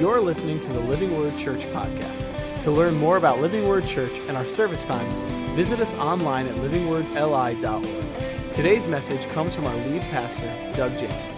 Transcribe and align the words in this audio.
You're 0.00 0.22
listening 0.22 0.58
to 0.60 0.72
the 0.72 0.80
Living 0.80 1.14
Word 1.14 1.36
Church 1.36 1.66
podcast. 1.66 2.62
To 2.62 2.70
learn 2.70 2.94
more 2.94 3.18
about 3.18 3.42
Living 3.42 3.68
Word 3.68 3.86
Church 3.86 4.18
and 4.20 4.34
our 4.34 4.46
service 4.46 4.86
times, 4.86 5.18
visit 5.54 5.78
us 5.78 5.92
online 5.92 6.46
at 6.46 6.54
livingwordli.org. 6.54 8.54
Today's 8.54 8.88
message 8.88 9.26
comes 9.32 9.54
from 9.54 9.66
our 9.66 9.76
lead 9.76 10.00
pastor, 10.10 10.50
Doug 10.74 10.96
Jansen. 10.96 11.34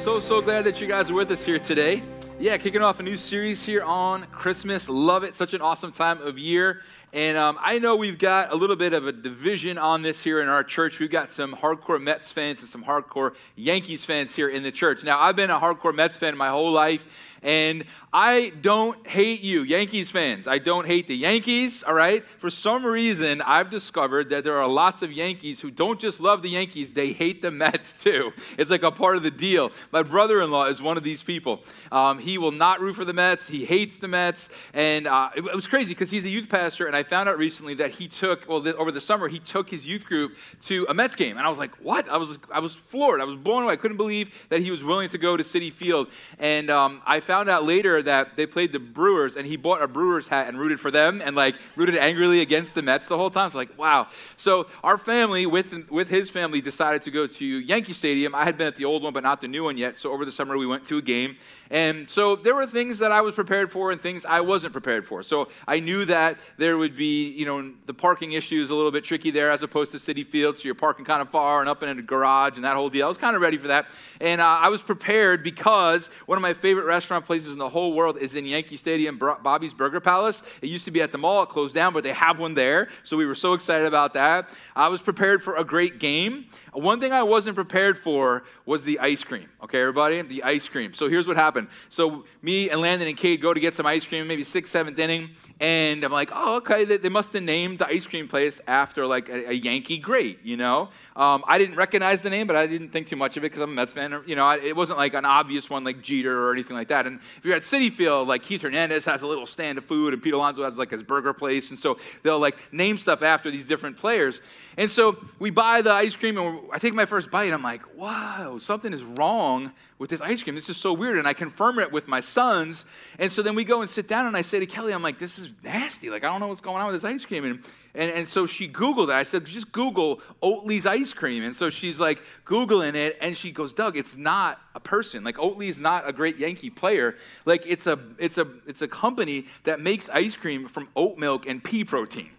So, 0.00 0.20
so 0.20 0.40
glad 0.40 0.64
that 0.64 0.80
you 0.80 0.86
guys 0.86 1.10
are 1.10 1.14
with 1.14 1.30
us 1.30 1.44
here 1.44 1.58
today. 1.58 2.02
Yeah, 2.40 2.56
kicking 2.56 2.80
off 2.80 2.98
a 2.98 3.02
new 3.02 3.18
series 3.18 3.62
here 3.62 3.82
on 3.82 4.24
Christmas. 4.28 4.88
Love 4.88 5.22
it. 5.22 5.34
Such 5.34 5.52
an 5.52 5.60
awesome 5.60 5.92
time 5.92 6.22
of 6.22 6.38
year. 6.38 6.80
And 7.12 7.38
um, 7.38 7.58
I 7.62 7.78
know 7.78 7.96
we've 7.96 8.18
got 8.18 8.52
a 8.52 8.54
little 8.54 8.76
bit 8.76 8.92
of 8.92 9.06
a 9.06 9.12
division 9.12 9.78
on 9.78 10.02
this 10.02 10.22
here 10.22 10.42
in 10.42 10.48
our 10.48 10.62
church. 10.62 10.98
We've 10.98 11.10
got 11.10 11.32
some 11.32 11.54
hardcore 11.54 12.00
Mets 12.00 12.30
fans 12.30 12.60
and 12.60 12.68
some 12.68 12.84
hardcore 12.84 13.34
Yankees 13.56 14.04
fans 14.04 14.34
here 14.34 14.48
in 14.50 14.62
the 14.62 14.70
church. 14.70 15.02
Now, 15.02 15.18
I've 15.18 15.34
been 15.34 15.48
a 15.48 15.58
hardcore 15.58 15.94
Mets 15.94 16.16
fan 16.18 16.36
my 16.36 16.50
whole 16.50 16.70
life, 16.70 17.06
and 17.42 17.84
I 18.12 18.52
don't 18.60 19.06
hate 19.06 19.42
you, 19.42 19.62
Yankees 19.62 20.10
fans. 20.10 20.46
I 20.46 20.58
don't 20.58 20.86
hate 20.86 21.06
the 21.06 21.16
Yankees, 21.16 21.82
all 21.82 21.94
right? 21.94 22.26
For 22.38 22.50
some 22.50 22.84
reason, 22.84 23.42
I've 23.42 23.70
discovered 23.70 24.30
that 24.30 24.44
there 24.44 24.58
are 24.58 24.66
lots 24.66 25.02
of 25.02 25.12
Yankees 25.12 25.60
who 25.60 25.70
don't 25.70 26.00
just 26.00 26.20
love 26.20 26.42
the 26.42 26.50
Yankees, 26.50 26.92
they 26.92 27.12
hate 27.12 27.40
the 27.40 27.50
Mets 27.50 27.92
too. 28.02 28.32
It's 28.58 28.70
like 28.70 28.82
a 28.82 28.90
part 28.90 29.16
of 29.16 29.22
the 29.22 29.30
deal. 29.30 29.72
My 29.92 30.02
brother 30.02 30.42
in 30.42 30.50
law 30.50 30.66
is 30.66 30.82
one 30.82 30.96
of 30.96 31.04
these 31.04 31.22
people. 31.22 31.62
Um, 31.90 32.18
he 32.18 32.38
will 32.38 32.52
not 32.52 32.80
root 32.80 32.96
for 32.96 33.04
the 33.04 33.12
Mets, 33.12 33.48
he 33.48 33.64
hates 33.64 33.98
the 33.98 34.08
Mets. 34.08 34.48
And 34.74 35.06
uh, 35.06 35.30
it, 35.34 35.44
it, 35.44 35.54
was 35.54 35.66
crazy 35.66 35.90
because 35.90 36.10
he's 36.10 36.24
a 36.24 36.30
youth 36.30 36.48
pastor, 36.48 36.86
and 36.86 36.96
I 36.98 37.04
found 37.04 37.28
out 37.28 37.38
recently 37.38 37.74
that 37.74 37.92
he 37.92 38.08
took, 38.08 38.48
well, 38.48 38.66
over 38.76 38.90
the 38.90 39.00
summer, 39.00 39.28
he 39.28 39.38
took 39.38 39.70
his 39.70 39.86
youth 39.86 40.04
group 40.04 40.36
to 40.62 40.84
a 40.88 40.94
Mets 40.94 41.14
game. 41.14 41.36
And 41.36 41.46
I 41.46 41.48
was 41.48 41.58
like, 41.58 41.76
what? 41.76 42.08
I 42.08 42.16
was, 42.16 42.38
I 42.52 42.58
was 42.58 42.74
floored. 42.74 43.20
I 43.20 43.24
was 43.24 43.36
blown 43.36 43.62
away. 43.62 43.74
I 43.74 43.76
couldn't 43.76 43.98
believe 43.98 44.34
that 44.48 44.62
he 44.62 44.72
was 44.72 44.82
willing 44.82 45.08
to 45.10 45.18
go 45.18 45.36
to 45.36 45.44
Citi 45.44 45.72
Field. 45.72 46.08
And 46.40 46.70
um, 46.70 47.02
I 47.06 47.20
found 47.20 47.48
out 47.48 47.64
later 47.64 48.02
that 48.02 48.34
they 48.34 48.46
played 48.46 48.72
the 48.72 48.80
Brewers, 48.80 49.36
and 49.36 49.46
he 49.46 49.56
bought 49.56 49.80
a 49.80 49.86
Brewers 49.86 50.26
hat 50.26 50.48
and 50.48 50.58
rooted 50.58 50.80
for 50.80 50.90
them, 50.90 51.22
and 51.24 51.36
like 51.36 51.54
rooted 51.76 51.96
angrily 51.96 52.40
against 52.40 52.74
the 52.74 52.82
Mets 52.82 53.06
the 53.06 53.16
whole 53.16 53.30
time. 53.30 53.46
It's 53.46 53.54
like, 53.54 53.78
wow. 53.78 54.08
So 54.36 54.66
our 54.82 54.98
family, 54.98 55.46
with 55.46 55.88
with 55.88 56.08
his 56.08 56.30
family, 56.30 56.60
decided 56.60 57.02
to 57.02 57.12
go 57.12 57.28
to 57.28 57.44
Yankee 57.44 57.92
Stadium. 57.92 58.34
I 58.34 58.44
had 58.44 58.58
been 58.58 58.66
at 58.66 58.74
the 58.74 58.86
old 58.86 59.04
one, 59.04 59.12
but 59.12 59.22
not 59.22 59.40
the 59.40 59.48
new 59.48 59.62
one 59.62 59.78
yet. 59.78 59.96
So 59.96 60.10
over 60.10 60.24
the 60.24 60.32
summer, 60.32 60.58
we 60.58 60.66
went 60.66 60.84
to 60.86 60.98
a 60.98 61.02
game, 61.02 61.36
and 61.70 62.10
so 62.10 62.34
there 62.34 62.56
were 62.56 62.66
things 62.66 62.98
that 62.98 63.12
I 63.12 63.20
was 63.20 63.36
prepared 63.36 63.70
for 63.70 63.92
and 63.92 64.00
things 64.00 64.24
I 64.24 64.40
wasn't 64.40 64.72
prepared 64.72 65.06
for. 65.06 65.22
So 65.22 65.48
I 65.68 65.78
knew 65.78 66.04
that 66.06 66.38
there 66.56 66.76
would 66.88 66.96
be, 66.96 67.28
you 67.28 67.44
know, 67.44 67.72
the 67.86 67.92
parking 67.92 68.32
issue 68.32 68.62
is 68.62 68.70
a 68.70 68.74
little 68.74 68.90
bit 68.90 69.04
tricky 69.04 69.30
there 69.30 69.50
as 69.50 69.62
opposed 69.62 69.90
to 69.92 69.98
Citi 69.98 70.26
Field. 70.26 70.56
So 70.56 70.62
you're 70.64 70.74
parking 70.74 71.04
kind 71.04 71.20
of 71.20 71.28
far 71.28 71.60
and 71.60 71.68
up 71.68 71.82
in 71.82 71.98
a 71.98 72.02
garage 72.02 72.56
and 72.56 72.64
that 72.64 72.76
whole 72.76 72.88
deal. 72.88 73.04
I 73.04 73.08
was 73.08 73.18
kind 73.18 73.36
of 73.36 73.42
ready 73.42 73.58
for 73.58 73.68
that. 73.68 73.88
And 74.20 74.40
uh, 74.40 74.44
I 74.44 74.68
was 74.68 74.82
prepared 74.82 75.42
because 75.42 76.08
one 76.26 76.38
of 76.38 76.42
my 76.42 76.54
favorite 76.54 76.86
restaurant 76.86 77.26
places 77.26 77.52
in 77.52 77.58
the 77.58 77.68
whole 77.68 77.92
world 77.92 78.16
is 78.18 78.34
in 78.34 78.46
Yankee 78.46 78.78
Stadium, 78.78 79.18
Bobby's 79.18 79.74
Burger 79.74 80.00
Palace. 80.00 80.42
It 80.62 80.70
used 80.70 80.86
to 80.86 80.90
be 80.90 81.02
at 81.02 81.12
the 81.12 81.18
mall, 81.18 81.42
it 81.42 81.50
closed 81.50 81.74
down, 81.74 81.92
but 81.92 82.04
they 82.04 82.12
have 82.12 82.38
one 82.38 82.54
there. 82.54 82.88
So 83.04 83.16
we 83.16 83.26
were 83.26 83.34
so 83.34 83.52
excited 83.52 83.86
about 83.86 84.14
that. 84.14 84.48
I 84.74 84.88
was 84.88 85.02
prepared 85.02 85.42
for 85.42 85.56
a 85.56 85.64
great 85.64 85.98
game. 85.98 86.46
One 86.72 87.00
thing 87.00 87.12
I 87.12 87.22
wasn't 87.22 87.54
prepared 87.54 87.98
for 87.98 88.44
was 88.64 88.84
the 88.84 88.98
ice 89.00 89.24
cream. 89.24 89.48
Okay, 89.62 89.80
everybody? 89.80 90.22
The 90.22 90.42
ice 90.42 90.68
cream. 90.68 90.94
So 90.94 91.08
here's 91.08 91.26
what 91.26 91.36
happened. 91.36 91.68
So 91.88 92.24
me 92.40 92.70
and 92.70 92.80
Landon 92.80 93.08
and 93.08 93.16
Kate 93.16 93.40
go 93.40 93.52
to 93.52 93.60
get 93.60 93.74
some 93.74 93.86
ice 93.86 94.06
cream, 94.06 94.26
maybe 94.26 94.44
sixth, 94.44 94.72
seventh 94.72 94.98
inning, 94.98 95.30
and 95.60 96.04
I'm 96.04 96.12
like, 96.12 96.30
oh, 96.32 96.56
okay, 96.56 96.77
they, 96.84 96.96
they 96.96 97.08
must 97.08 97.32
have 97.32 97.42
named 97.42 97.78
the 97.78 97.86
ice 97.86 98.06
cream 98.06 98.28
place 98.28 98.60
after 98.66 99.06
like 99.06 99.28
a, 99.28 99.50
a 99.50 99.52
Yankee 99.52 99.98
great, 99.98 100.44
you 100.44 100.56
know? 100.56 100.88
Um, 101.16 101.44
I 101.46 101.58
didn't 101.58 101.76
recognize 101.76 102.20
the 102.20 102.30
name, 102.30 102.46
but 102.46 102.56
I 102.56 102.66
didn't 102.66 102.90
think 102.90 103.06
too 103.06 103.16
much 103.16 103.36
of 103.36 103.44
it 103.44 103.50
because 103.52 103.62
I'm 103.62 103.70
a 103.70 103.74
Mets 103.74 103.92
fan. 103.92 104.22
You 104.26 104.36
know, 104.36 104.46
I, 104.46 104.58
it 104.58 104.76
wasn't 104.76 104.98
like 104.98 105.14
an 105.14 105.24
obvious 105.24 105.68
one 105.68 105.84
like 105.84 106.02
Jeter 106.02 106.46
or 106.48 106.52
anything 106.52 106.76
like 106.76 106.88
that. 106.88 107.06
And 107.06 107.20
if 107.36 107.44
you're 107.44 107.56
at 107.56 107.62
Citi 107.62 107.92
Field, 107.92 108.28
like 108.28 108.42
Keith 108.42 108.62
Hernandez 108.62 109.04
has 109.04 109.22
a 109.22 109.26
little 109.26 109.46
stand 109.46 109.78
of 109.78 109.84
food, 109.84 110.14
and 110.14 110.22
Pete 110.22 110.34
Alonso 110.34 110.64
has 110.64 110.76
like 110.76 110.90
his 110.90 111.02
burger 111.02 111.32
place, 111.32 111.70
and 111.70 111.78
so 111.78 111.98
they'll 112.22 112.38
like 112.38 112.56
name 112.72 112.98
stuff 112.98 113.22
after 113.22 113.50
these 113.50 113.66
different 113.66 113.96
players. 113.96 114.40
And 114.76 114.90
so 114.90 115.18
we 115.38 115.50
buy 115.50 115.82
the 115.82 115.92
ice 115.92 116.16
cream, 116.16 116.38
and 116.38 116.60
I 116.72 116.78
take 116.78 116.94
my 116.94 117.04
first 117.04 117.30
bite. 117.30 117.52
I'm 117.52 117.62
like, 117.62 117.96
wow, 117.96 118.58
something 118.58 118.92
is 118.92 119.02
wrong 119.02 119.72
with 119.98 120.10
this 120.10 120.20
ice 120.20 120.42
cream. 120.42 120.54
This 120.54 120.70
is 120.70 120.76
so 120.76 120.92
weird. 120.92 121.18
And 121.18 121.26
I 121.26 121.32
confirm 121.32 121.78
it 121.78 121.90
with 121.90 122.06
my 122.06 122.20
sons. 122.20 122.84
And 123.18 123.30
so 123.32 123.42
then 123.42 123.54
we 123.54 123.64
go 123.64 123.80
and 123.80 123.90
sit 123.90 124.06
down, 124.06 124.26
and 124.26 124.36
I 124.36 124.42
say 124.42 124.60
to 124.60 124.66
Kelly, 124.66 124.92
I'm 124.92 125.02
like, 125.02 125.18
this 125.18 125.38
is 125.38 125.48
nasty. 125.62 126.08
Like, 126.08 126.24
I 126.24 126.28
don't 126.28 126.40
know 126.40 126.48
what's 126.48 126.60
going 126.60 126.76
on 126.76 126.92
with 126.92 127.02
this 127.02 127.04
ice 127.04 127.24
cream. 127.24 127.44
And, 127.44 127.64
and, 127.94 128.12
and 128.12 128.28
so 128.28 128.46
she 128.46 128.68
Googled 128.68 129.08
it. 129.08 129.14
I 129.14 129.24
said, 129.24 129.44
just 129.44 129.72
Google 129.72 130.20
Oatly's 130.42 130.86
ice 130.86 131.12
cream. 131.12 131.42
And 131.42 131.56
so 131.56 131.68
she's 131.68 131.98
like 131.98 132.20
Googling 132.46 132.94
it, 132.94 133.18
and 133.20 133.36
she 133.36 133.50
goes, 133.50 133.72
Doug, 133.72 133.96
it's 133.96 134.16
not 134.16 134.60
a 134.74 134.80
person. 134.80 135.24
Like, 135.24 135.36
Oatly 135.36 135.68
is 135.68 135.80
not 135.80 136.08
a 136.08 136.12
great 136.12 136.38
Yankee 136.38 136.70
player. 136.70 137.16
Like, 137.44 137.64
it's 137.66 137.86
a, 137.86 137.98
it's 138.18 138.38
a, 138.38 138.46
it's 138.66 138.82
a 138.82 138.88
company 138.88 139.46
that 139.64 139.80
makes 139.80 140.08
ice 140.10 140.36
cream 140.36 140.68
from 140.68 140.88
oat 140.94 141.18
milk 141.18 141.46
and 141.46 141.62
pea 141.62 141.84
protein. 141.84 142.30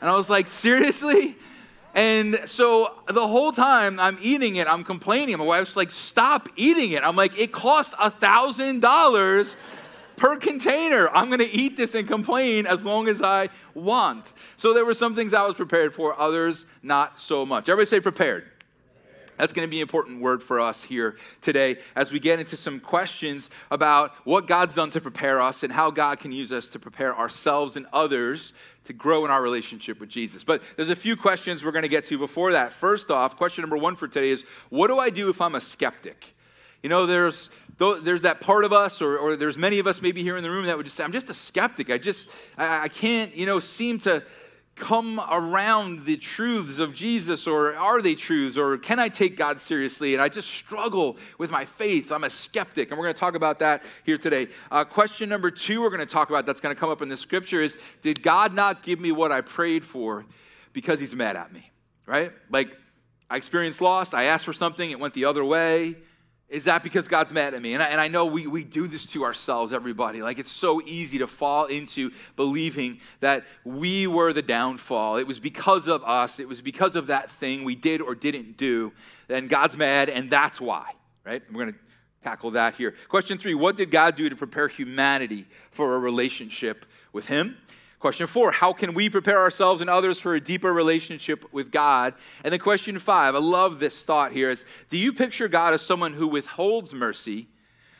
And 0.00 0.08
I 0.10 0.14
was 0.16 0.30
like, 0.30 0.46
seriously? 0.46 1.36
And 1.94 2.40
so 2.46 2.92
the 3.08 3.26
whole 3.26 3.52
time 3.52 4.00
I'm 4.00 4.18
eating 4.20 4.56
it, 4.56 4.66
I'm 4.66 4.82
complaining. 4.82 5.38
My 5.38 5.44
wife's 5.44 5.76
like, 5.76 5.92
stop 5.92 6.48
eating 6.56 6.92
it. 6.92 7.04
I'm 7.04 7.14
like, 7.14 7.38
it 7.38 7.52
costs 7.52 7.94
a 8.00 8.10
thousand 8.10 8.80
dollars 8.80 9.54
per 10.16 10.36
container. 10.36 11.08
I'm 11.08 11.28
going 11.28 11.38
to 11.38 11.50
eat 11.50 11.76
this 11.76 11.94
and 11.94 12.06
complain 12.06 12.66
as 12.66 12.84
long 12.84 13.08
as 13.08 13.22
I 13.22 13.48
want. 13.74 14.32
So 14.56 14.74
there 14.74 14.84
were 14.84 14.94
some 14.94 15.14
things 15.14 15.32
I 15.32 15.46
was 15.46 15.56
prepared 15.56 15.94
for, 15.94 16.18
others 16.18 16.66
not 16.82 17.20
so 17.20 17.46
much. 17.46 17.68
Everybody 17.68 17.86
say 17.86 18.00
prepared. 18.00 18.44
That's 19.36 19.52
going 19.52 19.66
to 19.66 19.70
be 19.70 19.78
an 19.78 19.82
important 19.82 20.20
word 20.20 20.42
for 20.42 20.60
us 20.60 20.84
here 20.84 21.16
today 21.40 21.78
as 21.96 22.12
we 22.12 22.20
get 22.20 22.38
into 22.38 22.56
some 22.56 22.80
questions 22.80 23.50
about 23.70 24.12
what 24.24 24.46
God's 24.46 24.74
done 24.74 24.90
to 24.90 25.00
prepare 25.00 25.40
us 25.40 25.62
and 25.62 25.72
how 25.72 25.90
God 25.90 26.20
can 26.20 26.32
use 26.32 26.52
us 26.52 26.68
to 26.68 26.78
prepare 26.78 27.16
ourselves 27.16 27.76
and 27.76 27.86
others 27.92 28.52
to 28.84 28.92
grow 28.92 29.24
in 29.24 29.30
our 29.30 29.42
relationship 29.42 29.98
with 29.98 30.08
Jesus. 30.08 30.44
But 30.44 30.62
there's 30.76 30.90
a 30.90 30.96
few 30.96 31.16
questions 31.16 31.64
we're 31.64 31.72
going 31.72 31.82
to 31.82 31.88
get 31.88 32.04
to 32.06 32.18
before 32.18 32.52
that. 32.52 32.72
First 32.72 33.10
off, 33.10 33.36
question 33.36 33.62
number 33.62 33.76
one 33.76 33.96
for 33.96 34.06
today 34.06 34.30
is 34.30 34.44
what 34.68 34.88
do 34.88 34.98
I 34.98 35.10
do 35.10 35.30
if 35.30 35.40
I'm 35.40 35.54
a 35.54 35.60
skeptic? 35.60 36.34
You 36.82 36.90
know, 36.90 37.06
there's, 37.06 37.48
there's 37.78 38.22
that 38.22 38.40
part 38.40 38.62
of 38.64 38.72
us, 38.74 39.00
or, 39.00 39.16
or 39.16 39.36
there's 39.36 39.56
many 39.56 39.78
of 39.78 39.86
us 39.86 40.02
maybe 40.02 40.22
here 40.22 40.36
in 40.36 40.42
the 40.42 40.50
room 40.50 40.66
that 40.66 40.76
would 40.76 40.84
just 40.84 40.98
say, 40.98 41.02
I'm 41.02 41.12
just 41.12 41.30
a 41.30 41.34
skeptic. 41.34 41.88
I 41.88 41.96
just, 41.96 42.28
I, 42.58 42.82
I 42.82 42.88
can't, 42.88 43.34
you 43.34 43.46
know, 43.46 43.58
seem 43.58 43.98
to 44.00 44.22
come 44.76 45.20
around 45.30 46.04
the 46.04 46.16
truths 46.16 46.78
of 46.78 46.94
Jesus, 46.94 47.46
or 47.46 47.76
are 47.76 48.02
they 48.02 48.14
truths, 48.14 48.58
or 48.58 48.76
can 48.76 48.98
I 48.98 49.08
take 49.08 49.36
God 49.36 49.60
seriously? 49.60 50.14
And 50.14 50.22
I 50.22 50.28
just 50.28 50.48
struggle 50.48 51.16
with 51.38 51.50
my 51.50 51.64
faith. 51.64 52.10
I'm 52.10 52.24
a 52.24 52.30
skeptic, 52.30 52.90
and 52.90 52.98
we're 52.98 53.04
going 53.04 53.14
to 53.14 53.20
talk 53.20 53.34
about 53.34 53.60
that 53.60 53.84
here 54.04 54.18
today. 54.18 54.48
Uh, 54.70 54.84
question 54.84 55.28
number 55.28 55.50
two, 55.50 55.80
we're 55.80 55.90
going 55.90 56.00
to 56.00 56.06
talk 56.06 56.28
about 56.28 56.44
that's 56.44 56.60
going 56.60 56.74
to 56.74 56.78
come 56.78 56.90
up 56.90 57.02
in 57.02 57.08
the 57.08 57.16
scripture 57.16 57.60
is 57.60 57.76
Did 58.02 58.22
God 58.22 58.52
not 58.52 58.82
give 58.82 58.98
me 58.98 59.12
what 59.12 59.30
I 59.30 59.42
prayed 59.42 59.84
for 59.84 60.24
because 60.72 60.98
He's 60.98 61.14
mad 61.14 61.36
at 61.36 61.52
me? 61.52 61.70
Right? 62.06 62.32
Like, 62.50 62.76
I 63.30 63.36
experienced 63.36 63.80
loss, 63.80 64.12
I 64.12 64.24
asked 64.24 64.44
for 64.44 64.52
something, 64.52 64.90
it 64.90 64.98
went 64.98 65.14
the 65.14 65.24
other 65.24 65.44
way. 65.44 65.96
Is 66.54 66.66
that 66.66 66.84
because 66.84 67.08
God's 67.08 67.32
mad 67.32 67.52
at 67.52 67.60
me? 67.60 67.74
And 67.74 67.82
I, 67.82 67.86
and 67.86 68.00
I 68.00 68.06
know 68.06 68.26
we, 68.26 68.46
we 68.46 68.62
do 68.62 68.86
this 68.86 69.06
to 69.06 69.24
ourselves, 69.24 69.72
everybody. 69.72 70.22
Like 70.22 70.38
it's 70.38 70.52
so 70.52 70.80
easy 70.86 71.18
to 71.18 71.26
fall 71.26 71.64
into 71.64 72.12
believing 72.36 73.00
that 73.18 73.42
we 73.64 74.06
were 74.06 74.32
the 74.32 74.40
downfall. 74.40 75.16
It 75.16 75.26
was 75.26 75.40
because 75.40 75.88
of 75.88 76.04
us, 76.04 76.38
it 76.38 76.46
was 76.46 76.62
because 76.62 76.94
of 76.94 77.08
that 77.08 77.28
thing 77.28 77.64
we 77.64 77.74
did 77.74 78.00
or 78.00 78.14
didn't 78.14 78.56
do. 78.56 78.92
And 79.28 79.48
God's 79.48 79.76
mad, 79.76 80.08
and 80.08 80.30
that's 80.30 80.60
why, 80.60 80.92
right? 81.24 81.42
We're 81.50 81.62
going 81.64 81.72
to 81.72 81.78
tackle 82.22 82.52
that 82.52 82.76
here. 82.76 82.94
Question 83.08 83.36
three 83.36 83.54
What 83.54 83.74
did 83.76 83.90
God 83.90 84.14
do 84.14 84.28
to 84.28 84.36
prepare 84.36 84.68
humanity 84.68 85.48
for 85.72 85.96
a 85.96 85.98
relationship 85.98 86.86
with 87.12 87.26
Him? 87.26 87.56
Question 88.04 88.26
four, 88.26 88.52
how 88.52 88.74
can 88.74 88.92
we 88.92 89.08
prepare 89.08 89.40
ourselves 89.40 89.80
and 89.80 89.88
others 89.88 90.18
for 90.18 90.34
a 90.34 90.40
deeper 90.40 90.70
relationship 90.70 91.50
with 91.54 91.70
God? 91.70 92.12
And 92.44 92.52
then 92.52 92.60
question 92.60 92.98
five, 92.98 93.34
I 93.34 93.38
love 93.38 93.80
this 93.80 94.02
thought 94.02 94.32
here 94.32 94.50
is 94.50 94.62
do 94.90 94.98
you 94.98 95.10
picture 95.10 95.48
God 95.48 95.72
as 95.72 95.80
someone 95.80 96.12
who 96.12 96.28
withholds 96.28 96.92
mercy 96.92 97.48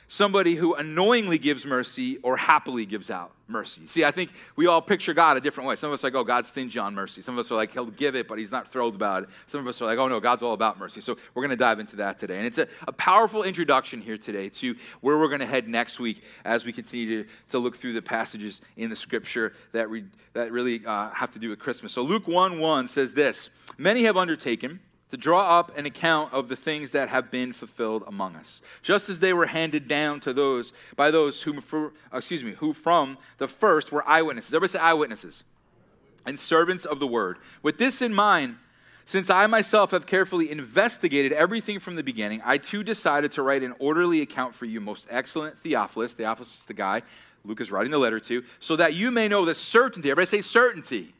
somebody 0.09 0.55
who 0.55 0.75
annoyingly 0.75 1.39
gives 1.39 1.65
mercy 1.65 2.19
or 2.23 2.37
happily 2.37 2.87
gives 2.87 3.11
out 3.11 3.33
mercy. 3.47 3.87
See, 3.87 4.05
I 4.05 4.11
think 4.11 4.31
we 4.56 4.67
all 4.67 4.81
picture 4.81 5.12
God 5.12 5.37
a 5.37 5.41
different 5.41 5.69
way. 5.69 5.77
Some 5.77 5.91
of 5.91 5.95
us 5.95 6.03
are 6.03 6.06
like, 6.06 6.15
oh, 6.15 6.25
God's 6.25 6.49
stingy 6.49 6.79
on 6.79 6.95
mercy. 6.95 7.23
Some 7.23 7.39
of 7.39 7.45
us 7.45 7.51
are 7.51 7.56
like, 7.56 7.73
he'll 7.73 7.87
give 7.87 8.17
it, 8.17 8.27
but 8.27 8.39
he's 8.39 8.51
not 8.51 8.73
thrilled 8.73 8.95
about 8.95 9.25
it. 9.25 9.29
Some 9.47 9.61
of 9.61 9.67
us 9.67 9.81
are 9.83 9.87
like, 9.87 9.99
oh, 9.99 10.09
no, 10.09 10.21
God's 10.21 10.43
all 10.43 10.55
about 10.55 10.79
mercy. 10.79 11.01
So 11.01 11.17
we're 11.35 11.43
going 11.43 11.51
to 11.51 11.56
dive 11.56 11.79
into 11.79 11.97
that 11.97 12.19
today. 12.19 12.39
And 12.39 12.47
it's 12.47 12.59
a, 12.59 12.69
a, 12.89 12.93
powerful 12.93 13.43
introduction 13.43 14.01
here 14.01 14.17
today 14.17 14.49
to 14.49 14.75
where 15.01 15.19
we're 15.19 15.29
going 15.29 15.41
to 15.41 15.47
head 15.47 15.69
next 15.69 16.01
week 16.01 16.23
as 16.45 16.65
we 16.65 16.73
continue 16.73 17.23
to, 17.23 17.29
to 17.50 17.59
look 17.59 17.77
through 17.77 17.93
the 17.93 18.03
passages 18.03 18.62
in 18.77 18.89
the 18.89 18.97
scripture 18.97 19.53
that, 19.73 19.91
re, 19.91 20.05
that 20.33 20.50
really 20.50 20.83
uh, 20.87 21.11
have 21.11 21.31
to 21.33 21.39
do 21.39 21.50
with 21.50 21.59
Christmas. 21.59 21.93
So 21.93 22.03
Luke 22.03 22.27
1 22.27 22.59
1 22.59 22.89
says 22.89 23.12
this 23.12 23.50
Many 23.77 24.05
have 24.05 24.17
undertaken 24.17 24.81
to 25.14 25.20
draw 25.20 25.58
up 25.58 25.76
an 25.78 25.87
account 25.87 26.32
of 26.32 26.49
the 26.49 26.56
things 26.56 26.90
that 26.90 27.08
have 27.08 27.31
been 27.31 27.52
fulfilled 27.52 28.02
among 28.06 28.34
us, 28.34 28.61
just 28.82 29.08
as 29.08 29.20
they 29.20 29.32
were 29.32 29.46
handed 29.46 29.87
down 29.87 30.19
to 30.19 30.32
those 30.32 30.72
by 30.96 31.12
those 31.12 31.43
who, 31.43 31.61
for, 31.61 31.93
uh, 32.12 32.19
excuse 32.19 32.43
me, 32.43 32.52
who 32.52 32.72
from 32.72 33.16
the 33.38 33.46
first 33.46 33.93
were 33.93 34.06
eyewitnesses. 34.08 34.52
Everybody 34.52 34.72
say 34.72 34.78
eyewitnesses 34.81 35.44
and 36.26 36.38
servants 36.40 36.84
of 36.84 36.99
the 36.99 37.06
word. 37.06 37.38
With 37.62 37.78
this 37.78 38.02
in 38.02 38.12
mind, 38.12 38.56
Since 39.06 39.28
I 39.28 39.46
myself 39.46 39.90
have 39.90 40.06
carefully 40.06 40.50
investigated 40.50 41.32
everything 41.32 41.78
from 41.78 41.96
the 41.96 42.02
beginning, 42.02 42.40
I 42.44 42.56
too 42.58 42.82
decided 42.82 43.32
to 43.32 43.43
write 43.43 43.62
an 43.62 43.75
orderly 43.78 44.22
account 44.22 44.55
for 44.55 44.64
you, 44.64 44.81
most 44.81 45.06
excellent 45.11 45.58
Theophilus. 45.58 46.14
Theophilus 46.14 46.61
is 46.61 46.64
the 46.64 46.75
guy 46.75 47.02
Luke 47.44 47.61
is 47.61 47.70
writing 47.70 47.90
the 47.90 47.99
letter 47.99 48.19
to, 48.20 48.43
so 48.58 48.75
that 48.76 48.94
you 48.94 49.11
may 49.11 49.28
know 49.28 49.44
the 49.44 49.55
certainty. 49.55 50.11
Everybody 50.11 50.38
say 50.38 50.40
certainty. 50.40 51.14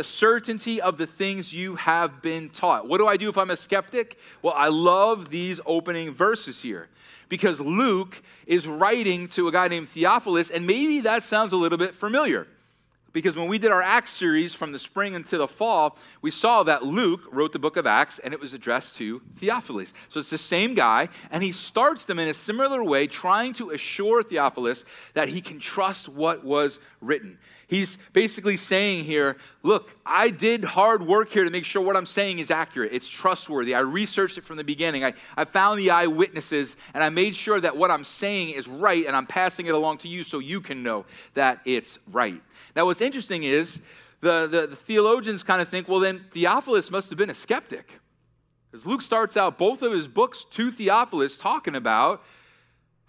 The 0.00 0.04
certainty 0.04 0.80
of 0.80 0.96
the 0.96 1.06
things 1.06 1.52
you 1.52 1.76
have 1.76 2.22
been 2.22 2.48
taught. 2.48 2.88
What 2.88 2.96
do 2.96 3.06
I 3.06 3.18
do 3.18 3.28
if 3.28 3.36
I'm 3.36 3.50
a 3.50 3.56
skeptic? 3.58 4.18
Well, 4.40 4.54
I 4.56 4.68
love 4.68 5.28
these 5.28 5.60
opening 5.66 6.14
verses 6.14 6.62
here 6.62 6.88
because 7.28 7.60
Luke 7.60 8.22
is 8.46 8.66
writing 8.66 9.28
to 9.28 9.46
a 9.46 9.52
guy 9.52 9.68
named 9.68 9.90
Theophilus, 9.90 10.48
and 10.48 10.66
maybe 10.66 11.00
that 11.00 11.22
sounds 11.22 11.52
a 11.52 11.58
little 11.58 11.76
bit 11.76 11.94
familiar. 11.94 12.46
Because 13.12 13.36
when 13.36 13.48
we 13.48 13.58
did 13.58 13.72
our 13.72 13.82
Acts 13.82 14.12
series 14.12 14.54
from 14.54 14.72
the 14.72 14.78
spring 14.78 15.12
into 15.12 15.36
the 15.36 15.46
fall, 15.46 15.98
we 16.22 16.30
saw 16.30 16.62
that 16.62 16.82
Luke 16.82 17.22
wrote 17.30 17.52
the 17.52 17.58
book 17.58 17.76
of 17.76 17.86
Acts 17.86 18.20
and 18.20 18.32
it 18.32 18.40
was 18.40 18.54
addressed 18.54 18.94
to 18.96 19.20
Theophilus. 19.36 19.92
So 20.08 20.20
it's 20.20 20.30
the 20.30 20.38
same 20.38 20.74
guy, 20.74 21.10
and 21.30 21.42
he 21.42 21.52
starts 21.52 22.06
them 22.06 22.18
in 22.18 22.28
a 22.28 22.34
similar 22.34 22.82
way, 22.82 23.06
trying 23.06 23.52
to 23.54 23.68
assure 23.68 24.22
Theophilus 24.22 24.86
that 25.12 25.28
he 25.28 25.42
can 25.42 25.58
trust 25.58 26.08
what 26.08 26.42
was 26.42 26.80
written. 27.02 27.38
He's 27.70 27.98
basically 28.12 28.56
saying 28.56 29.04
here, 29.04 29.36
look, 29.62 29.96
I 30.04 30.30
did 30.30 30.64
hard 30.64 31.06
work 31.06 31.30
here 31.30 31.44
to 31.44 31.50
make 31.50 31.64
sure 31.64 31.80
what 31.80 31.96
I'm 31.96 32.04
saying 32.04 32.40
is 32.40 32.50
accurate. 32.50 32.92
It's 32.92 33.08
trustworthy. 33.08 33.76
I 33.76 33.78
researched 33.78 34.36
it 34.38 34.44
from 34.44 34.56
the 34.56 34.64
beginning. 34.64 35.04
I, 35.04 35.14
I 35.36 35.44
found 35.44 35.78
the 35.78 35.92
eyewitnesses, 35.92 36.74
and 36.94 37.04
I 37.04 37.10
made 37.10 37.36
sure 37.36 37.60
that 37.60 37.76
what 37.76 37.92
I'm 37.92 38.02
saying 38.02 38.50
is 38.50 38.66
right, 38.66 39.06
and 39.06 39.14
I'm 39.14 39.26
passing 39.26 39.66
it 39.66 39.74
along 39.74 39.98
to 39.98 40.08
you 40.08 40.24
so 40.24 40.40
you 40.40 40.60
can 40.60 40.82
know 40.82 41.04
that 41.34 41.60
it's 41.64 42.00
right. 42.10 42.42
Now, 42.74 42.86
what's 42.86 43.00
interesting 43.00 43.44
is 43.44 43.78
the, 44.20 44.48
the, 44.48 44.66
the 44.66 44.76
theologians 44.76 45.44
kind 45.44 45.62
of 45.62 45.68
think, 45.68 45.86
well, 45.86 46.00
then 46.00 46.24
Theophilus 46.32 46.90
must 46.90 47.08
have 47.10 47.18
been 47.18 47.30
a 47.30 47.36
skeptic. 47.36 48.00
Because 48.72 48.84
Luke 48.84 49.02
starts 49.02 49.36
out 49.36 49.58
both 49.58 49.82
of 49.82 49.92
his 49.92 50.08
books 50.08 50.44
to 50.50 50.72
Theophilus 50.72 51.36
talking 51.36 51.76
about 51.76 52.24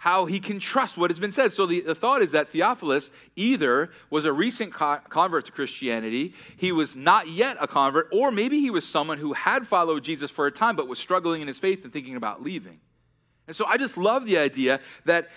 how 0.02 0.26
he 0.26 0.40
can 0.40 0.60
trust 0.60 0.98
what 0.98 1.12
has 1.12 1.20
been 1.20 1.32
said. 1.32 1.54
So 1.54 1.68
the, 1.68 1.80
the 1.82 1.94
thought 1.94 2.24
is 2.24 2.32
that 2.32 2.50
Theophilus 2.50 3.12
either 3.36 3.92
was 4.10 4.26
a 4.26 4.34
recent 4.34 4.74
co- 4.74 4.98
convert 5.10 5.46
to 5.46 5.52
Christianity, 5.52 6.34
he 6.58 6.72
was 6.72 6.96
not 6.96 7.30
yet 7.30 7.56
a 7.60 7.68
convert, 7.68 8.10
or 8.12 8.32
maybe 8.32 8.60
he 8.60 8.72
was 8.72 8.84
someone 8.84 9.20
who 9.20 9.34
had 9.34 9.68
followed 9.68 10.04
Jesus 10.04 10.32
for 10.32 10.48
a 10.48 10.52
time 10.52 10.76
but 10.76 10.88
was 10.88 10.98
struggling 10.98 11.44
in 11.44 11.48
his 11.48 11.60
faith 11.60 11.84
and 11.84 11.94
thinking 11.94 12.16
about 12.16 12.42
leaving. 12.42 12.80
And 13.46 13.56
so 13.56 13.64
I 13.68 13.78
just 13.78 13.96
love 13.96 14.26
the 14.26 14.40
idea 14.40 14.80
that 15.06 15.30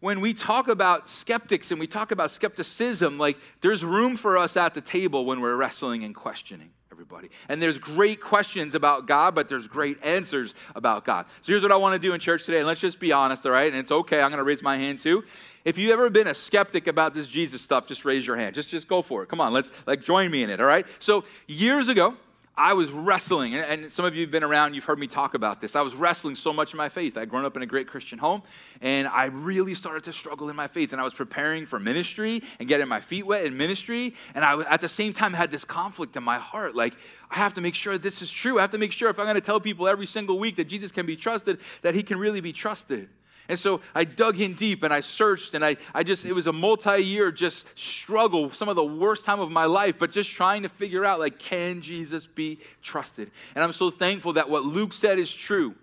when 0.00 0.20
we 0.20 0.34
talk 0.34 0.68
about 0.68 1.08
skeptics 1.08 1.70
and 1.70 1.80
we 1.80 1.86
talk 1.86 2.12
about 2.12 2.30
skepticism, 2.30 3.18
like 3.18 3.38
there's 3.62 3.82
room 3.82 4.18
for 4.18 4.36
us 4.36 4.58
at 4.58 4.74
the 4.74 4.82
table 4.82 5.24
when 5.24 5.40
we're 5.40 5.56
wrestling 5.56 6.04
and 6.04 6.14
questioning 6.14 6.68
everybody. 7.02 7.30
And 7.48 7.60
there's 7.60 7.78
great 7.78 8.20
questions 8.20 8.76
about 8.76 9.08
God, 9.08 9.34
but 9.34 9.48
there's 9.48 9.66
great 9.66 9.98
answers 10.04 10.54
about 10.76 11.04
God. 11.04 11.26
So 11.40 11.52
here's 11.52 11.64
what 11.64 11.72
I 11.72 11.76
want 11.76 12.00
to 12.00 12.08
do 12.08 12.14
in 12.14 12.20
church 12.20 12.44
today. 12.44 12.58
And 12.58 12.66
let's 12.66 12.80
just 12.80 13.00
be 13.00 13.10
honest, 13.10 13.44
all 13.44 13.50
right? 13.50 13.66
And 13.66 13.76
it's 13.76 13.90
okay. 13.90 14.20
I'm 14.20 14.30
going 14.30 14.38
to 14.38 14.44
raise 14.44 14.62
my 14.62 14.76
hand 14.76 15.00
too. 15.00 15.24
If 15.64 15.78
you've 15.78 15.90
ever 15.90 16.10
been 16.10 16.28
a 16.28 16.34
skeptic 16.34 16.86
about 16.86 17.12
this 17.12 17.26
Jesus 17.26 17.60
stuff, 17.60 17.88
just 17.88 18.04
raise 18.04 18.24
your 18.24 18.36
hand. 18.36 18.54
Just, 18.54 18.68
just 18.68 18.86
go 18.86 19.02
for 19.02 19.24
it. 19.24 19.28
Come 19.28 19.40
on, 19.40 19.52
let's 19.52 19.72
like 19.84 20.00
join 20.00 20.30
me 20.30 20.44
in 20.44 20.50
it, 20.50 20.60
all 20.60 20.66
right? 20.66 20.86
So 21.00 21.24
years 21.48 21.88
ago, 21.88 22.14
I 22.54 22.74
was 22.74 22.90
wrestling, 22.90 23.54
and 23.54 23.90
some 23.90 24.04
of 24.04 24.14
you 24.14 24.20
have 24.20 24.30
been 24.30 24.44
around, 24.44 24.74
you've 24.74 24.84
heard 24.84 24.98
me 24.98 25.06
talk 25.06 25.32
about 25.32 25.62
this. 25.62 25.74
I 25.74 25.80
was 25.80 25.94
wrestling 25.94 26.36
so 26.36 26.52
much 26.52 26.74
in 26.74 26.76
my 26.76 26.90
faith. 26.90 27.16
I'd 27.16 27.30
grown 27.30 27.46
up 27.46 27.56
in 27.56 27.62
a 27.62 27.66
great 27.66 27.86
Christian 27.86 28.18
home, 28.18 28.42
and 28.82 29.08
I 29.08 29.24
really 29.24 29.72
started 29.72 30.04
to 30.04 30.12
struggle 30.12 30.50
in 30.50 30.56
my 30.56 30.68
faith. 30.68 30.92
And 30.92 31.00
I 31.00 31.04
was 31.04 31.14
preparing 31.14 31.64
for 31.64 31.80
ministry 31.80 32.42
and 32.60 32.68
getting 32.68 32.88
my 32.88 33.00
feet 33.00 33.24
wet 33.24 33.46
in 33.46 33.56
ministry. 33.56 34.14
And 34.34 34.44
I, 34.44 34.60
at 34.64 34.82
the 34.82 34.88
same 34.88 35.14
time, 35.14 35.32
had 35.32 35.50
this 35.50 35.64
conflict 35.64 36.14
in 36.14 36.22
my 36.22 36.38
heart. 36.38 36.76
Like, 36.76 36.92
I 37.30 37.36
have 37.36 37.54
to 37.54 37.62
make 37.62 37.74
sure 37.74 37.96
this 37.96 38.20
is 38.20 38.30
true. 38.30 38.58
I 38.58 38.60
have 38.60 38.70
to 38.70 38.78
make 38.78 38.92
sure 38.92 39.08
if 39.08 39.18
I'm 39.18 39.24
going 39.24 39.34
to 39.36 39.40
tell 39.40 39.58
people 39.58 39.88
every 39.88 40.06
single 40.06 40.38
week 40.38 40.56
that 40.56 40.64
Jesus 40.64 40.92
can 40.92 41.06
be 41.06 41.16
trusted, 41.16 41.58
that 41.80 41.94
he 41.94 42.02
can 42.02 42.18
really 42.18 42.42
be 42.42 42.52
trusted. 42.52 43.08
And 43.48 43.58
so 43.58 43.80
I 43.94 44.04
dug 44.04 44.40
in 44.40 44.54
deep 44.54 44.82
and 44.82 44.92
I 44.92 45.00
searched 45.00 45.54
and 45.54 45.64
I, 45.64 45.76
I 45.94 46.02
just, 46.02 46.24
it 46.24 46.32
was 46.32 46.46
a 46.46 46.52
multi 46.52 47.02
year 47.02 47.32
just 47.32 47.66
struggle, 47.74 48.50
some 48.52 48.68
of 48.68 48.76
the 48.76 48.84
worst 48.84 49.24
time 49.24 49.40
of 49.40 49.50
my 49.50 49.64
life, 49.64 49.96
but 49.98 50.12
just 50.12 50.30
trying 50.30 50.62
to 50.62 50.68
figure 50.68 51.04
out, 51.04 51.20
like, 51.20 51.38
can 51.38 51.80
Jesus 51.80 52.26
be 52.26 52.58
trusted? 52.82 53.30
And 53.54 53.64
I'm 53.64 53.72
so 53.72 53.90
thankful 53.90 54.34
that 54.34 54.48
what 54.48 54.64
Luke 54.64 54.92
said 54.92 55.18
is 55.18 55.32
true. 55.32 55.74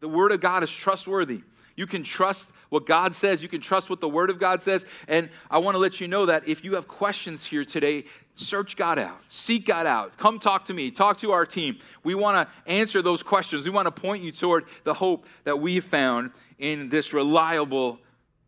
The 0.00 0.08
Word 0.08 0.32
of 0.32 0.40
God 0.40 0.62
is 0.62 0.70
trustworthy. 0.70 1.42
You 1.76 1.86
can 1.86 2.02
trust 2.02 2.48
what 2.70 2.86
God 2.86 3.14
says, 3.14 3.42
you 3.42 3.48
can 3.48 3.60
trust 3.60 3.90
what 3.90 4.00
the 4.00 4.08
Word 4.08 4.30
of 4.30 4.38
God 4.38 4.62
says. 4.62 4.86
And 5.08 5.28
I 5.50 5.58
want 5.58 5.74
to 5.74 5.78
let 5.78 6.00
you 6.00 6.06
know 6.06 6.26
that 6.26 6.48
if 6.48 6.64
you 6.64 6.76
have 6.76 6.86
questions 6.86 7.44
here 7.44 7.64
today, 7.64 8.04
search 8.40 8.76
God 8.76 8.98
out, 8.98 9.20
seek 9.28 9.66
God 9.66 9.86
out. 9.86 10.16
Come 10.16 10.38
talk 10.38 10.64
to 10.66 10.74
me, 10.74 10.90
talk 10.90 11.18
to 11.18 11.32
our 11.32 11.46
team. 11.46 11.78
We 12.02 12.14
want 12.14 12.48
to 12.48 12.70
answer 12.70 13.02
those 13.02 13.22
questions. 13.22 13.64
We 13.64 13.70
want 13.70 13.86
to 13.86 13.92
point 13.92 14.22
you 14.22 14.32
toward 14.32 14.64
the 14.84 14.94
hope 14.94 15.26
that 15.44 15.60
we 15.60 15.80
found 15.80 16.32
in 16.58 16.88
this 16.88 17.12
reliable, 17.12 17.98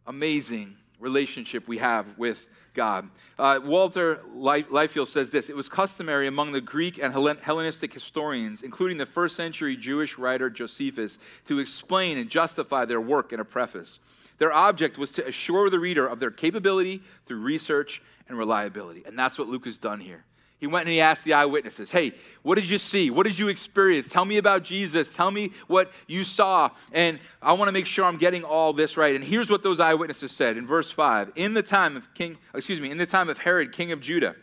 amazing 0.07 0.77
relationship 0.99 1.69
we 1.69 1.79
have 1.79 2.07
with 2.17 2.47
God. 2.75 3.09
Uh, 3.39 3.61
Walter 3.63 4.21
Liefeld 4.35 5.09
says 5.09 5.31
this 5.31 5.51
It 5.51 5.57
was 5.57 5.69
customary 5.69 6.27
among 6.27 6.53
the 6.53 6.61
Greek 6.61 6.99
and 6.99 7.13
Hellenistic 7.13 7.93
historians, 7.93 8.63
including 8.63 8.97
the 8.97 9.07
first 9.07 9.37
century 9.37 9.77
Jewish 9.77 10.17
writer 10.17 10.49
Josephus, 10.49 11.19
to 11.47 11.59
explain 11.59 12.19
and 12.19 12.31
justify 12.31 12.85
their 12.85 13.01
work 13.01 13.33
in 13.33 13.41
a 13.41 13.45
preface. 13.45 13.99
Their 14.43 14.53
object 14.53 14.99
was 14.99 15.13
to 15.13 15.29
assure 15.29 15.71
the 15.71 15.79
reader 15.79 16.05
of 16.05 16.19
their 16.19 16.33
capability 16.33 17.01
through 17.27 17.43
research 17.43 18.03
and 18.27 18.37
reliability. 18.37 19.05
And 19.07 19.17
that's 19.17 19.39
what 19.39 19.47
Luke 19.47 19.67
has 19.67 19.79
done 19.79 20.01
here. 20.01 20.25
He 20.59 20.67
went 20.67 20.87
and 20.87 20.93
he 20.93 21.01
asked 21.01 21.23
the 21.23 21.35
eyewitnesses, 21.35 21.93
Hey, 21.93 22.15
what 22.43 22.57
did 22.57 22.69
you 22.69 22.79
see? 22.79 23.09
What 23.09 23.25
did 23.25 23.39
you 23.39 23.47
experience? 23.47 24.09
Tell 24.09 24.25
me 24.25 24.39
about 24.39 24.65
Jesus. 24.65 25.15
Tell 25.15 25.31
me 25.31 25.53
what 25.69 25.93
you 26.09 26.25
saw. 26.25 26.71
And 26.91 27.21
I 27.41 27.53
want 27.53 27.69
to 27.69 27.73
make 27.73 27.87
sure 27.87 28.05
I'm 28.05 28.17
getting 28.17 28.43
all 28.43 28.73
this 28.73 28.97
right. 28.97 29.15
And 29.15 29.23
here's 29.23 29.49
what 29.49 29.63
those 29.63 29.79
eyewitnesses 29.79 30.33
said 30.33 30.57
in 30.57 30.67
verse 30.67 30.91
5. 30.91 31.31
In 31.37 31.55
the 31.55 31.63
time 31.63 31.97
of 31.97 32.13
King, 32.13 32.37
excuse 32.53 32.81
me, 32.81 32.91
in 32.91 32.99
the 32.99 33.07
time 33.07 33.29
of 33.29 33.39
Herod, 33.39 33.71
king 33.71 33.93
of 33.93 34.01
Judah, 34.01 34.35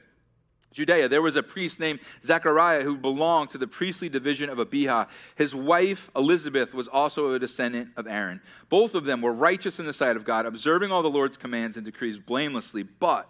Judea, 0.71 1.09
there 1.09 1.21
was 1.21 1.35
a 1.35 1.43
priest 1.43 1.79
named 1.79 1.99
Zechariah 2.23 2.83
who 2.83 2.95
belonged 2.95 3.49
to 3.51 3.57
the 3.57 3.67
priestly 3.67 4.07
division 4.07 4.49
of 4.49 4.59
Abijah. 4.59 5.07
His 5.35 5.55
wife, 5.55 6.11
Elizabeth, 6.15 6.73
was 6.73 6.87
also 6.87 7.33
a 7.33 7.39
descendant 7.39 7.89
of 7.97 8.05
Aaron. 8.07 8.39
Both 8.69 8.93
of 8.93 9.05
them 9.05 9.21
were 9.21 9.33
righteous 9.33 9.79
in 9.79 9.85
the 9.85 9.93
sight 9.93 10.15
of 10.15 10.25
God, 10.25 10.45
observing 10.45 10.91
all 10.91 11.01
the 11.01 11.09
Lord's 11.09 11.37
commands 11.37 11.75
and 11.75 11.85
decrees 11.85 12.19
blamelessly, 12.19 12.83
but 12.83 13.27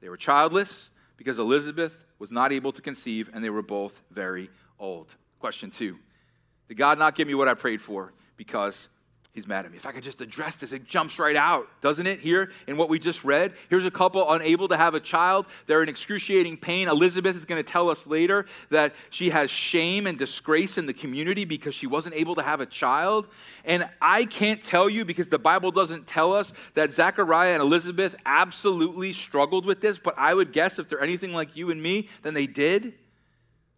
they 0.00 0.08
were 0.08 0.16
childless 0.16 0.90
because 1.16 1.38
Elizabeth 1.38 2.04
was 2.18 2.32
not 2.32 2.52
able 2.52 2.72
to 2.72 2.80
conceive, 2.80 3.30
and 3.32 3.44
they 3.44 3.50
were 3.50 3.62
both 3.62 4.02
very 4.10 4.50
old. 4.78 5.14
Question 5.40 5.70
two 5.70 5.98
Did 6.68 6.76
God 6.76 6.98
not 6.98 7.14
give 7.14 7.28
me 7.28 7.34
what 7.34 7.48
I 7.48 7.54
prayed 7.54 7.82
for? 7.82 8.12
Because 8.36 8.88
he's 9.34 9.48
mad 9.48 9.64
at 9.64 9.72
me. 9.72 9.76
If 9.76 9.84
I 9.84 9.90
could 9.90 10.04
just 10.04 10.20
address 10.20 10.54
this, 10.56 10.72
it 10.72 10.84
jumps 10.86 11.18
right 11.18 11.34
out, 11.34 11.68
doesn't 11.80 12.06
it? 12.06 12.20
Here 12.20 12.52
in 12.68 12.76
what 12.76 12.88
we 12.88 13.00
just 13.00 13.24
read, 13.24 13.52
here's 13.68 13.84
a 13.84 13.90
couple 13.90 14.30
unable 14.30 14.68
to 14.68 14.76
have 14.76 14.94
a 14.94 15.00
child. 15.00 15.46
They're 15.66 15.82
in 15.82 15.88
excruciating 15.88 16.58
pain. 16.58 16.86
Elizabeth 16.86 17.36
is 17.36 17.44
going 17.44 17.62
to 17.62 17.68
tell 17.68 17.90
us 17.90 18.06
later 18.06 18.46
that 18.70 18.94
she 19.10 19.30
has 19.30 19.50
shame 19.50 20.06
and 20.06 20.16
disgrace 20.16 20.78
in 20.78 20.86
the 20.86 20.94
community 20.94 21.44
because 21.44 21.74
she 21.74 21.88
wasn't 21.88 22.14
able 22.14 22.36
to 22.36 22.42
have 22.42 22.60
a 22.60 22.66
child. 22.66 23.26
And 23.64 23.88
I 24.00 24.24
can't 24.24 24.62
tell 24.62 24.88
you 24.88 25.04
because 25.04 25.28
the 25.28 25.38
Bible 25.38 25.72
doesn't 25.72 26.06
tell 26.06 26.32
us 26.32 26.52
that 26.74 26.92
Zachariah 26.92 27.54
and 27.54 27.62
Elizabeth 27.62 28.14
absolutely 28.24 29.12
struggled 29.12 29.66
with 29.66 29.80
this, 29.80 29.98
but 29.98 30.14
I 30.16 30.32
would 30.32 30.52
guess 30.52 30.78
if 30.78 30.88
they're 30.88 31.02
anything 31.02 31.32
like 31.32 31.56
you 31.56 31.72
and 31.72 31.82
me, 31.82 32.08
then 32.22 32.34
they 32.34 32.46
did. 32.46 32.94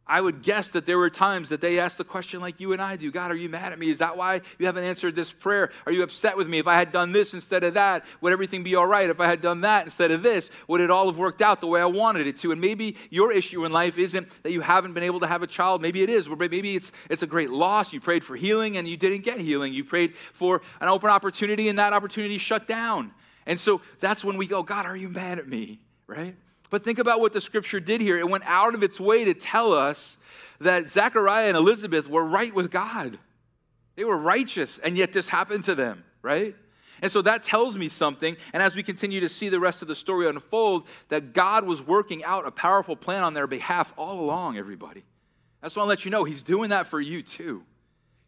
I 0.09 0.21
would 0.21 0.43
guess 0.43 0.71
that 0.71 0.87
there 0.87 0.99
were 0.99 1.11
times 1.11 1.49
that 1.49 1.61
they 1.61 1.81
asked 1.81 1.99
the 1.99 2.05
question 2.05 2.41
like 2.41 2.61
you 2.61 2.73
and 2.73 2.81
I 2.81 2.95
do 2.95 3.11
God, 3.11 3.33
are 3.33 3.37
you 3.37 3.49
mad 3.49 3.73
at 3.73 3.79
me? 3.79 3.91
Is 3.91 3.99
that 3.99 4.17
why 4.17 4.41
you 4.57 4.67
haven't 4.67 4.85
answered 4.85 5.17
this 5.17 5.33
prayer? 5.33 5.73
Are 5.85 5.91
you 5.91 6.05
upset 6.05 6.37
with 6.37 6.47
me? 6.47 6.59
If 6.59 6.69
I 6.69 6.75
had 6.75 6.93
done 6.93 7.11
this 7.11 7.35
instead 7.35 7.65
of 7.65 7.75
that, 7.75 8.05
would 8.21 8.33
everything 8.33 8.63
be 8.63 8.77
all 8.77 8.87
right? 8.87 9.11
If 9.11 9.19
I 9.19 9.27
had 9.27 9.41
done 9.41 9.63
that 9.63 9.85
instead 9.85 10.13
of 10.13 10.23
this, 10.23 10.49
would 10.69 10.81
it 10.81 10.93
all 10.93 11.07
have 11.07 11.19
worked 11.19 11.43
out 11.43 11.61
the 11.61 11.67
way 11.67 11.81
I 11.81 11.87
wanted 11.87 12.29
it 12.29 12.37
to? 12.39 12.53
And 12.53 12.61
maybe 12.61 12.97
your 13.11 13.33
issue 13.33 13.65
in 13.65 13.73
life 13.73 13.99
isn't 13.99 14.29
that 14.45 14.53
you 14.53 14.61
haven't 14.61 14.93
been 14.93 15.03
able 15.03 15.21
to 15.21 15.27
have 15.27 15.43
a 15.43 15.47
child. 15.49 15.83
Maybe 15.83 16.03
it 16.03 16.11
is. 16.11 16.29
Maybe 16.29 16.77
it's, 16.77 16.93
it's 17.11 17.25
a 17.25 17.27
great 17.27 17.51
loss. 17.51 17.93
You 17.93 18.01
prayed 18.01 18.23
for 18.23 18.37
healing 18.37 18.77
and 18.77 18.87
you 18.87 18.97
didn't 18.97 19.25
get 19.25 19.41
healing. 19.41 19.75
You 19.75 19.83
prayed 19.83 20.15
for 20.33 20.63
an 20.81 20.89
open 20.89 21.11
opportunity 21.11 21.69
and 21.69 21.81
that 21.81 21.93
opportunity 21.93 22.39
shut 22.39 22.69
down. 22.69 23.11
And 23.45 23.59
so 23.59 23.81
that's 23.99 24.25
when 24.25 24.37
we 24.37 24.47
go, 24.47 24.63
God, 24.63 24.87
are 24.87 24.97
you 24.97 25.09
mad 25.09 25.41
at 25.41 25.49
me? 25.49 25.81
Right? 26.07 26.37
But 26.71 26.85
think 26.85 26.99
about 26.99 27.21
what 27.21 27.33
the 27.33 27.41
scripture 27.41 27.81
did 27.81 28.01
here. 28.01 28.19
It 28.19 28.29
went 28.29 28.45
out 28.47 28.75
of 28.75 28.83
its 28.83 28.99
way 28.99 29.25
to 29.25 29.35
tell 29.35 29.73
us 29.73 30.17
that 30.61 30.89
Zechariah 30.89 31.49
and 31.49 31.57
Elizabeth 31.57 32.09
were 32.09 32.25
right 32.25 32.55
with 32.55 32.71
God. 32.71 33.19
They 33.95 34.05
were 34.05 34.17
righteous, 34.17 34.79
and 34.79 34.97
yet 34.97 35.13
this 35.13 35.29
happened 35.29 35.65
to 35.65 35.75
them, 35.75 36.05
right? 36.23 36.55
And 37.03 37.13
so 37.13 37.23
that 37.23 37.43
tells 37.43 37.77
me 37.77 37.89
something. 37.89 38.37
And 38.53 38.63
as 38.63 38.75
we 38.75 38.83
continue 38.83 39.21
to 39.21 39.29
see 39.29 39.49
the 39.49 39.61
rest 39.61 39.83
of 39.83 39.89
the 39.89 39.95
story 39.95 40.29
unfold, 40.29 40.87
that 41.09 41.33
God 41.33 41.65
was 41.65 41.83
working 41.83 42.25
out 42.25 42.47
a 42.47 42.51
powerful 42.51 42.97
plan 42.97 43.23
on 43.23 43.35
their 43.35 43.47
behalf 43.47 43.93
all 43.97 44.21
along, 44.21 44.57
everybody. 44.57 45.05
I 45.63 45.67
just 45.67 45.77
want 45.77 45.87
to 45.87 45.89
let 45.89 46.05
you 46.05 46.11
know 46.11 46.25
He's 46.25 46.43
doing 46.43 46.71
that 46.71 46.87
for 46.87 47.01
you 47.01 47.23
too. 47.23 47.63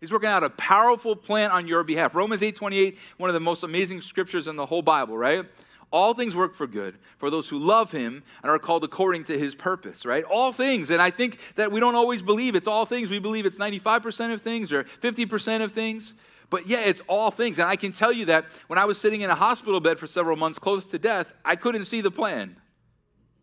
He's 0.00 0.12
working 0.12 0.28
out 0.28 0.44
a 0.44 0.50
powerful 0.50 1.16
plan 1.16 1.50
on 1.50 1.66
your 1.66 1.82
behalf. 1.82 2.14
Romans 2.14 2.42
8 2.42 2.54
28, 2.56 2.98
one 3.16 3.30
of 3.30 3.34
the 3.34 3.40
most 3.40 3.62
amazing 3.62 4.00
scriptures 4.00 4.46
in 4.46 4.56
the 4.56 4.66
whole 4.66 4.82
Bible, 4.82 5.16
right? 5.16 5.44
All 5.90 6.12
things 6.12 6.36
work 6.36 6.54
for 6.54 6.66
good 6.66 6.98
for 7.16 7.30
those 7.30 7.48
who 7.48 7.58
love 7.58 7.92
him 7.92 8.22
and 8.42 8.50
are 8.50 8.58
called 8.58 8.84
according 8.84 9.24
to 9.24 9.38
his 9.38 9.54
purpose, 9.54 10.04
right? 10.04 10.22
All 10.24 10.52
things. 10.52 10.90
And 10.90 11.00
I 11.00 11.10
think 11.10 11.38
that 11.54 11.72
we 11.72 11.80
don't 11.80 11.94
always 11.94 12.20
believe 12.20 12.54
it's 12.54 12.68
all 12.68 12.84
things. 12.84 13.08
We 13.08 13.18
believe 13.18 13.46
it's 13.46 13.56
95% 13.56 14.32
of 14.32 14.42
things 14.42 14.70
or 14.70 14.84
50% 14.84 15.62
of 15.62 15.72
things. 15.72 16.12
But 16.50 16.66
yeah, 16.68 16.80
it's 16.80 17.00
all 17.08 17.30
things. 17.30 17.58
And 17.58 17.68
I 17.68 17.76
can 17.76 17.92
tell 17.92 18.12
you 18.12 18.26
that 18.26 18.46
when 18.66 18.78
I 18.78 18.84
was 18.84 19.00
sitting 19.00 19.22
in 19.22 19.30
a 19.30 19.34
hospital 19.34 19.80
bed 19.80 19.98
for 19.98 20.06
several 20.06 20.36
months 20.36 20.58
close 20.58 20.84
to 20.86 20.98
death, 20.98 21.32
I 21.44 21.56
couldn't 21.56 21.86
see 21.86 22.00
the 22.00 22.10
plan. 22.10 22.56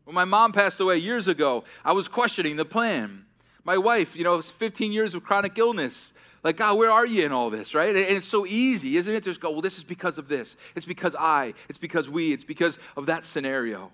When 0.06 0.14
my 0.14 0.26
mom 0.26 0.52
passed 0.52 0.80
away 0.80 0.98
years 0.98 1.28
ago, 1.28 1.64
I 1.84 1.94
was 1.94 2.08
questioning 2.08 2.58
the 2.58 2.66
plan. 2.66 3.26
My 3.64 3.78
wife, 3.80 4.16
you 4.16 4.24
know, 4.24 4.40
15 4.42 4.92
years 4.92 5.16
of 5.16 5.24
chronic 5.24 5.58
illness. 5.58 6.14
Like, 6.46 6.58
God, 6.58 6.78
where 6.78 6.92
are 6.92 7.08
you 7.08 7.26
in 7.26 7.32
all 7.32 7.50
this, 7.50 7.74
right? 7.74 7.90
And 7.90 7.98
it's 7.98 8.28
so 8.28 8.46
easy, 8.46 8.98
isn't 8.98 9.12
it? 9.12 9.24
Just 9.24 9.42
go, 9.42 9.50
well, 9.50 9.62
this 9.62 9.80
is 9.80 9.84
because 9.84 10.20
of 10.20 10.28
this. 10.28 10.56
It's 10.76 10.86
because 10.86 11.16
I. 11.16 11.56
It's 11.68 11.80
because 11.80 12.08
we. 12.08 12.34
It's 12.34 12.44
because 12.44 12.78
of 12.96 13.08
that 13.08 13.26
scenario. 13.26 13.92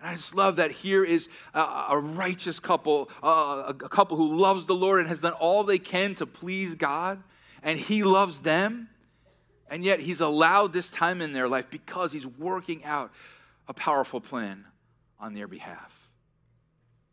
And 0.00 0.08
I 0.08 0.14
just 0.14 0.34
love 0.34 0.56
that 0.56 0.70
here 0.70 1.04
is 1.04 1.28
a, 1.52 1.60
a 1.90 1.98
righteous 1.98 2.58
couple, 2.58 3.10
a, 3.22 3.28
a 3.28 3.74
couple 3.74 4.16
who 4.16 4.40
loves 4.40 4.64
the 4.64 4.74
Lord 4.74 5.00
and 5.00 5.08
has 5.10 5.20
done 5.20 5.34
all 5.34 5.64
they 5.64 5.78
can 5.78 6.14
to 6.14 6.24
please 6.24 6.74
God, 6.76 7.22
and 7.62 7.78
He 7.78 8.04
loves 8.04 8.40
them. 8.40 8.88
And 9.68 9.84
yet, 9.84 10.00
He's 10.00 10.22
allowed 10.22 10.72
this 10.72 10.88
time 10.88 11.20
in 11.20 11.34
their 11.34 11.46
life 11.46 11.66
because 11.68 12.10
He's 12.10 12.26
working 12.26 12.86
out 12.86 13.12
a 13.68 13.74
powerful 13.74 14.22
plan 14.22 14.64
on 15.20 15.34
their 15.34 15.46
behalf. 15.46 15.92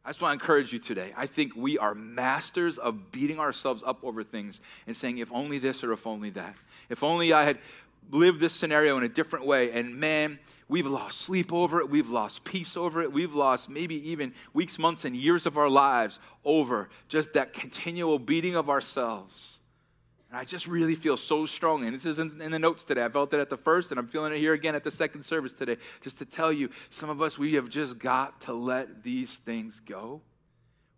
I 0.10 0.12
just 0.12 0.24
want 0.24 0.40
to 0.40 0.44
encourage 0.44 0.74
you 0.74 0.80
today. 0.80 1.14
I 1.16 1.28
think 1.28 1.56
we 1.56 1.78
are 1.78 1.94
masters 1.94 2.80
of 2.80 3.12
beating 3.12 3.40
ourselves 3.40 3.84
up 3.86 4.04
over 4.04 4.24
things 4.24 4.60
and 4.88 4.98
saying, 4.98 5.20
if 5.20 5.32
only 5.32 5.60
this 5.60 5.84
or 5.84 5.94
if 5.94 6.08
only 6.08 6.32
that. 6.32 6.56
If 6.90 7.04
only 7.04 7.32
I 7.32 7.44
had 7.44 7.60
lived 8.10 8.40
this 8.40 8.54
scenario 8.54 8.98
in 8.98 9.04
a 9.04 9.08
different 9.08 9.46
way. 9.46 9.72
And 9.72 9.98
man, 9.98 10.40
we've 10.68 10.88
lost 10.88 11.22
sleep 11.22 11.54
over 11.54 11.80
it. 11.80 11.92
We've 11.92 12.10
lost 12.10 12.44
peace 12.44 12.76
over 12.76 13.04
it. 13.04 13.14
We've 13.14 13.36
lost 13.36 13.70
maybe 13.70 14.10
even 14.10 14.34
weeks, 14.52 14.80
months, 14.80 15.06
and 15.06 15.16
years 15.16 15.46
of 15.46 15.60
our 15.60 15.70
lives 15.70 16.18
over 16.44 16.90
just 17.08 17.34
that 17.34 17.54
continual 17.54 18.18
beating 18.18 18.56
of 18.56 18.68
ourselves. 18.68 19.59
And 20.30 20.38
I 20.38 20.44
just 20.44 20.68
really 20.68 20.96
feel 20.96 21.18
so 21.18 21.46
strong. 21.46 21.86
And 21.86 21.94
this 21.94 22.06
is 22.06 22.20
in, 22.20 22.40
in, 22.42 22.52
the 22.52 22.60
notes 22.60 22.84
today. 22.84 23.04
I 23.04 23.10
felt 23.10 23.34
it 23.34 23.40
at 23.40 23.50
the 23.50 23.58
first, 23.58 23.92
and 23.92 24.00
I'm 24.00 24.08
feeling 24.08 24.32
it 24.32 24.38
here 24.38 24.54
again 24.54 24.76
at 24.76 24.84
the 24.84 24.92
second 24.92 25.24
service 25.24 25.54
today. 25.54 25.78
Just 26.02 26.20
to 26.20 26.26
tell 26.26 26.54
you, 26.54 26.70
some 26.92 27.10
of 27.10 27.22
us, 27.22 27.38
we 27.38 27.56
have 27.56 27.68
just 27.68 27.98
got 27.98 28.42
to 28.42 28.54
let 28.54 29.04
these 29.04 29.32
things 29.46 29.82
go. 29.86 30.22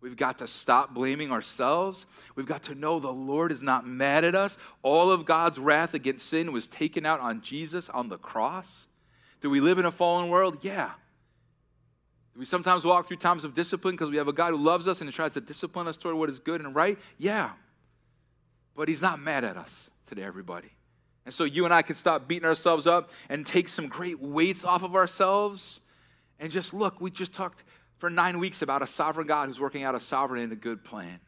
We've 0.02 0.16
got 0.16 0.38
to 0.38 0.48
stop 0.48 0.92
blaming 0.92 1.30
ourselves. 1.30 2.06
We've 2.34 2.46
got 2.46 2.64
to 2.64 2.74
know 2.74 2.98
the 2.98 3.12
Lord 3.12 3.52
is 3.52 3.62
not 3.62 3.86
mad 3.86 4.24
at 4.24 4.34
us. 4.34 4.58
All 4.82 5.10
of 5.10 5.24
God's 5.24 5.58
wrath 5.58 5.94
against 5.94 6.26
sin 6.26 6.52
was 6.52 6.66
taken 6.66 7.06
out 7.06 7.20
on 7.20 7.40
Jesus 7.40 7.88
on 7.88 8.08
the 8.08 8.18
cross. 8.18 8.88
Do 9.40 9.48
we 9.48 9.60
live 9.60 9.78
in 9.78 9.86
a 9.86 9.92
fallen 9.92 10.28
world? 10.28 10.58
Yeah. 10.62 10.90
Do 12.34 12.40
we 12.40 12.46
sometimes 12.46 12.84
walk 12.84 13.06
through 13.06 13.18
times 13.18 13.44
of 13.44 13.54
discipline 13.54 13.94
because 13.94 14.10
we 14.10 14.16
have 14.16 14.28
a 14.28 14.32
God 14.32 14.50
who 14.50 14.56
loves 14.56 14.88
us 14.88 15.00
and 15.00 15.12
tries 15.12 15.34
to 15.34 15.40
discipline 15.40 15.86
us 15.86 15.96
toward 15.96 16.16
what 16.16 16.28
is 16.28 16.40
good 16.40 16.60
and 16.60 16.74
right? 16.74 16.98
Yeah. 17.16 17.52
But 18.74 18.88
he's 18.88 19.02
not 19.02 19.20
mad 19.20 19.44
at 19.44 19.56
us 19.56 19.90
today, 20.06 20.22
everybody. 20.22 20.70
And 21.24 21.34
so 21.34 21.44
you 21.44 21.64
and 21.64 21.72
I 21.72 21.82
can 21.82 21.94
stop 21.94 22.26
beating 22.26 22.46
ourselves 22.46 22.86
up 22.86 23.10
and 23.28 23.46
take 23.46 23.68
some 23.68 23.86
great 23.88 24.20
weights 24.20 24.64
off 24.64 24.82
of 24.82 24.96
ourselves 24.96 25.80
and 26.42 26.50
just 26.50 26.74
look, 26.74 27.00
we 27.00 27.10
just 27.10 27.32
talked 27.32 27.62
for 27.98 28.10
nine 28.10 28.40
weeks 28.40 28.62
about 28.62 28.82
a 28.82 28.86
sovereign 28.86 29.28
God 29.28 29.46
who's 29.46 29.60
working 29.60 29.84
out 29.84 29.94
a 29.94 30.00
sovereign 30.00 30.42
and 30.42 30.52
a 30.52 30.56
good 30.56 30.82
plan. 30.82 31.20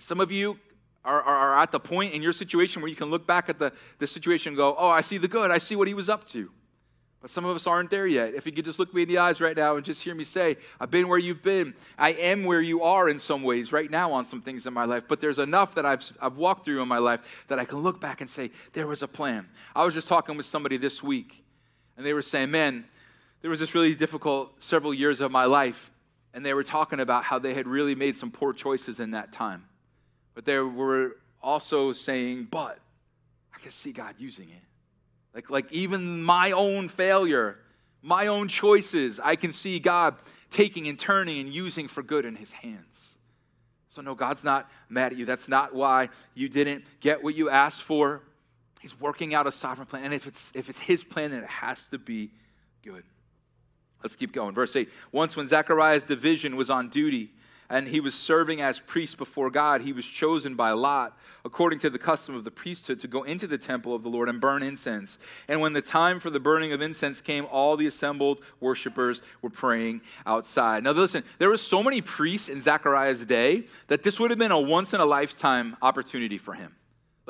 Some 0.00 0.20
of 0.20 0.32
you 0.32 0.58
are, 1.04 1.22
are, 1.22 1.36
are, 1.36 1.62
at 1.62 1.70
the 1.70 1.78
point 1.78 2.14
in 2.14 2.20
your 2.20 2.32
situation 2.32 2.82
where 2.82 2.88
you 2.88 2.96
can 2.96 3.10
look 3.10 3.28
back 3.28 3.48
at 3.48 3.60
the, 3.60 3.72
the 4.00 4.08
situation 4.08 4.50
and 4.50 4.56
go, 4.56 4.74
oh, 4.76 4.88
I 4.88 5.02
see 5.02 5.18
the 5.18 5.28
good. 5.28 5.52
I 5.52 5.58
see 5.58 5.76
what 5.76 5.86
he 5.86 5.94
was 5.94 6.08
up 6.08 6.26
to. 6.28 6.50
But 7.20 7.30
some 7.30 7.44
of 7.44 7.54
us 7.54 7.66
aren't 7.66 7.90
there 7.90 8.06
yet. 8.06 8.32
If 8.34 8.46
you 8.46 8.52
could 8.52 8.64
just 8.64 8.78
look 8.78 8.94
me 8.94 9.02
in 9.02 9.08
the 9.08 9.18
eyes 9.18 9.42
right 9.42 9.56
now 9.56 9.76
and 9.76 9.84
just 9.84 10.02
hear 10.02 10.14
me 10.14 10.24
say, 10.24 10.56
I've 10.80 10.90
been 10.90 11.06
where 11.06 11.18
you've 11.18 11.42
been. 11.42 11.74
I 11.98 12.12
am 12.12 12.44
where 12.44 12.62
you 12.62 12.82
are 12.82 13.10
in 13.10 13.18
some 13.18 13.42
ways 13.42 13.72
right 13.72 13.90
now 13.90 14.12
on 14.12 14.24
some 14.24 14.40
things 14.40 14.64
in 14.64 14.72
my 14.72 14.86
life. 14.86 15.04
But 15.06 15.20
there's 15.20 15.38
enough 15.38 15.74
that 15.74 15.84
I've, 15.84 16.02
I've 16.18 16.36
walked 16.38 16.64
through 16.64 16.80
in 16.80 16.88
my 16.88 16.96
life 16.96 17.20
that 17.48 17.58
I 17.58 17.66
can 17.66 17.80
look 17.80 18.00
back 18.00 18.22
and 18.22 18.30
say, 18.30 18.50
there 18.72 18.86
was 18.86 19.02
a 19.02 19.08
plan. 19.08 19.48
I 19.76 19.84
was 19.84 19.92
just 19.92 20.08
talking 20.08 20.38
with 20.38 20.46
somebody 20.46 20.78
this 20.78 21.02
week, 21.02 21.44
and 21.98 22.06
they 22.06 22.14
were 22.14 22.22
saying, 22.22 22.50
man, 22.50 22.86
there 23.42 23.50
was 23.50 23.60
this 23.60 23.74
really 23.74 23.94
difficult 23.94 24.52
several 24.62 24.94
years 24.94 25.20
of 25.20 25.30
my 25.30 25.44
life. 25.44 25.90
And 26.32 26.46
they 26.46 26.54
were 26.54 26.64
talking 26.64 27.00
about 27.00 27.24
how 27.24 27.38
they 27.38 27.52
had 27.52 27.66
really 27.66 27.94
made 27.94 28.16
some 28.16 28.30
poor 28.30 28.54
choices 28.54 28.98
in 28.98 29.10
that 29.10 29.30
time. 29.30 29.66
But 30.34 30.46
they 30.46 30.58
were 30.58 31.16
also 31.42 31.92
saying, 31.92 32.48
but 32.50 32.78
I 33.54 33.58
can 33.58 33.72
see 33.72 33.92
God 33.92 34.14
using 34.18 34.48
it. 34.48 34.62
Like, 35.34 35.50
like 35.50 35.72
even 35.72 36.22
my 36.22 36.52
own 36.52 36.88
failure, 36.88 37.58
my 38.02 38.26
own 38.26 38.48
choices, 38.48 39.20
I 39.22 39.36
can 39.36 39.52
see 39.52 39.78
God 39.78 40.16
taking 40.50 40.88
and 40.88 40.98
turning 40.98 41.40
and 41.40 41.52
using 41.52 41.88
for 41.88 42.02
good 42.02 42.24
in 42.24 42.36
his 42.36 42.52
hands. 42.52 43.16
So, 43.88 44.02
no, 44.02 44.14
God's 44.14 44.44
not 44.44 44.70
mad 44.88 45.12
at 45.12 45.18
you. 45.18 45.24
That's 45.24 45.48
not 45.48 45.74
why 45.74 46.10
you 46.34 46.48
didn't 46.48 46.84
get 47.00 47.22
what 47.22 47.34
you 47.34 47.50
asked 47.50 47.82
for. 47.82 48.22
He's 48.80 48.98
working 48.98 49.34
out 49.34 49.46
a 49.46 49.52
sovereign 49.52 49.86
plan. 49.86 50.04
And 50.04 50.14
if 50.14 50.26
it's, 50.26 50.52
if 50.54 50.70
it's 50.70 50.78
his 50.78 51.04
plan, 51.04 51.32
then 51.32 51.42
it 51.42 51.48
has 51.48 51.82
to 51.90 51.98
be 51.98 52.30
good. 52.82 53.02
Let's 54.02 54.16
keep 54.16 54.32
going. 54.32 54.54
Verse 54.54 54.74
8 54.74 54.88
Once, 55.12 55.36
when 55.36 55.48
Zechariah's 55.48 56.04
division 56.04 56.56
was 56.56 56.70
on 56.70 56.88
duty, 56.88 57.32
and 57.70 57.88
he 57.88 58.00
was 58.00 58.14
serving 58.14 58.60
as 58.60 58.80
priest 58.80 59.16
before 59.16 59.48
God, 59.48 59.82
he 59.82 59.92
was 59.92 60.04
chosen 60.04 60.56
by 60.56 60.72
Lot, 60.72 61.16
according 61.44 61.78
to 61.78 61.90
the 61.90 61.98
custom 61.98 62.34
of 62.34 62.44
the 62.44 62.50
priesthood, 62.50 62.98
to 63.00 63.08
go 63.08 63.22
into 63.22 63.46
the 63.46 63.56
temple 63.56 63.94
of 63.94 64.02
the 64.02 64.08
Lord 64.08 64.28
and 64.28 64.40
burn 64.40 64.62
incense. 64.62 65.16
And 65.46 65.60
when 65.60 65.72
the 65.72 65.80
time 65.80 66.18
for 66.18 66.28
the 66.28 66.40
burning 66.40 66.72
of 66.72 66.82
incense 66.82 67.20
came, 67.22 67.46
all 67.46 67.76
the 67.76 67.86
assembled 67.86 68.40
worshippers 68.58 69.22
were 69.40 69.50
praying 69.50 70.00
outside. 70.26 70.82
Now, 70.82 70.90
listen, 70.90 71.22
there 71.38 71.48
were 71.48 71.56
so 71.56 71.82
many 71.82 72.02
priests 72.02 72.48
in 72.48 72.60
Zechariah's 72.60 73.24
day 73.24 73.64
that 73.86 74.02
this 74.02 74.18
would 74.18 74.30
have 74.30 74.38
been 74.38 74.50
a 74.50 74.60
once 74.60 74.92
in 74.92 75.00
a 75.00 75.06
lifetime 75.06 75.76
opportunity 75.80 76.36
for 76.36 76.54
him. 76.54 76.74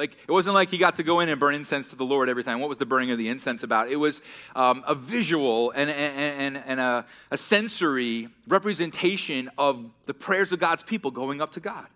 Like, 0.00 0.16
it 0.26 0.32
wasn't 0.32 0.54
like 0.54 0.70
he 0.70 0.78
got 0.78 0.96
to 0.96 1.02
go 1.02 1.20
in 1.20 1.28
and 1.28 1.38
burn 1.38 1.54
incense 1.54 1.90
to 1.90 1.96
the 1.96 2.06
Lord 2.06 2.30
every 2.30 2.42
time. 2.42 2.58
What 2.58 2.70
was 2.70 2.78
the 2.78 2.86
burning 2.86 3.10
of 3.10 3.18
the 3.18 3.28
incense 3.28 3.62
about? 3.62 3.90
It 3.90 3.96
was 3.96 4.22
um, 4.56 4.82
a 4.86 4.94
visual 4.94 5.72
and, 5.72 5.90
and, 5.90 6.56
and, 6.56 6.64
and 6.66 6.80
a, 6.80 7.04
a 7.30 7.36
sensory 7.36 8.28
representation 8.48 9.50
of 9.58 9.84
the 10.06 10.14
prayers 10.14 10.52
of 10.52 10.58
God's 10.58 10.82
people 10.82 11.10
going 11.10 11.42
up 11.42 11.52
to 11.52 11.60
God. 11.60 11.86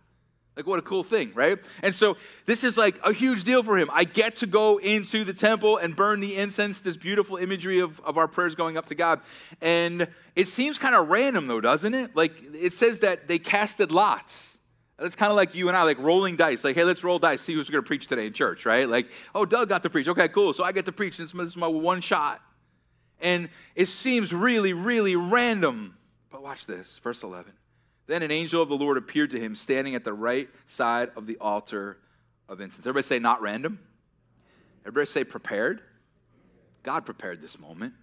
Like, 0.54 0.66
what 0.66 0.78
a 0.78 0.82
cool 0.82 1.02
thing, 1.02 1.32
right? 1.34 1.58
And 1.82 1.94
so, 1.94 2.18
this 2.44 2.62
is 2.62 2.76
like 2.76 3.00
a 3.02 3.12
huge 3.14 3.42
deal 3.42 3.62
for 3.62 3.78
him. 3.78 3.88
I 3.90 4.04
get 4.04 4.36
to 4.36 4.46
go 4.46 4.76
into 4.76 5.24
the 5.24 5.32
temple 5.32 5.78
and 5.78 5.96
burn 5.96 6.20
the 6.20 6.36
incense, 6.36 6.80
this 6.80 6.98
beautiful 6.98 7.38
imagery 7.38 7.80
of, 7.80 8.00
of 8.00 8.18
our 8.18 8.28
prayers 8.28 8.54
going 8.54 8.76
up 8.76 8.84
to 8.86 8.94
God. 8.94 9.20
And 9.62 10.08
it 10.36 10.46
seems 10.46 10.78
kind 10.78 10.94
of 10.94 11.08
random, 11.08 11.46
though, 11.46 11.62
doesn't 11.62 11.94
it? 11.94 12.14
Like, 12.14 12.34
it 12.52 12.74
says 12.74 12.98
that 12.98 13.28
they 13.28 13.38
casted 13.38 13.90
lots. 13.90 14.53
It's 15.00 15.16
kind 15.16 15.30
of 15.30 15.36
like 15.36 15.54
you 15.54 15.68
and 15.68 15.76
I, 15.76 15.82
like 15.82 15.98
rolling 15.98 16.36
dice. 16.36 16.62
Like, 16.62 16.76
hey, 16.76 16.84
let's 16.84 17.02
roll 17.02 17.18
dice, 17.18 17.40
see 17.40 17.54
who's 17.54 17.68
going 17.68 17.82
to 17.82 17.86
preach 17.86 18.06
today 18.06 18.26
in 18.26 18.32
church, 18.32 18.64
right? 18.64 18.88
Like, 18.88 19.08
oh, 19.34 19.44
Doug 19.44 19.68
got 19.68 19.82
to 19.82 19.90
preach. 19.90 20.06
Okay, 20.06 20.28
cool. 20.28 20.52
So 20.52 20.62
I 20.62 20.70
get 20.70 20.84
to 20.84 20.92
preach. 20.92 21.16
This 21.16 21.34
is 21.34 21.56
my 21.56 21.66
one 21.66 22.00
shot. 22.00 22.40
And 23.20 23.48
it 23.74 23.88
seems 23.88 24.32
really, 24.32 24.72
really 24.72 25.16
random. 25.16 25.96
But 26.30 26.42
watch 26.42 26.66
this, 26.66 27.00
verse 27.02 27.22
11. 27.22 27.52
Then 28.06 28.22
an 28.22 28.30
angel 28.30 28.62
of 28.62 28.68
the 28.68 28.76
Lord 28.76 28.96
appeared 28.96 29.30
to 29.30 29.40
him, 29.40 29.56
standing 29.56 29.94
at 29.94 30.04
the 30.04 30.12
right 30.12 30.48
side 30.66 31.10
of 31.16 31.26
the 31.26 31.38
altar 31.38 31.96
of 32.48 32.60
incense. 32.60 32.86
Everybody 32.86 33.06
say, 33.06 33.18
not 33.18 33.40
random. 33.40 33.80
Everybody 34.82 35.10
say, 35.10 35.24
prepared. 35.24 35.80
God 36.82 37.06
prepared 37.06 37.40
this 37.40 37.58
moment. 37.58 37.94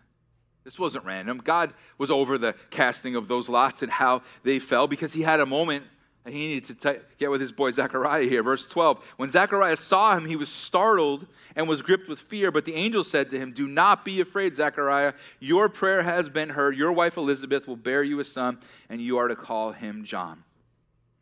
This 0.63 0.77
wasn't 0.77 1.05
random. 1.05 1.41
God 1.43 1.73
was 1.97 2.11
over 2.11 2.37
the 2.37 2.55
casting 2.69 3.15
of 3.15 3.27
those 3.27 3.47
lots 3.47 3.81
and 3.81 3.91
how 3.91 4.23
they 4.43 4.59
fell 4.59 4.87
because 4.87 5.13
he 5.13 5.21
had 5.21 5.39
a 5.39 5.45
moment 5.45 5.85
and 6.23 6.35
he 6.35 6.47
needed 6.47 6.79
to 6.79 6.93
t- 6.93 6.99
get 7.17 7.31
with 7.31 7.41
his 7.41 7.51
boy 7.51 7.71
Zechariah 7.71 8.25
here. 8.25 8.43
Verse 8.43 8.65
12. 8.67 9.03
When 9.17 9.29
Zechariah 9.29 9.77
saw 9.77 10.15
him, 10.15 10.25
he 10.25 10.35
was 10.35 10.49
startled 10.49 11.25
and 11.55 11.67
was 11.67 11.81
gripped 11.81 12.07
with 12.07 12.19
fear. 12.19 12.51
But 12.51 12.65
the 12.65 12.75
angel 12.75 13.03
said 13.03 13.31
to 13.31 13.39
him, 13.39 13.53
Do 13.53 13.67
not 13.67 14.05
be 14.05 14.21
afraid, 14.21 14.55
Zechariah. 14.55 15.13
Your 15.39 15.67
prayer 15.67 16.03
has 16.03 16.29
been 16.29 16.49
heard. 16.49 16.77
Your 16.77 16.91
wife 16.91 17.17
Elizabeth 17.17 17.67
will 17.67 17.75
bear 17.75 18.03
you 18.03 18.19
a 18.19 18.25
son, 18.25 18.59
and 18.87 19.01
you 19.01 19.17
are 19.17 19.27
to 19.27 19.35
call 19.35 19.71
him 19.71 20.05
John. 20.05 20.43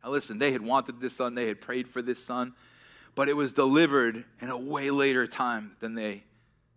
Now, 0.04 0.10
listen, 0.10 0.38
they 0.38 0.52
had 0.52 0.62
wanted 0.62 1.00
this 1.00 1.16
son, 1.16 1.36
they 1.36 1.48
had 1.48 1.62
prayed 1.62 1.88
for 1.88 2.02
this 2.02 2.24
son, 2.24 2.54
but 3.16 3.30
it 3.30 3.34
was 3.34 3.52
delivered 3.54 4.24
in 4.42 4.50
a 4.50 4.58
way 4.58 4.92
later 4.92 5.28
time 5.28 5.72
than 5.80 5.96
they 5.96 6.24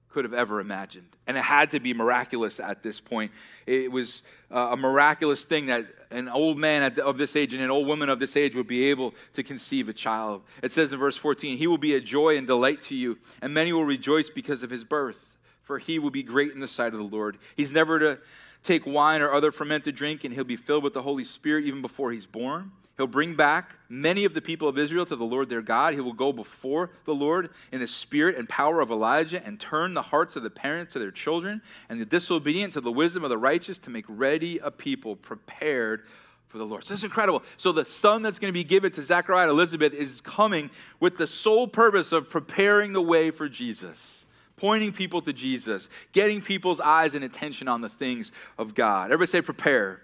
could 0.08 0.24
have 0.24 0.34
ever 0.34 0.60
imagined. 0.60 1.08
And 1.26 1.36
it 1.36 1.42
had 1.42 1.70
to 1.70 1.80
be 1.80 1.94
miraculous 1.94 2.60
at 2.60 2.82
this 2.82 3.00
point. 3.00 3.32
It 3.66 3.90
was 3.90 4.22
uh, 4.50 4.70
a 4.72 4.76
miraculous 4.76 5.44
thing 5.44 5.66
that 5.66 5.86
an 6.12 6.28
old 6.28 6.58
man 6.58 6.98
of 7.00 7.18
this 7.18 7.34
age 7.36 7.54
and 7.54 7.62
an 7.62 7.70
old 7.70 7.86
woman 7.86 8.08
of 8.08 8.18
this 8.18 8.36
age 8.36 8.54
would 8.54 8.66
be 8.66 8.90
able 8.90 9.14
to 9.34 9.42
conceive 9.42 9.88
a 9.88 9.92
child. 9.92 10.42
It 10.62 10.72
says 10.72 10.92
in 10.92 10.98
verse 10.98 11.16
14, 11.16 11.58
He 11.58 11.66
will 11.66 11.78
be 11.78 11.94
a 11.94 12.00
joy 12.00 12.36
and 12.36 12.46
delight 12.46 12.80
to 12.82 12.94
you, 12.94 13.18
and 13.40 13.52
many 13.52 13.72
will 13.72 13.84
rejoice 13.84 14.30
because 14.30 14.62
of 14.62 14.70
his 14.70 14.84
birth, 14.84 15.36
for 15.62 15.78
he 15.78 15.98
will 15.98 16.10
be 16.10 16.22
great 16.22 16.52
in 16.52 16.60
the 16.60 16.68
sight 16.68 16.92
of 16.92 16.98
the 16.98 17.16
Lord. 17.16 17.38
He's 17.56 17.72
never 17.72 17.98
to 17.98 18.18
take 18.62 18.86
wine 18.86 19.22
or 19.22 19.32
other 19.32 19.52
fermented 19.52 19.94
drink, 19.94 20.24
and 20.24 20.34
he'll 20.34 20.44
be 20.44 20.56
filled 20.56 20.84
with 20.84 20.94
the 20.94 21.02
Holy 21.02 21.24
Spirit 21.24 21.64
even 21.64 21.82
before 21.82 22.12
he's 22.12 22.26
born. 22.26 22.72
He'll 22.96 23.06
bring 23.06 23.34
back 23.34 23.74
many 23.88 24.24
of 24.24 24.34
the 24.34 24.42
people 24.42 24.68
of 24.68 24.78
Israel 24.78 25.06
to 25.06 25.16
the 25.16 25.24
Lord 25.24 25.48
their 25.48 25.62
God. 25.62 25.94
He 25.94 26.00
will 26.00 26.12
go 26.12 26.32
before 26.32 26.90
the 27.04 27.14
Lord 27.14 27.50
in 27.70 27.80
the 27.80 27.88
spirit 27.88 28.36
and 28.36 28.48
power 28.48 28.80
of 28.80 28.90
Elijah 28.90 29.42
and 29.44 29.58
turn 29.58 29.94
the 29.94 30.02
hearts 30.02 30.36
of 30.36 30.42
the 30.42 30.50
parents 30.50 30.92
to 30.92 30.98
their 30.98 31.10
children 31.10 31.62
and 31.88 32.00
the 32.00 32.04
disobedient 32.04 32.74
to 32.74 32.80
the 32.80 32.92
wisdom 32.92 33.24
of 33.24 33.30
the 33.30 33.38
righteous 33.38 33.78
to 33.80 33.90
make 33.90 34.04
ready 34.08 34.58
a 34.58 34.70
people 34.70 35.16
prepared 35.16 36.02
for 36.48 36.58
the 36.58 36.66
Lord. 36.66 36.84
So 36.84 36.92
it's 36.92 37.02
incredible. 37.02 37.42
So 37.56 37.72
the 37.72 37.86
son 37.86 38.20
that's 38.20 38.38
going 38.38 38.50
to 38.50 38.52
be 38.52 38.62
given 38.62 38.92
to 38.92 39.02
Zechariah 39.02 39.44
and 39.44 39.50
Elizabeth 39.50 39.94
is 39.94 40.20
coming 40.20 40.68
with 41.00 41.16
the 41.16 41.26
sole 41.26 41.66
purpose 41.66 42.12
of 42.12 42.28
preparing 42.28 42.92
the 42.92 43.00
way 43.00 43.30
for 43.30 43.48
Jesus, 43.48 44.26
pointing 44.58 44.92
people 44.92 45.22
to 45.22 45.32
Jesus, 45.32 45.88
getting 46.12 46.42
people's 46.42 46.78
eyes 46.78 47.14
and 47.14 47.24
attention 47.24 47.68
on 47.68 47.80
the 47.80 47.88
things 47.88 48.30
of 48.58 48.74
God. 48.74 49.06
Everybody 49.06 49.30
say 49.30 49.40
prepare. 49.40 50.02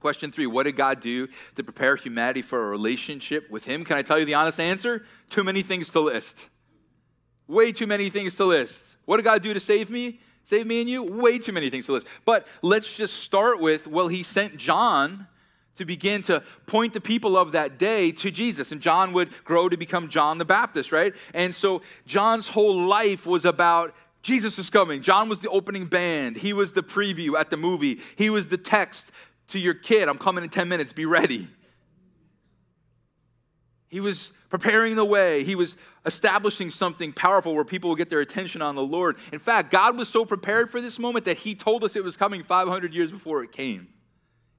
Question 0.00 0.32
three 0.32 0.46
What 0.46 0.64
did 0.64 0.76
God 0.76 1.00
do 1.00 1.28
to 1.56 1.62
prepare 1.62 1.96
humanity 1.96 2.42
for 2.42 2.66
a 2.66 2.70
relationship 2.70 3.50
with 3.50 3.66
Him? 3.66 3.84
Can 3.84 3.96
I 3.96 4.02
tell 4.02 4.18
you 4.18 4.24
the 4.24 4.34
honest 4.34 4.58
answer? 4.58 5.04
Too 5.28 5.44
many 5.44 5.62
things 5.62 5.90
to 5.90 6.00
list. 6.00 6.48
Way 7.46 7.72
too 7.72 7.86
many 7.86 8.10
things 8.10 8.34
to 8.34 8.44
list. 8.44 8.96
What 9.04 9.18
did 9.18 9.24
God 9.24 9.42
do 9.42 9.52
to 9.52 9.60
save 9.60 9.90
me? 9.90 10.20
Save 10.44 10.66
me 10.66 10.80
and 10.80 10.88
you? 10.88 11.02
Way 11.02 11.38
too 11.38 11.52
many 11.52 11.68
things 11.68 11.86
to 11.86 11.92
list. 11.92 12.06
But 12.24 12.46
let's 12.62 12.96
just 12.96 13.18
start 13.18 13.60
with 13.60 13.86
well, 13.86 14.08
He 14.08 14.22
sent 14.22 14.56
John 14.56 15.26
to 15.76 15.84
begin 15.84 16.22
to 16.22 16.42
point 16.66 16.92
the 16.92 17.00
people 17.00 17.36
of 17.36 17.52
that 17.52 17.78
day 17.78 18.10
to 18.12 18.30
Jesus. 18.30 18.72
And 18.72 18.80
John 18.80 19.12
would 19.12 19.30
grow 19.44 19.68
to 19.68 19.76
become 19.76 20.08
John 20.08 20.38
the 20.38 20.44
Baptist, 20.44 20.92
right? 20.92 21.14
And 21.32 21.54
so 21.54 21.82
John's 22.06 22.48
whole 22.48 22.86
life 22.86 23.26
was 23.26 23.44
about 23.44 23.94
Jesus 24.22 24.58
is 24.58 24.68
coming. 24.68 25.00
John 25.00 25.28
was 25.28 25.38
the 25.38 25.48
opening 25.48 25.86
band. 25.86 26.36
He 26.36 26.52
was 26.52 26.74
the 26.74 26.82
preview 26.82 27.38
at 27.38 27.48
the 27.50 27.56
movie. 27.56 28.00
He 28.16 28.28
was 28.28 28.48
the 28.48 28.58
text 28.58 29.10
to 29.50 29.58
your 29.58 29.74
kid, 29.74 30.08
I'm 30.08 30.18
coming 30.18 30.44
in 30.44 30.50
10 30.50 30.68
minutes, 30.68 30.92
be 30.92 31.06
ready. 31.06 31.48
He 33.88 34.00
was 34.00 34.32
preparing 34.50 34.94
the 34.94 35.04
way. 35.04 35.42
He 35.42 35.54
was 35.54 35.76
establishing 36.06 36.70
something 36.70 37.12
powerful 37.12 37.54
where 37.54 37.64
people 37.64 37.90
would 37.90 37.98
get 37.98 38.08
their 38.08 38.20
attention 38.20 38.62
on 38.62 38.76
the 38.76 38.82
Lord. 38.82 39.16
In 39.32 39.38
fact, 39.38 39.70
God 39.72 39.96
was 39.96 40.08
so 40.08 40.24
prepared 40.24 40.70
for 40.70 40.80
this 40.80 40.98
moment 40.98 41.24
that 41.24 41.38
He 41.38 41.54
told 41.54 41.82
us 41.82 41.96
it 41.96 42.04
was 42.04 42.16
coming 42.16 42.44
500 42.44 42.94
years 42.94 43.10
before 43.10 43.42
it 43.42 43.52
came. 43.52 43.88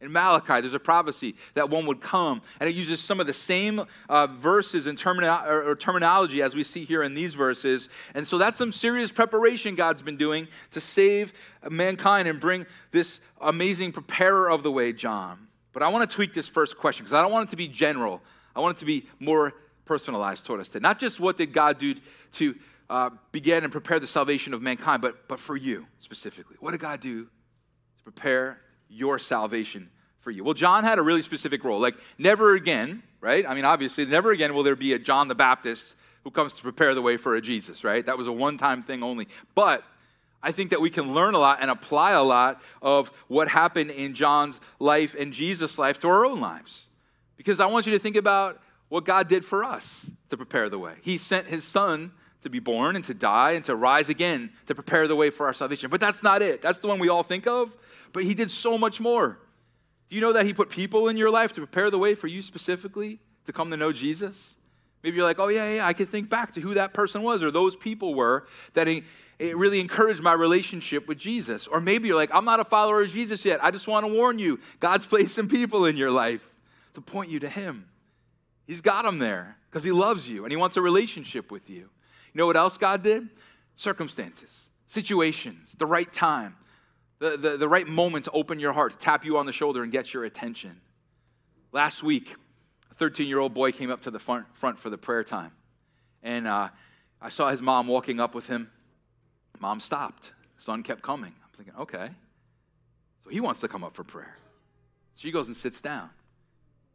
In 0.01 0.12
Malachi, 0.12 0.62
there's 0.62 0.74
a 0.74 0.79
prophecy 0.79 1.36
that 1.53 1.70
one 1.70 1.86
would 1.86 2.01
come, 2.01 2.41
and 2.60 2.67
it 2.67 2.75
uses 2.75 3.00
some 3.00 3.20
of 3.20 3.27
the 3.27 3.34
same 3.34 3.84
uh, 4.10 4.25
verses 4.27 4.88
and 4.88 4.98
termino- 4.98 5.48
or 5.48 5.75
terminology 5.75 6.41
as 6.41 6.55
we 6.55 6.63
see 6.63 6.86
here 6.86 7.03
in 7.03 7.13
these 7.13 7.36
verses. 7.36 7.88
And 8.15 8.27
so 8.27 8.39
that's 8.39 8.58
some 8.58 8.72
serious 8.72 9.12
preparation 9.12 9.75
God's 9.75 10.01
been 10.01 10.17
doing 10.17 10.48
to 10.72 10.81
save 10.81 11.34
mankind 11.70 12.27
and 12.27 12.39
bring 12.39 12.65
this 12.91 13.20
amazing 13.39 13.91
preparer 13.91 14.50
of 14.50 14.63
the 14.63 14.72
way, 14.72 14.91
John. 14.91 15.48
But 15.72 15.84
I 15.84 15.89
want 15.89 16.10
to 16.10 16.15
tweak 16.15 16.34
this 16.34 16.48
first 16.48 16.77
question 16.77 17.03
because 17.03 17.13
I 17.13 17.22
don't 17.22 17.31
want 17.31 17.50
it 17.50 17.51
to 17.51 17.58
be 17.58 17.67
general. 17.67 18.22
I 18.55 18.60
want 18.60 18.77
it 18.77 18.79
to 18.79 18.86
be 18.86 19.05
more 19.20 19.53
personalized 19.86 20.46
toward 20.46 20.62
us 20.62 20.67
today. 20.67 20.81
Not 20.81 21.00
just 21.00 21.20
what 21.20 21.38
did 21.38 21.53
God 21.53 21.77
do 21.77 21.96
to 22.34 22.55
uh, 22.89 23.10
begin 23.31 23.63
and 23.63 23.72
prepare 23.72 24.00
the 24.00 24.08
salvation 24.08 24.53
of 24.53 24.62
mankind, 24.63 25.01
but, 25.01 25.27
but 25.27 25.39
for 25.39 25.55
you 25.55 25.86
specifically. 26.00 26.58
What 26.60 26.72
did 26.72 26.81
God 26.81 27.00
do 27.00 27.25
to 27.25 28.03
prepare 28.03 28.60
your 28.91 29.17
salvation 29.17 29.89
for 30.19 30.31
you. 30.31 30.43
Well, 30.43 30.53
John 30.53 30.83
had 30.83 31.00
a 31.00 31.01
really 31.01 31.21
specific 31.21 31.63
role. 31.63 31.79
Like, 31.79 31.95
never 32.17 32.53
again, 32.55 33.03
right? 33.21 33.45
I 33.48 33.55
mean, 33.55 33.65
obviously, 33.65 34.05
never 34.05 34.31
again 34.31 34.53
will 34.53 34.63
there 34.63 34.75
be 34.75 34.93
a 34.93 35.00
John 35.00 35.27
the 35.27 35.36
Baptist 35.36 35.95
who 36.24 36.31
comes 36.31 36.53
to 36.55 36.62
prepare 36.62 36.93
the 36.93 37.01
way 37.01 37.17
for 37.17 37.36
a 37.36 37.41
Jesus, 37.41 37.83
right? 37.83 38.05
That 38.05 38.17
was 38.17 38.27
a 38.27 38.31
one 38.31 38.57
time 38.57 38.83
thing 38.83 39.01
only. 39.01 39.27
But 39.55 39.83
I 40.43 40.51
think 40.51 40.69
that 40.71 40.81
we 40.81 40.89
can 40.89 41.13
learn 41.13 41.33
a 41.33 41.39
lot 41.39 41.60
and 41.62 41.71
apply 41.71 42.12
a 42.12 42.24
lot 42.24 42.62
of 42.81 43.12
what 43.27 43.48
happened 43.48 43.91
in 43.91 44.13
John's 44.13 44.60
life 44.79 45.15
and 45.17 45.33
Jesus' 45.33 45.77
life 45.77 46.00
to 46.00 46.07
our 46.07 46.25
own 46.25 46.39
lives. 46.39 46.88
Because 47.38 47.60
I 47.60 47.65
want 47.65 47.86
you 47.86 47.91
to 47.93 48.00
think 48.00 48.15
about 48.15 48.62
what 48.89 49.05
God 49.05 49.27
did 49.27 49.45
for 49.45 49.63
us 49.63 50.05
to 50.29 50.38
prepare 50.38 50.69
the 50.69 50.77
way. 50.77 50.93
He 51.01 51.17
sent 51.17 51.48
his 51.48 51.63
son 51.63 52.12
to 52.43 52.50
be 52.50 52.60
born 52.60 52.95
and 52.95 53.05
to 53.05 53.13
die 53.13 53.51
and 53.51 53.63
to 53.65 53.75
rise 53.75 54.10
again 54.10 54.51
to 54.65 54.75
prepare 54.75 55.07
the 55.07 55.15
way 55.15 55.29
for 55.29 55.45
our 55.45 55.53
salvation. 55.53 55.89
But 55.89 56.00
that's 56.00 56.24
not 56.24 56.41
it. 56.41 56.62
That's 56.62 56.79
the 56.79 56.88
one 56.88 57.00
we 57.00 57.10
all 57.10 57.24
think 57.24 57.48
of 57.48 57.75
but 58.13 58.23
he 58.23 58.33
did 58.33 58.51
so 58.51 58.77
much 58.77 58.99
more. 58.99 59.39
Do 60.09 60.15
you 60.15 60.21
know 60.21 60.33
that 60.33 60.45
he 60.45 60.53
put 60.53 60.69
people 60.69 61.07
in 61.07 61.17
your 61.17 61.29
life 61.29 61.53
to 61.53 61.61
prepare 61.61 61.89
the 61.89 61.97
way 61.97 62.15
for 62.15 62.27
you 62.27 62.41
specifically 62.41 63.19
to 63.45 63.53
come 63.53 63.71
to 63.71 63.77
know 63.77 63.91
Jesus? 63.91 64.57
Maybe 65.03 65.17
you're 65.17 65.25
like, 65.25 65.39
oh, 65.39 65.47
yeah, 65.47 65.75
yeah, 65.75 65.87
I 65.87 65.93
can 65.93 66.05
think 66.05 66.29
back 66.29 66.53
to 66.53 66.61
who 66.61 66.73
that 66.75 66.93
person 66.93 67.23
was 67.23 67.41
or 67.41 67.49
those 67.49 67.75
people 67.75 68.13
were 68.13 68.45
that 68.73 68.87
it 68.87 69.03
really 69.39 69.79
encouraged 69.79 70.21
my 70.21 70.33
relationship 70.33 71.07
with 71.07 71.17
Jesus. 71.17 71.65
Or 71.65 71.81
maybe 71.81 72.07
you're 72.07 72.17
like, 72.17 72.29
I'm 72.33 72.45
not 72.45 72.59
a 72.59 72.65
follower 72.65 73.01
of 73.01 73.09
Jesus 73.09 73.43
yet. 73.45 73.63
I 73.63 73.71
just 73.71 73.87
want 73.87 74.05
to 74.05 74.13
warn 74.13 74.37
you 74.37 74.59
God's 74.79 75.05
placed 75.07 75.33
some 75.33 75.47
people 75.47 75.85
in 75.85 75.97
your 75.97 76.11
life 76.11 76.47
to 76.93 77.01
point 77.01 77.31
you 77.31 77.39
to 77.39 77.50
Him. 77.50 77.87
He's 78.67 78.81
got 78.81 79.03
them 79.03 79.17
there 79.17 79.57
because 79.69 79.83
He 79.83 79.91
loves 79.91 80.27
you 80.27 80.43
and 80.43 80.51
He 80.51 80.57
wants 80.57 80.77
a 80.77 80.81
relationship 80.81 81.51
with 81.51 81.69
you. 81.69 81.89
You 82.33 82.37
know 82.37 82.45
what 82.45 82.57
else 82.57 82.77
God 82.77 83.01
did? 83.01 83.29
Circumstances, 83.75 84.69
situations, 84.87 85.74
the 85.77 85.85
right 85.85 86.11
time 86.11 86.55
the, 87.22 87.38
the, 87.38 87.57
the 87.57 87.70
right 87.70 87.88
moment 87.88 88.25
to 88.25 88.31
open 88.31 88.60
your 88.60 88.74
heart, 88.74 88.94
to 88.94 88.98
tap 88.98 89.24
you 89.24 89.38
on 89.38 89.46
the 89.46 89.51
shoulder 89.51 89.84
and 89.84 89.92
get 89.92 90.12
your 90.12 90.25
attention. 90.25 90.81
Last 91.72 92.01
week, 92.01 92.36
a 92.90 92.96
13 92.96 93.27
year 93.27 93.38
old 93.38 93.53
boy 93.53 93.72
came 93.72 93.92
up 93.92 94.01
to 94.01 94.12
the 94.12 94.18
front, 94.18 94.48
front 94.57 94.79
for 94.79 94.90
the 94.90 94.98
prayer 94.98 95.24
time. 95.24 95.51
And 96.24 96.48
uh, 96.48 96.70
I 97.22 97.29
saw 97.29 97.51
his 97.51 97.62
mom 97.62 97.88
walking 97.88 98.20
up 98.20 98.34
with 98.34 98.48
him. 98.48 98.72
Mom 99.60 99.79
stopped. 99.79 100.31
Son 100.57 100.81
kept 100.81 101.03
coming. 101.03 101.31
I'm 101.44 101.55
thinking, 101.55 101.75
okay. 101.79 102.10
So 103.24 103.29
he 103.29 103.40
wants 103.40 103.60
to 103.60 103.68
come 103.68 103.84
up 103.84 103.96
for 103.96 104.03
prayer. 104.03 104.36
She 105.16 105.31
goes 105.31 105.46
and 105.46 105.55
sits 105.55 105.79
down. 105.79 106.10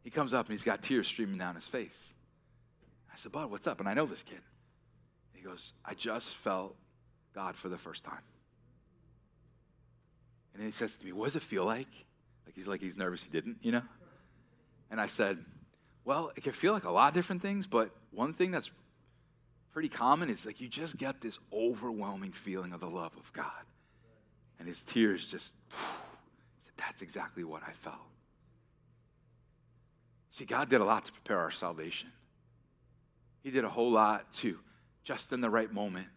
He 0.03 0.09
comes 0.09 0.33
up 0.33 0.47
and 0.47 0.53
he's 0.53 0.63
got 0.63 0.81
tears 0.81 1.07
streaming 1.07 1.37
down 1.37 1.55
his 1.55 1.65
face. 1.65 2.13
I 3.11 3.17
said, 3.17 3.31
Bud, 3.31 3.49
what's 3.49 3.65
up? 3.65 3.79
And 3.79 3.87
I 3.87 3.93
know 3.93 4.05
this 4.05 4.23
kid. 4.23 4.41
He 5.33 5.41
goes, 5.41 5.71
I 5.85 5.93
just 5.93 6.35
felt 6.35 6.75
God 7.33 7.55
for 7.55 7.69
the 7.69 7.77
first 7.77 8.03
time. 8.03 8.19
And 10.57 10.65
he 10.65 10.71
says 10.71 10.95
to 10.95 11.05
me, 11.05 11.11
What 11.11 11.25
does 11.25 11.35
it 11.35 11.43
feel 11.43 11.65
like? 11.65 11.87
Like 12.45 12.55
he's 12.55 12.67
like 12.67 12.81
he's 12.81 12.97
nervous 12.97 13.21
he 13.21 13.29
didn't, 13.29 13.57
you 13.61 13.71
know? 13.71 13.83
And 14.89 14.99
I 14.99 15.05
said, 15.05 15.37
Well, 16.03 16.31
it 16.35 16.43
can 16.43 16.53
feel 16.53 16.73
like 16.73 16.85
a 16.85 16.91
lot 16.91 17.09
of 17.09 17.13
different 17.13 17.41
things, 17.41 17.67
but 17.67 17.91
one 18.11 18.33
thing 18.33 18.51
that's 18.51 18.71
pretty 19.71 19.89
common 19.89 20.29
is 20.29 20.45
like 20.45 20.59
you 20.59 20.67
just 20.67 20.97
get 20.97 21.21
this 21.21 21.37
overwhelming 21.53 22.31
feeling 22.31 22.73
of 22.73 22.79
the 22.79 22.89
love 22.89 23.11
of 23.17 23.31
God. 23.33 23.51
And 24.59 24.67
his 24.67 24.83
tears 24.83 25.29
just, 25.29 25.53
said, 26.65 26.73
that's 26.77 27.03
exactly 27.03 27.43
what 27.43 27.61
I 27.61 27.73
felt. 27.73 27.95
See, 30.31 30.45
God 30.45 30.69
did 30.69 30.81
a 30.81 30.83
lot 30.83 31.05
to 31.05 31.11
prepare 31.11 31.37
our 31.37 31.51
salvation. 31.51 32.09
He 33.43 33.51
did 33.51 33.63
a 33.63 33.69
whole 33.69 33.91
lot 33.91 34.31
to, 34.33 34.57
just 35.03 35.31
in 35.31 35.41
the 35.41 35.49
right 35.49 35.71
moment, 35.71 36.07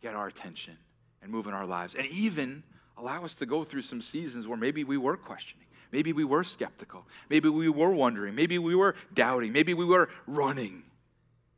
get 0.00 0.14
our 0.14 0.28
attention 0.28 0.76
and 1.22 1.32
move 1.32 1.48
in 1.48 1.54
our 1.54 1.66
lives. 1.66 1.96
And 1.96 2.06
even 2.06 2.62
allow 2.98 3.24
us 3.24 3.34
to 3.36 3.46
go 3.46 3.64
through 3.64 3.82
some 3.82 4.00
seasons 4.00 4.46
where 4.46 4.56
maybe 4.56 4.84
we 4.84 4.96
were 4.96 5.16
questioning. 5.16 5.66
Maybe 5.92 6.12
we 6.12 6.24
were 6.24 6.44
skeptical. 6.44 7.06
Maybe 7.30 7.48
we 7.48 7.68
were 7.68 7.90
wondering. 7.90 8.34
Maybe 8.34 8.58
we 8.58 8.74
were 8.74 8.96
doubting. 9.14 9.52
Maybe 9.52 9.74
we 9.74 9.84
were 9.84 10.08
running. 10.26 10.82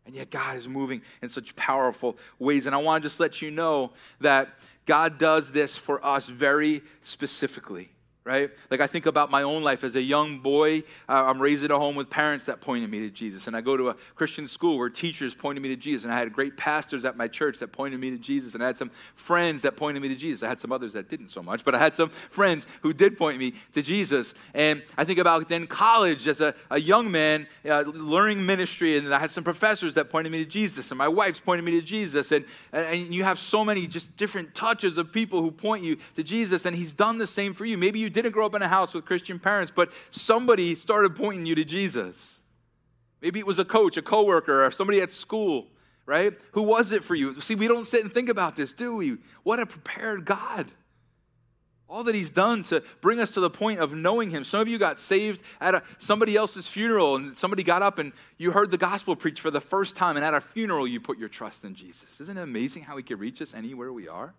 And 0.06 0.14
yet 0.14 0.30
God 0.30 0.56
is 0.56 0.68
moving 0.68 1.02
in 1.22 1.28
such 1.28 1.54
powerful 1.56 2.16
ways. 2.38 2.66
And 2.66 2.74
I 2.74 2.78
want 2.78 3.02
to 3.02 3.08
just 3.08 3.20
let 3.20 3.42
you 3.42 3.50
know 3.50 3.92
that 4.20 4.48
God 4.86 5.18
does 5.18 5.52
this 5.52 5.76
for 5.76 6.04
us 6.04 6.26
very 6.26 6.82
specifically 7.02 7.90
right? 8.28 8.50
Like 8.70 8.80
I 8.80 8.86
think 8.86 9.06
about 9.06 9.30
my 9.30 9.42
own 9.42 9.62
life 9.62 9.82
as 9.82 9.96
a 9.96 10.02
young 10.02 10.40
boy. 10.40 10.80
Uh, 11.08 11.24
I'm 11.24 11.40
raised 11.40 11.64
in 11.64 11.70
a 11.70 11.78
home 11.78 11.96
with 11.96 12.10
parents 12.10 12.44
that 12.44 12.60
pointed 12.60 12.90
me 12.90 13.00
to 13.00 13.08
Jesus. 13.08 13.46
And 13.46 13.56
I 13.56 13.62
go 13.62 13.74
to 13.74 13.88
a 13.88 13.94
Christian 14.16 14.46
school 14.46 14.76
where 14.76 14.90
teachers 14.90 15.32
pointed 15.32 15.62
me 15.62 15.70
to 15.70 15.76
Jesus. 15.76 16.04
And 16.04 16.12
I 16.12 16.18
had 16.18 16.30
great 16.30 16.58
pastors 16.58 17.06
at 17.06 17.16
my 17.16 17.26
church 17.26 17.58
that 17.60 17.72
pointed 17.72 17.98
me 17.98 18.10
to 18.10 18.18
Jesus. 18.18 18.52
And 18.52 18.62
I 18.62 18.66
had 18.66 18.76
some 18.76 18.90
friends 19.14 19.62
that 19.62 19.76
pointed 19.76 20.02
me 20.02 20.08
to 20.08 20.14
Jesus. 20.14 20.42
I 20.42 20.48
had 20.48 20.60
some 20.60 20.72
others 20.72 20.92
that 20.92 21.08
didn't 21.08 21.30
so 21.30 21.42
much, 21.42 21.64
but 21.64 21.74
I 21.74 21.78
had 21.78 21.94
some 21.94 22.10
friends 22.10 22.66
who 22.82 22.92
did 22.92 23.16
point 23.16 23.38
me 23.38 23.54
to 23.72 23.80
Jesus. 23.80 24.34
And 24.52 24.82
I 24.98 25.04
think 25.04 25.18
about 25.18 25.48
then 25.48 25.66
college 25.66 26.28
as 26.28 26.42
a, 26.42 26.54
a 26.70 26.78
young 26.78 27.10
man 27.10 27.46
uh, 27.66 27.80
learning 27.80 28.44
ministry. 28.44 28.98
And 28.98 29.14
I 29.14 29.20
had 29.20 29.30
some 29.30 29.42
professors 29.42 29.94
that 29.94 30.10
pointed 30.10 30.30
me 30.30 30.44
to 30.44 30.50
Jesus. 30.50 30.90
And 30.90 30.98
my 30.98 31.08
wife's 31.08 31.40
pointed 31.40 31.64
me 31.64 31.80
to 31.80 31.82
Jesus. 31.82 32.30
And, 32.30 32.44
and 32.74 33.14
you 33.14 33.24
have 33.24 33.38
so 33.38 33.64
many 33.64 33.86
just 33.86 34.14
different 34.18 34.54
touches 34.54 34.98
of 34.98 35.12
people 35.12 35.40
who 35.40 35.50
point 35.50 35.82
you 35.82 35.96
to 36.16 36.22
Jesus. 36.22 36.66
And 36.66 36.76
he's 36.76 36.92
done 36.92 37.16
the 37.16 37.26
same 37.26 37.54
for 37.54 37.64
you. 37.64 37.78
Maybe 37.78 37.98
you 37.98 38.10
didn't 38.22 38.34
grow 38.34 38.46
up 38.46 38.54
in 38.54 38.62
a 38.62 38.68
house 38.68 38.94
with 38.94 39.04
Christian 39.04 39.38
parents, 39.38 39.72
but 39.74 39.92
somebody 40.10 40.74
started 40.74 41.14
pointing 41.14 41.46
you 41.46 41.54
to 41.54 41.64
Jesus. 41.64 42.38
Maybe 43.20 43.38
it 43.38 43.46
was 43.46 43.58
a 43.58 43.64
coach, 43.64 43.96
a 43.96 44.02
coworker, 44.02 44.64
or 44.64 44.70
somebody 44.70 45.00
at 45.00 45.10
school, 45.10 45.66
right? 46.06 46.32
Who 46.52 46.62
was 46.62 46.92
it 46.92 47.04
for 47.04 47.14
you? 47.14 47.40
See, 47.40 47.54
we 47.54 47.68
don't 47.68 47.86
sit 47.86 48.02
and 48.02 48.12
think 48.12 48.28
about 48.28 48.56
this, 48.56 48.72
do 48.72 48.94
we? 48.94 49.18
What 49.42 49.60
a 49.60 49.66
prepared 49.66 50.24
God. 50.24 50.70
All 51.88 52.04
that 52.04 52.14
he's 52.14 52.30
done 52.30 52.64
to 52.64 52.82
bring 53.00 53.18
us 53.18 53.32
to 53.32 53.40
the 53.40 53.48
point 53.48 53.80
of 53.80 53.92
knowing 53.92 54.30
him. 54.30 54.44
Some 54.44 54.60
of 54.60 54.68
you 54.68 54.78
got 54.78 55.00
saved 55.00 55.40
at 55.58 55.74
a, 55.74 55.82
somebody 55.98 56.36
else's 56.36 56.68
funeral, 56.68 57.16
and 57.16 57.36
somebody 57.36 57.62
got 57.62 57.82
up 57.82 57.98
and 57.98 58.12
you 58.36 58.50
heard 58.50 58.70
the 58.70 58.78
gospel 58.78 59.16
preached 59.16 59.40
for 59.40 59.50
the 59.50 59.60
first 59.60 59.96
time, 59.96 60.16
and 60.16 60.24
at 60.24 60.34
a 60.34 60.40
funeral 60.40 60.86
you 60.86 61.00
put 61.00 61.18
your 61.18 61.30
trust 61.30 61.64
in 61.64 61.74
Jesus. 61.74 62.08
Isn't 62.20 62.36
it 62.36 62.42
amazing 62.42 62.82
how 62.82 62.96
he 62.98 63.02
can 63.02 63.18
reach 63.18 63.40
us 63.40 63.54
anywhere 63.54 63.92
we 63.92 64.06
are? 64.06 64.34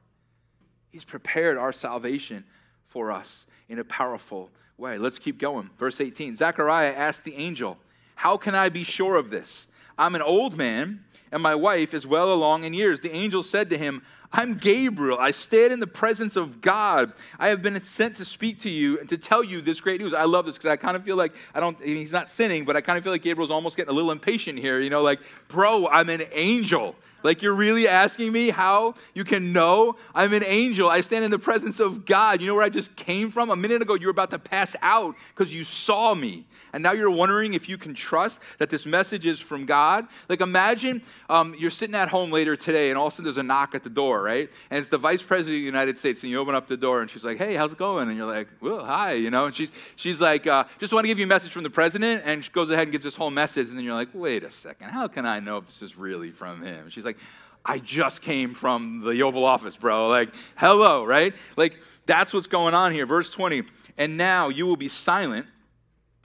He's 0.91 1.03
prepared 1.03 1.57
our 1.57 1.73
salvation 1.73 2.45
for 2.87 3.11
us 3.11 3.45
in 3.69 3.79
a 3.79 3.83
powerful 3.83 4.49
way. 4.77 4.97
Let's 4.97 5.19
keep 5.19 5.37
going. 5.37 5.69
Verse 5.77 6.01
18 6.01 6.35
Zechariah 6.35 6.93
asked 6.93 7.23
the 7.23 7.35
angel, 7.35 7.77
How 8.15 8.35
can 8.35 8.55
I 8.55 8.69
be 8.69 8.83
sure 8.83 9.15
of 9.15 9.29
this? 9.29 9.67
I'm 9.97 10.15
an 10.15 10.21
old 10.21 10.57
man, 10.57 11.03
and 11.31 11.43
my 11.43 11.55
wife 11.55 11.93
is 11.93 12.07
well 12.07 12.33
along 12.33 12.63
in 12.63 12.73
years. 12.73 13.01
The 13.01 13.11
angel 13.11 13.43
said 13.43 13.69
to 13.69 13.77
him, 13.77 14.01
I'm 14.31 14.57
Gabriel. 14.57 15.17
I 15.19 15.31
stand 15.31 15.73
in 15.73 15.79
the 15.79 15.87
presence 15.87 16.35
of 16.35 16.61
God. 16.61 17.13
I 17.39 17.47
have 17.47 17.63
been 17.63 17.81
sent 17.81 18.17
to 18.17 18.25
speak 18.25 18.61
to 18.61 18.69
you 18.69 18.99
and 18.99 19.09
to 19.09 19.17
tell 19.17 19.43
you 19.43 19.59
this 19.59 19.81
great 19.81 19.99
news. 19.99 20.13
I 20.13 20.25
love 20.25 20.45
this 20.45 20.55
because 20.55 20.69
I 20.69 20.75
kind 20.75 20.95
of 20.95 21.03
feel 21.03 21.15
like 21.15 21.33
I 21.55 21.59
don't, 21.59 21.81
he's 21.83 22.11
not 22.11 22.29
sinning, 22.29 22.63
but 22.63 22.75
I 22.75 22.81
kind 22.81 22.97
of 22.97 23.03
feel 23.03 23.11
like 23.11 23.23
Gabriel's 23.23 23.49
almost 23.49 23.75
getting 23.75 23.89
a 23.89 23.93
little 23.93 24.11
impatient 24.11 24.59
here. 24.59 24.79
You 24.79 24.91
know, 24.91 25.01
like, 25.01 25.19
bro, 25.47 25.87
I'm 25.87 26.09
an 26.09 26.23
angel. 26.31 26.95
Like, 27.21 27.41
you're 27.41 27.53
really 27.53 27.87
asking 27.87 28.31
me 28.31 28.49
how 28.49 28.93
you 29.13 29.23
can 29.23 29.51
know 29.51 29.97
I'm 30.15 30.33
an 30.33 30.43
angel. 30.45 30.89
I 30.89 31.01
stand 31.01 31.25
in 31.25 31.31
the 31.31 31.39
presence 31.39 31.79
of 31.79 32.05
God. 32.05 32.39
You 32.39 32.47
know 32.47 32.55
where 32.55 32.63
I 32.63 32.69
just 32.69 32.95
came 32.95 33.29
from? 33.29 33.49
A 33.49 33.55
minute 33.55 33.81
ago, 33.81 33.95
you 33.95 34.07
were 34.07 34.11
about 34.11 34.29
to 34.29 34.39
pass 34.39 34.75
out 34.81 35.15
because 35.35 35.53
you 35.53 35.63
saw 35.63 36.13
me. 36.15 36.45
And 36.71 36.83
now 36.83 36.93
you're 36.93 37.09
wondering 37.09 37.55
if 37.55 37.67
you 37.67 37.77
can 37.77 37.93
trust 37.93 38.39
that 38.59 38.69
this 38.69 38.85
message 38.85 39.25
is 39.25 39.39
from 39.39 39.65
God. 39.65 40.07
Like, 40.29 40.39
imagine 40.39 41.01
um, 41.29 41.55
you're 41.57 41.71
sitting 41.71 41.95
at 41.95 42.09
home 42.09 42.31
later 42.31 42.55
today, 42.55 42.89
and 42.89 42.97
all 42.97 43.07
of 43.07 43.13
a 43.13 43.15
sudden 43.15 43.25
there's 43.25 43.37
a 43.37 43.43
knock 43.43 43.75
at 43.75 43.83
the 43.83 43.89
door, 43.89 44.18
right? 44.21 44.49
And 44.69 44.79
it's 44.79 44.89
the 44.89 44.97
vice 44.97 45.21
president 45.21 45.55
of 45.55 45.61
the 45.61 45.65
United 45.65 45.97
States, 45.97 46.21
and 46.23 46.31
you 46.31 46.39
open 46.39 46.55
up 46.55 46.67
the 46.67 46.77
door, 46.77 47.01
and 47.01 47.09
she's 47.09 47.23
like, 47.23 47.37
hey, 47.37 47.55
how's 47.55 47.71
it 47.71 47.77
going? 47.77 48.07
And 48.09 48.17
you're 48.17 48.31
like, 48.31 48.47
well, 48.61 48.83
hi, 48.83 49.13
you 49.13 49.31
know? 49.31 49.45
And 49.45 49.55
she's, 49.55 49.69
she's 49.95 50.19
like, 50.21 50.47
uh, 50.47 50.65
just 50.79 50.93
want 50.93 51.03
to 51.03 51.07
give 51.07 51.19
you 51.19 51.25
a 51.25 51.27
message 51.27 51.51
from 51.51 51.63
the 51.63 51.69
president. 51.69 52.23
And 52.25 52.43
she 52.43 52.51
goes 52.51 52.69
ahead 52.69 52.83
and 52.83 52.91
gives 52.91 53.03
this 53.03 53.15
whole 53.15 53.31
message, 53.31 53.69
and 53.69 53.77
then 53.77 53.85
you're 53.85 53.95
like, 53.95 54.09
wait 54.13 54.43
a 54.43 54.51
second, 54.51 54.89
how 54.89 55.07
can 55.07 55.25
I 55.25 55.39
know 55.39 55.57
if 55.57 55.65
this 55.65 55.81
is 55.81 55.97
really 55.97 56.31
from 56.31 56.61
him? 56.63 56.89
she's 56.89 57.05
like, 57.05 57.17
I 57.65 57.79
just 57.79 58.21
came 58.21 58.53
from 58.53 59.03
the 59.05 59.21
Oval 59.21 59.45
Office, 59.45 59.75
bro. 59.75 60.07
Like, 60.07 60.29
hello, 60.55 61.03
right? 61.03 61.33
Like, 61.55 61.75
that's 62.05 62.33
what's 62.33 62.47
going 62.47 62.73
on 62.73 62.91
here. 62.91 63.05
Verse 63.05 63.29
20. 63.29 63.63
And 63.97 64.17
now 64.17 64.49
you 64.49 64.65
will 64.65 64.77
be 64.77 64.89
silent 64.89 65.45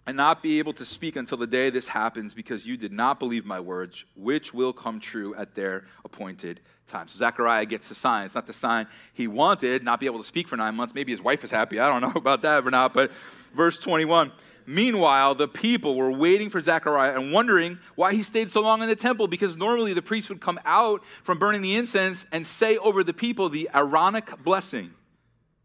and 0.07 0.17
not 0.17 0.43
be 0.43 0.59
able 0.59 0.73
to 0.75 0.85
speak 0.85 1.17
until 1.17 1.39
the 1.39 1.47
day 1.47 1.71
this 1.71 1.89
happens 1.89 2.35
because 2.35 2.67
you 2.67 2.77
did 2.77 2.93
not 2.93 3.19
believe 3.19 3.45
my 3.45 3.61
words, 3.61 4.05
which 4.17 4.53
will 4.53 4.73
come 4.73 5.01
true 5.01 5.35
at 5.35 5.55
their 5.55 5.85
appointed 6.05 6.61
time. 6.87 7.09
So 7.09 7.19
Zechariah 7.19 7.67
gets 7.67 7.89
the 7.89 7.95
sign. 7.95 8.27
It's 8.27 8.35
not 8.35 8.47
the 8.47 8.53
sign 8.53 8.87
he 9.13 9.27
wanted, 9.27 9.83
not 9.83 10.01
be 10.01 10.07
able 10.07 10.19
to 10.19 10.27
speak 10.27 10.49
for 10.49 10.57
nine 10.57 10.75
months. 10.75 10.95
Maybe 10.95 11.13
his 11.13 11.23
wife 11.23 11.45
is 11.45 11.51
happy. 11.51 11.79
I 11.79 11.89
don't 11.89 12.01
know 12.01 12.13
about 12.21 12.43
that 12.43 12.67
or 12.67 12.71
not. 12.71 12.95
But 12.95 13.11
verse 13.55 13.79
21 13.79 14.33
Meanwhile, 14.67 15.35
the 15.35 15.49
people 15.49 15.95
were 15.95 16.11
waiting 16.11 16.49
for 16.49 16.61
Zechariah 16.61 17.15
and 17.15 17.33
wondering 17.33 17.79
why 17.97 18.15
he 18.15 18.23
stayed 18.23 18.51
so 18.51 18.63
long 18.63 18.83
in 18.83 18.89
the 18.89 18.97
temple 18.97 19.29
because 19.29 19.57
normally 19.57 19.93
the 19.93 20.03
priest 20.03 20.31
would 20.31 20.41
come 20.41 20.59
out 20.65 21.05
from 21.23 21.39
burning 21.39 21.61
the 21.61 21.77
incense 21.77 22.25
and 22.33 22.47
say 22.47 22.79
over 22.79 23.05
the 23.05 23.13
people 23.13 23.51
the 23.51 23.69
Aaronic 23.75 24.43
blessing. 24.43 24.93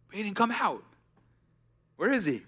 But 0.07 0.17
he 0.17 0.23
didn't 0.23 0.35
come 0.35 0.51
out. 0.51 0.83
Where 1.95 2.11
is 2.11 2.25
he? 2.25 2.43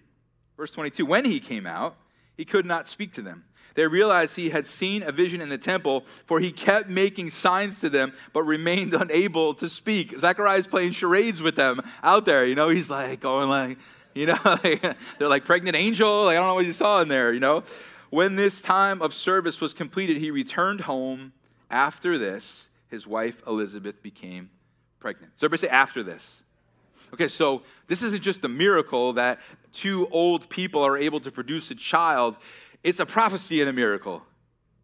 Verse 0.57 0.71
22 0.71 1.05
When 1.05 1.23
he 1.23 1.39
came 1.39 1.65
out, 1.65 1.95
he 2.36 2.43
could 2.43 2.65
not 2.65 2.88
speak 2.88 3.13
to 3.13 3.21
them. 3.21 3.45
They 3.75 3.88
realized 3.88 4.36
he 4.36 4.49
had 4.49 4.65
seen 4.67 5.03
a 5.03 5.12
vision 5.12 5.41
in 5.41 5.49
the 5.49 5.57
temple, 5.57 6.05
for 6.25 6.39
he 6.39 6.51
kept 6.51 6.89
making 6.89 7.31
signs 7.31 7.79
to 7.79 7.89
them, 7.89 8.13
but 8.34 8.43
remained 8.43 8.93
unable 8.99 9.53
to 9.55 9.69
speak. 9.69 10.19
Zechariah 10.19 10.60
is 10.60 10.67
playing 10.67 10.91
charades 10.91 11.41
with 11.41 11.55
them 11.55 11.81
out 12.03 12.25
there. 12.25 12.45
You 12.45 12.55
know, 12.55 12.69
he's 12.69 12.89
like 12.89 13.19
going 13.19 13.49
like, 13.49 13.77
you 14.13 14.25
know, 14.25 14.57
they're 14.63 15.27
like 15.29 15.45
pregnant 15.45 15.75
angel. 15.75 16.25
Like, 16.25 16.34
I 16.34 16.39
don't 16.39 16.47
know 16.47 16.55
what 16.55 16.65
you 16.65 16.73
saw 16.73 17.01
in 17.01 17.07
there, 17.07 17.31
you 17.34 17.39
know. 17.39 17.63
When 18.10 18.36
this 18.36 18.62
time 18.62 19.01
of 19.01 19.13
service 19.13 19.62
was 19.62 19.73
completed, 19.73 20.17
he 20.17 20.31
returned 20.31 20.81
home. 20.81 21.34
After 21.69 22.17
this, 22.17 22.67
his 22.89 23.07
wife 23.07 23.41
Elizabeth 23.47 24.03
became 24.03 24.49
pregnant. 24.99 25.31
So 25.38 25.45
everybody 25.45 25.67
say 25.67 25.73
after 25.73 26.03
this. 26.03 26.43
Okay, 27.13 27.27
so 27.27 27.63
this 27.88 28.01
isn't 28.03 28.21
just 28.21 28.43
a 28.45 28.47
miracle 28.47 29.13
that 29.13 29.39
two 29.73 30.07
old 30.12 30.49
people 30.49 30.81
are 30.86 30.97
able 30.97 31.19
to 31.21 31.31
produce 31.31 31.71
a 31.71 31.75
child. 31.75 32.38
It's 32.84 33.00
a 33.00 33.06
prophecy 33.06 33.62
and 33.62 33.70
a 33.70 33.74
miracle. 33.74 34.24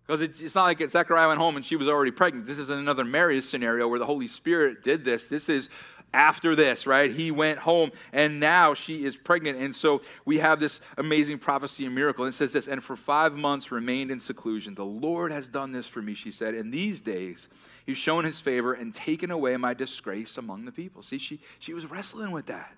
Because 0.06 0.22
it's 0.22 0.56
not 0.56 0.64
like 0.64 0.90
Zechariah 0.90 1.28
went 1.28 1.40
home 1.40 1.58
and 1.58 1.66
she 1.66 1.76
was 1.76 1.90
already 1.90 2.12
pregnant. 2.12 2.46
This 2.46 2.58
is 2.58 2.70
another 2.70 3.04
Mary 3.04 3.42
scenario 3.42 3.88
where 3.88 4.00
the 4.00 4.06
Holy 4.06 4.28
Spirit 4.28 4.82
did 4.82 5.04
this. 5.04 5.28
This 5.28 5.50
is 5.50 5.70
after 6.14 6.56
this, 6.56 6.88
right? 6.88 7.12
He 7.12 7.30
went 7.30 7.60
home 7.60 7.92
and 8.14 8.40
now 8.40 8.74
she 8.74 9.04
is 9.04 9.18
pregnant. 9.18 9.60
And 9.60 9.76
so 9.76 10.02
we 10.24 10.38
have 10.38 10.62
this 10.62 10.80
amazing 10.98 11.40
prophecy 11.40 11.86
and 11.86 11.94
miracle. 11.94 12.24
And 12.24 12.34
it 12.34 12.38
says 12.38 12.54
this, 12.54 12.70
and 12.70 12.82
for 12.82 12.96
five 12.96 13.34
months 13.34 13.70
remained 13.70 14.10
in 14.10 14.20
seclusion. 14.20 14.76
The 14.76 14.86
Lord 14.86 15.34
has 15.34 15.50
done 15.50 15.74
this 15.74 15.88
for 15.88 16.02
me, 16.02 16.14
she 16.14 16.32
said. 16.32 16.56
In 16.56 16.72
these 16.72 17.02
days, 17.02 17.50
he's 17.86 17.98
shown 17.98 18.24
his 18.24 18.40
favor 18.40 18.74
and 18.74 18.96
taken 18.96 19.30
away 19.30 19.58
my 19.58 19.74
disgrace 19.74 20.38
among 20.38 20.64
the 20.64 20.72
people. 20.72 21.02
See, 21.02 21.18
she, 21.18 21.42
she 21.60 21.74
was 21.74 21.86
wrestling 21.86 22.32
with 22.32 22.46
that. 22.46 22.74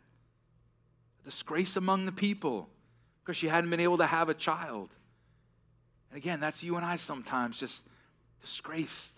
Disgrace 1.25 1.75
among 1.75 2.08
the 2.08 2.12
people 2.12 2.69
because 3.23 3.38
she 3.38 3.47
hadn't 3.47 3.69
been 3.69 3.79
able 3.79 3.99
to 3.99 4.08
have 4.08 4.29
a 4.29 4.34
child. 4.34 4.89
And 6.09 6.17
again, 6.17 6.39
that's 6.39 6.63
you 6.63 6.75
and 6.75 6.85
I 6.85 6.95
sometimes, 6.95 7.59
just 7.59 7.85
disgraced, 8.41 9.17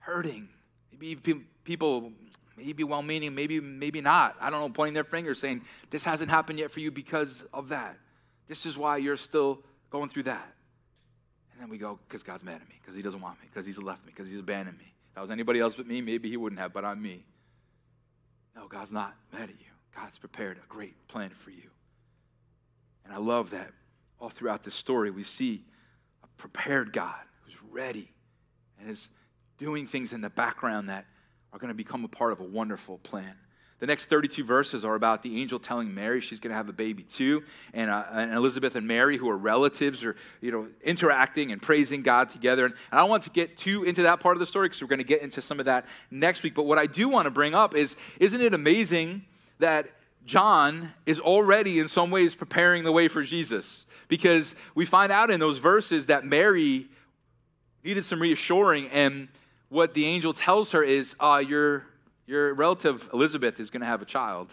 hurting. 0.00 0.48
Maybe 0.92 1.16
people 1.64 2.12
maybe 2.56 2.84
well 2.84 3.02
meaning, 3.02 3.34
maybe, 3.34 3.60
maybe 3.60 4.00
not. 4.00 4.36
I 4.40 4.50
don't 4.50 4.60
know, 4.60 4.68
pointing 4.68 4.94
their 4.94 5.04
finger 5.04 5.34
saying, 5.34 5.62
This 5.90 6.04
hasn't 6.04 6.30
happened 6.30 6.58
yet 6.58 6.70
for 6.70 6.80
you 6.80 6.90
because 6.90 7.42
of 7.52 7.68
that. 7.68 7.96
This 8.48 8.66
is 8.66 8.76
why 8.76 8.98
you're 8.98 9.16
still 9.16 9.60
going 9.90 10.08
through 10.08 10.24
that. 10.24 10.52
And 11.52 11.62
then 11.62 11.68
we 11.68 11.78
go, 11.78 11.98
Because 12.08 12.22
God's 12.22 12.42
mad 12.42 12.60
at 12.60 12.68
me, 12.68 12.76
because 12.80 12.96
He 12.96 13.02
doesn't 13.02 13.20
want 13.20 13.40
me, 13.40 13.48
because 13.52 13.66
He's 13.66 13.78
left 13.78 14.04
me, 14.04 14.12
because 14.14 14.30
He's 14.30 14.40
abandoned 14.40 14.78
me. 14.78 14.92
If 15.08 15.14
that 15.14 15.20
was 15.20 15.30
anybody 15.30 15.60
else 15.60 15.74
but 15.74 15.86
me, 15.86 16.00
maybe 16.00 16.28
He 16.28 16.36
wouldn't 16.36 16.60
have, 16.60 16.72
but 16.72 16.84
I'm 16.84 17.02
me. 17.02 17.24
No, 18.56 18.68
God's 18.68 18.92
not 18.92 19.14
mad 19.32 19.44
at 19.44 19.60
you. 19.60 19.72
God's 19.94 20.18
prepared 20.18 20.58
a 20.58 20.66
great 20.68 21.08
plan 21.08 21.30
for 21.30 21.50
you. 21.50 21.70
And 23.04 23.12
I 23.12 23.18
love 23.18 23.50
that 23.50 23.70
all 24.20 24.30
throughout 24.30 24.62
this 24.62 24.74
story, 24.74 25.10
we 25.10 25.22
see 25.22 25.64
prepared 26.36 26.92
God 26.92 27.14
who's 27.44 27.56
ready 27.70 28.10
and 28.80 28.90
is 28.90 29.08
doing 29.58 29.86
things 29.86 30.12
in 30.12 30.20
the 30.20 30.30
background 30.30 30.88
that 30.88 31.06
are 31.52 31.58
going 31.58 31.68
to 31.68 31.74
become 31.74 32.04
a 32.04 32.08
part 32.08 32.32
of 32.32 32.40
a 32.40 32.44
wonderful 32.44 32.98
plan. 32.98 33.34
The 33.80 33.86
next 33.86 34.06
32 34.06 34.44
verses 34.44 34.84
are 34.84 34.94
about 34.94 35.22
the 35.22 35.40
angel 35.42 35.58
telling 35.58 35.94
Mary 35.94 36.20
she's 36.20 36.40
going 36.40 36.52
to 36.52 36.56
have 36.56 36.68
a 36.68 36.72
baby 36.72 37.02
too, 37.02 37.42
and, 37.72 37.90
uh, 37.90 38.04
and 38.12 38.32
Elizabeth 38.32 38.76
and 38.76 38.86
Mary, 38.86 39.18
who 39.18 39.28
are 39.28 39.36
relatives, 39.36 40.04
are 40.04 40.16
you 40.40 40.52
know 40.52 40.68
interacting 40.82 41.52
and 41.52 41.60
praising 41.60 42.02
God 42.02 42.28
together. 42.28 42.64
And, 42.64 42.74
and 42.90 42.98
I 42.98 43.02
don't 43.02 43.10
want 43.10 43.24
to 43.24 43.30
get 43.30 43.56
too 43.56 43.84
into 43.84 44.02
that 44.04 44.20
part 44.20 44.36
of 44.36 44.40
the 44.40 44.46
story 44.46 44.68
because 44.68 44.80
we're 44.80 44.88
going 44.88 44.98
to 45.00 45.04
get 45.04 45.22
into 45.22 45.42
some 45.42 45.58
of 45.58 45.66
that 45.66 45.86
next 46.10 46.42
week. 46.42 46.54
But 46.54 46.62
what 46.62 46.78
I 46.78 46.86
do 46.86 47.08
want 47.08 47.26
to 47.26 47.30
bring 47.30 47.54
up 47.54 47.74
is, 47.74 47.94
isn't 48.20 48.40
it 48.40 48.54
amazing 48.54 49.26
that 49.58 49.88
John 50.24 50.92
is 51.06 51.20
already 51.20 51.78
in 51.78 51.88
some 51.88 52.10
ways 52.10 52.34
preparing 52.34 52.84
the 52.84 52.92
way 52.92 53.08
for 53.08 53.22
Jesus? 53.22 53.86
Because 54.08 54.54
we 54.74 54.86
find 54.86 55.12
out 55.12 55.30
in 55.30 55.40
those 55.40 55.58
verses 55.58 56.06
that 56.06 56.24
Mary 56.24 56.88
needed 57.82 58.04
some 58.04 58.20
reassuring 58.20 58.88
and 58.88 59.28
what 59.68 59.94
the 59.94 60.06
angel 60.06 60.32
tells 60.32 60.72
her 60.72 60.82
is, 60.82 61.16
uh, 61.20 61.42
your, 61.46 61.84
your 62.26 62.54
relative 62.54 63.08
Elizabeth 63.12 63.58
is 63.60 63.70
going 63.70 63.80
to 63.80 63.86
have 63.86 64.02
a 64.02 64.06
child. 64.06 64.52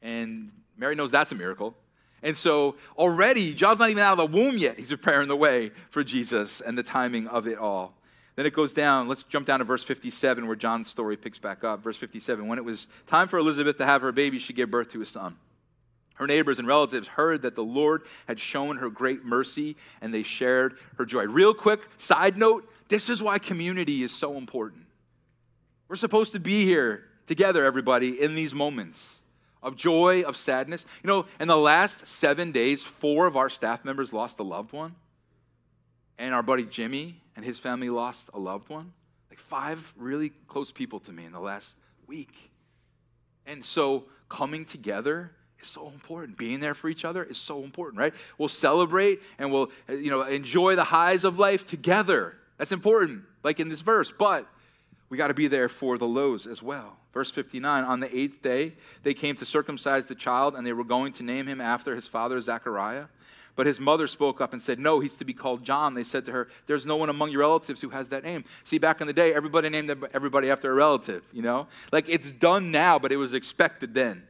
And 0.00 0.50
Mary 0.76 0.94
knows 0.94 1.10
that's 1.10 1.32
a 1.32 1.34
miracle. 1.34 1.74
And 2.22 2.36
so 2.36 2.76
already, 2.96 3.54
John's 3.54 3.80
not 3.80 3.90
even 3.90 4.02
out 4.02 4.18
of 4.18 4.30
the 4.30 4.36
womb 4.36 4.56
yet. 4.56 4.78
He's 4.78 4.90
preparing 4.90 5.28
the 5.28 5.36
way 5.36 5.72
for 5.90 6.04
Jesus 6.04 6.60
and 6.60 6.78
the 6.78 6.82
timing 6.82 7.26
of 7.26 7.48
it 7.48 7.58
all. 7.58 7.94
Then 8.34 8.46
it 8.46 8.54
goes 8.54 8.72
down. 8.72 9.08
Let's 9.08 9.22
jump 9.24 9.46
down 9.46 9.58
to 9.58 9.64
verse 9.64 9.84
57 9.84 10.46
where 10.46 10.56
John's 10.56 10.88
story 10.88 11.16
picks 11.16 11.38
back 11.38 11.64
up. 11.64 11.82
Verse 11.82 11.96
57 11.96 12.46
When 12.46 12.58
it 12.58 12.64
was 12.64 12.86
time 13.06 13.28
for 13.28 13.38
Elizabeth 13.38 13.76
to 13.78 13.84
have 13.84 14.02
her 14.02 14.12
baby, 14.12 14.38
she 14.38 14.52
gave 14.52 14.70
birth 14.70 14.90
to 14.92 15.02
a 15.02 15.06
son. 15.06 15.36
Her 16.14 16.26
neighbors 16.26 16.58
and 16.58 16.68
relatives 16.68 17.08
heard 17.08 17.42
that 17.42 17.54
the 17.54 17.64
Lord 17.64 18.02
had 18.28 18.38
shown 18.38 18.76
her 18.76 18.90
great 18.90 19.24
mercy 19.24 19.76
and 20.00 20.12
they 20.12 20.22
shared 20.22 20.76
her 20.96 21.04
joy. 21.04 21.24
Real 21.24 21.54
quick, 21.54 21.80
side 21.98 22.36
note 22.36 22.68
this 22.88 23.08
is 23.08 23.22
why 23.22 23.38
community 23.38 24.02
is 24.02 24.12
so 24.12 24.36
important. 24.36 24.84
We're 25.88 25.96
supposed 25.96 26.32
to 26.32 26.40
be 26.40 26.64
here 26.64 27.04
together, 27.26 27.64
everybody, 27.64 28.20
in 28.20 28.34
these 28.34 28.54
moments 28.54 29.20
of 29.62 29.76
joy, 29.76 30.22
of 30.22 30.36
sadness. 30.36 30.84
You 31.02 31.08
know, 31.08 31.26
in 31.40 31.48
the 31.48 31.56
last 31.56 32.06
seven 32.06 32.52
days, 32.52 32.82
four 32.82 33.26
of 33.26 33.36
our 33.36 33.48
staff 33.48 33.84
members 33.84 34.12
lost 34.12 34.38
a 34.40 34.42
loved 34.42 34.72
one. 34.72 34.94
And 36.18 36.34
our 36.34 36.42
buddy 36.42 36.64
Jimmy 36.64 37.21
and 37.36 37.44
his 37.44 37.58
family 37.58 37.90
lost 37.90 38.28
a 38.34 38.38
loved 38.38 38.68
one. 38.68 38.92
Like 39.30 39.38
five 39.38 39.92
really 39.96 40.30
close 40.48 40.70
people 40.70 41.00
to 41.00 41.12
me 41.12 41.24
in 41.24 41.32
the 41.32 41.40
last 41.40 41.76
week. 42.06 42.50
And 43.46 43.64
so 43.64 44.04
coming 44.28 44.64
together 44.64 45.32
is 45.60 45.68
so 45.68 45.88
important. 45.88 46.36
Being 46.36 46.60
there 46.60 46.74
for 46.74 46.88
each 46.88 47.04
other 47.04 47.22
is 47.24 47.38
so 47.38 47.64
important, 47.64 47.98
right? 47.98 48.14
We'll 48.38 48.48
celebrate 48.48 49.20
and 49.38 49.50
we'll, 49.50 49.70
you 49.88 50.10
know, 50.10 50.22
enjoy 50.22 50.76
the 50.76 50.84
highs 50.84 51.24
of 51.24 51.38
life 51.38 51.66
together. 51.66 52.34
That's 52.58 52.72
important, 52.72 53.24
like 53.42 53.58
in 53.58 53.68
this 53.68 53.80
verse. 53.80 54.12
But 54.12 54.46
we 55.08 55.16
got 55.16 55.28
to 55.28 55.34
be 55.34 55.48
there 55.48 55.68
for 55.68 55.98
the 55.98 56.06
lows 56.06 56.46
as 56.46 56.62
well. 56.62 56.96
Verse 57.12 57.30
59 57.30 57.84
On 57.84 58.00
the 58.00 58.16
eighth 58.16 58.42
day, 58.42 58.74
they 59.02 59.14
came 59.14 59.36
to 59.36 59.46
circumcise 59.46 60.06
the 60.06 60.14
child, 60.14 60.54
and 60.54 60.66
they 60.66 60.72
were 60.72 60.84
going 60.84 61.12
to 61.14 61.22
name 61.22 61.46
him 61.46 61.60
after 61.60 61.94
his 61.94 62.06
father 62.06 62.40
Zechariah. 62.40 63.06
But 63.54 63.66
his 63.66 63.78
mother 63.78 64.06
spoke 64.06 64.40
up 64.40 64.52
and 64.52 64.62
said, 64.62 64.78
No, 64.78 65.00
he's 65.00 65.16
to 65.16 65.24
be 65.24 65.34
called 65.34 65.62
John. 65.62 65.94
They 65.94 66.04
said 66.04 66.24
to 66.26 66.32
her, 66.32 66.48
There's 66.66 66.86
no 66.86 66.96
one 66.96 67.10
among 67.10 67.30
your 67.30 67.40
relatives 67.40 67.80
who 67.80 67.90
has 67.90 68.08
that 68.08 68.24
name. 68.24 68.44
See, 68.64 68.78
back 68.78 69.00
in 69.00 69.06
the 69.06 69.12
day, 69.12 69.34
everybody 69.34 69.68
named 69.68 69.90
everybody 70.14 70.50
after 70.50 70.70
a 70.70 70.74
relative, 70.74 71.22
you 71.32 71.42
know? 71.42 71.66
Like 71.92 72.08
it's 72.08 72.32
done 72.32 72.70
now, 72.70 72.98
but 72.98 73.12
it 73.12 73.16
was 73.16 73.34
expected 73.34 73.94
then. 73.94 74.22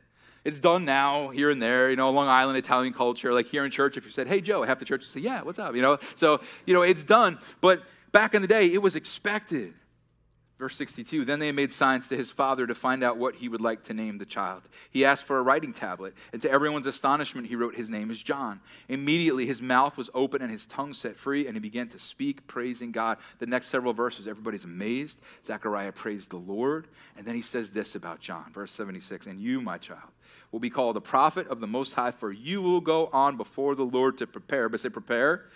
it's 0.44 0.58
done 0.58 0.84
now 0.84 1.28
here 1.30 1.50
and 1.50 1.62
there, 1.62 1.88
you 1.88 1.96
know, 1.96 2.10
Long 2.10 2.26
Island 2.26 2.58
Italian 2.58 2.92
culture. 2.92 3.32
Like 3.32 3.46
here 3.46 3.64
in 3.64 3.70
church, 3.70 3.96
if 3.96 4.04
you 4.04 4.10
said, 4.10 4.26
hey, 4.26 4.40
Joe, 4.40 4.64
half 4.64 4.80
the 4.80 4.84
church 4.84 5.02
would 5.02 5.10
say, 5.10 5.20
yeah, 5.20 5.42
what's 5.42 5.60
up, 5.60 5.76
you 5.76 5.82
know? 5.82 5.98
So, 6.16 6.40
you 6.66 6.74
know, 6.74 6.82
it's 6.82 7.04
done. 7.04 7.38
But 7.60 7.82
back 8.10 8.34
in 8.34 8.42
the 8.42 8.48
day, 8.48 8.66
it 8.66 8.82
was 8.82 8.96
expected. 8.96 9.74
Verse 10.62 10.76
62 10.76 11.24
Then 11.24 11.40
they 11.40 11.50
made 11.50 11.72
signs 11.72 12.06
to 12.06 12.16
his 12.16 12.30
father 12.30 12.68
to 12.68 12.74
find 12.76 13.02
out 13.02 13.16
what 13.16 13.34
he 13.34 13.48
would 13.48 13.60
like 13.60 13.82
to 13.82 13.94
name 13.94 14.18
the 14.18 14.24
child. 14.24 14.62
He 14.92 15.04
asked 15.04 15.24
for 15.24 15.36
a 15.38 15.42
writing 15.42 15.72
tablet, 15.72 16.14
and 16.32 16.40
to 16.40 16.48
everyone's 16.48 16.86
astonishment, 16.86 17.48
he 17.48 17.56
wrote, 17.56 17.74
His 17.74 17.90
name 17.90 18.12
is 18.12 18.22
John. 18.22 18.60
Immediately, 18.88 19.44
his 19.44 19.60
mouth 19.60 19.96
was 19.96 20.08
open 20.14 20.40
and 20.40 20.52
his 20.52 20.64
tongue 20.64 20.94
set 20.94 21.16
free, 21.16 21.48
and 21.48 21.56
he 21.56 21.60
began 21.60 21.88
to 21.88 21.98
speak, 21.98 22.46
praising 22.46 22.92
God. 22.92 23.18
The 23.40 23.46
next 23.46 23.70
several 23.70 23.92
verses, 23.92 24.28
everybody's 24.28 24.62
amazed. 24.62 25.18
Zechariah 25.44 25.90
praised 25.90 26.30
the 26.30 26.36
Lord. 26.36 26.86
And 27.16 27.26
then 27.26 27.34
he 27.34 27.42
says 27.42 27.70
this 27.70 27.96
about 27.96 28.20
John, 28.20 28.52
verse 28.54 28.70
76 28.70 29.26
And 29.26 29.40
you, 29.40 29.60
my 29.60 29.78
child, 29.78 30.12
will 30.52 30.60
be 30.60 30.70
called 30.70 30.94
the 30.94 31.00
prophet 31.00 31.48
of 31.48 31.58
the 31.58 31.66
Most 31.66 31.94
High, 31.94 32.12
for 32.12 32.30
you 32.30 32.62
will 32.62 32.80
go 32.80 33.08
on 33.12 33.36
before 33.36 33.74
the 33.74 33.82
Lord 33.82 34.16
to 34.18 34.28
prepare. 34.28 34.68
But 34.68 34.78
say, 34.78 34.90
prepare, 34.90 35.46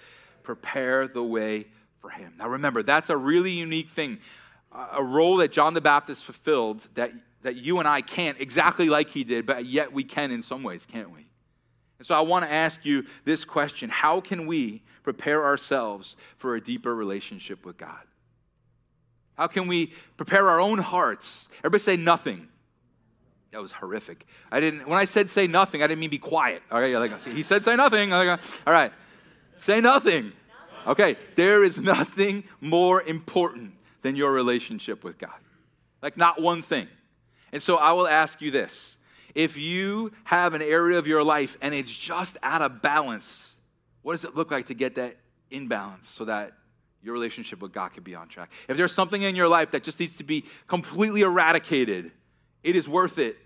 prepare 0.43 1.07
the 1.07 1.23
way 1.23 1.69
for 2.01 2.11
him. 2.11 2.33
Now 2.37 2.49
remember, 2.49 2.83
that's 2.83 3.09
a 3.09 3.17
really 3.17 3.53
unique 3.53 3.91
thing 3.91 4.19
a 4.93 5.03
role 5.03 5.37
that 5.39 5.53
John 5.53 5.75
the 5.75 5.81
Baptist 5.81 6.25
fulfilled 6.25 6.87
that, 6.95 7.13
that 7.43 7.57
you 7.57 7.79
and 7.79 7.89
I 7.89 8.03
can't 8.03 8.41
exactly 8.41 8.89
like 8.89 9.11
he 9.11 9.25
did, 9.25 9.47
but 9.47 9.65
yet 9.65 9.93
we 9.93 10.05
can 10.05 10.31
in 10.31 10.43
some 10.43 10.63
ways, 10.63 10.87
can't 10.87 11.11
we? 11.11 11.27
And 11.99 12.07
so 12.07 12.15
I 12.15 12.21
want 12.21 12.45
to 12.45 12.53
ask 12.53 12.85
you 12.85 13.05
this 13.25 13.45
question 13.45 13.89
How 13.89 14.21
can 14.21 14.47
we 14.47 14.83
prepare 15.03 15.45
ourselves 15.45 16.17
for 16.37 16.57
a 16.57 16.61
deeper 16.61 16.95
relationship 16.95 17.65
with 17.65 17.79
God? 17.79 18.03
How 19.35 19.47
can 19.47 19.67
we 19.67 19.93
prepare 20.17 20.49
our 20.49 20.61
own 20.61 20.79
hearts? 20.79 21.49
Everybody 21.59 21.83
say 21.83 21.97
nothing. 21.97 22.49
That 23.53 23.63
was 23.63 23.73
horrific. 23.73 24.27
I 24.51 24.61
didn't, 24.61 24.87
when 24.89 24.99
I 24.99 25.05
said 25.05 25.31
say 25.31 25.47
nothing, 25.47 25.83
I 25.83 25.87
didn't 25.87 26.01
mean 26.01 26.11
be 26.11 26.19
quiet. 26.19 26.63
Okay, 26.71 26.97
like, 26.99 27.23
he 27.25 27.43
said 27.43 27.65
say 27.65 27.77
nothing. 27.77 28.13
All 28.13 28.39
right, 28.67 28.93
say 29.59 29.81
nothing. 29.81 30.33
Okay, 30.87 31.17
there 31.37 31.65
is 31.65 31.79
nothing 31.79 32.45
more 32.61 33.03
important 33.03 33.76
than 34.07 34.15
your 34.15 34.31
relationship 34.31 35.03
with 35.03 35.19
God. 35.19 35.35
Like, 36.01 36.17
not 36.17 36.41
one 36.41 36.63
thing. 36.63 36.87
And 37.53 37.61
so 37.61 37.77
I 37.77 37.91
will 37.91 38.07
ask 38.07 38.41
you 38.41 38.53
this 38.53 38.97
if 39.35 39.57
you 39.57 40.13
have 40.23 40.55
an 40.55 40.63
area 40.63 40.97
of 40.97 41.09
your 41.09 41.25
life 41.25 41.59
and 41.61 41.75
it's 41.75 41.91
just 41.91 42.39
out 42.41 42.63
of 42.63 42.81
balance, 42.81 43.57
what 44.03 44.13
does 44.13 44.25
it 44.25 44.37
look 44.37 44.53
like 44.53 44.67
to 44.67 44.75
get 44.75 44.95
that 44.95 45.17
in 45.51 45.67
balance 45.67 46.09
so 46.09 46.25
that 46.25 46.53
your 47.03 47.15
relationship 47.15 47.61
with 47.61 47.73
God 47.73 47.95
can 47.95 48.05
be 48.05 48.15
on 48.15 48.29
track? 48.29 48.53
If 48.69 48.77
there's 48.77 48.93
something 48.93 49.23
in 49.23 49.35
your 49.35 49.49
life 49.49 49.73
that 49.73 49.83
just 49.83 49.99
needs 49.99 50.17
to 50.19 50.25
be 50.25 50.45
completely 50.69 51.23
eradicated, 51.23 52.13
it 52.63 52.77
is 52.77 52.87
worth 52.87 53.19
it. 53.19 53.37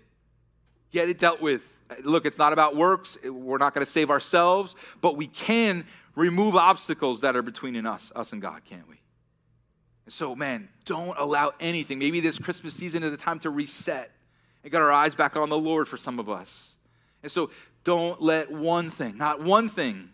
Get 0.91 1.09
it 1.09 1.17
dealt 1.17 1.41
with. 1.41 1.63
Look, 2.03 2.27
it's 2.27 2.37
not 2.37 2.53
about 2.53 2.75
works. 2.75 3.17
We're 3.23 3.57
not 3.57 3.73
going 3.73 3.85
to 3.85 3.91
save 3.91 4.11
ourselves, 4.11 4.75
but 5.01 5.17
we 5.17 5.25
can 5.25 5.85
remove 6.15 6.55
obstacles 6.55 7.21
that 7.21 7.35
are 7.35 7.41
between 7.41 7.83
us, 7.83 8.11
us 8.15 8.31
and 8.31 8.43
God, 8.43 8.61
can't 8.63 8.87
we? 8.87 9.01
So, 10.07 10.35
man, 10.35 10.69
don't 10.85 11.17
allow 11.17 11.53
anything. 11.59 11.99
Maybe 11.99 12.19
this 12.19 12.37
Christmas 12.37 12.73
season 12.73 13.03
is 13.03 13.13
a 13.13 13.17
time 13.17 13.39
to 13.39 13.49
reset 13.49 14.11
and 14.63 14.71
get 14.71 14.81
our 14.81 14.91
eyes 14.91 15.15
back 15.15 15.35
on 15.35 15.49
the 15.49 15.57
Lord 15.57 15.87
for 15.87 15.97
some 15.97 16.19
of 16.19 16.29
us. 16.29 16.71
And 17.23 17.31
so, 17.31 17.51
don't 17.83 18.21
let 18.21 18.51
one 18.51 18.89
thing, 18.89 19.17
not 19.17 19.41
one 19.41 19.69
thing, 19.69 20.09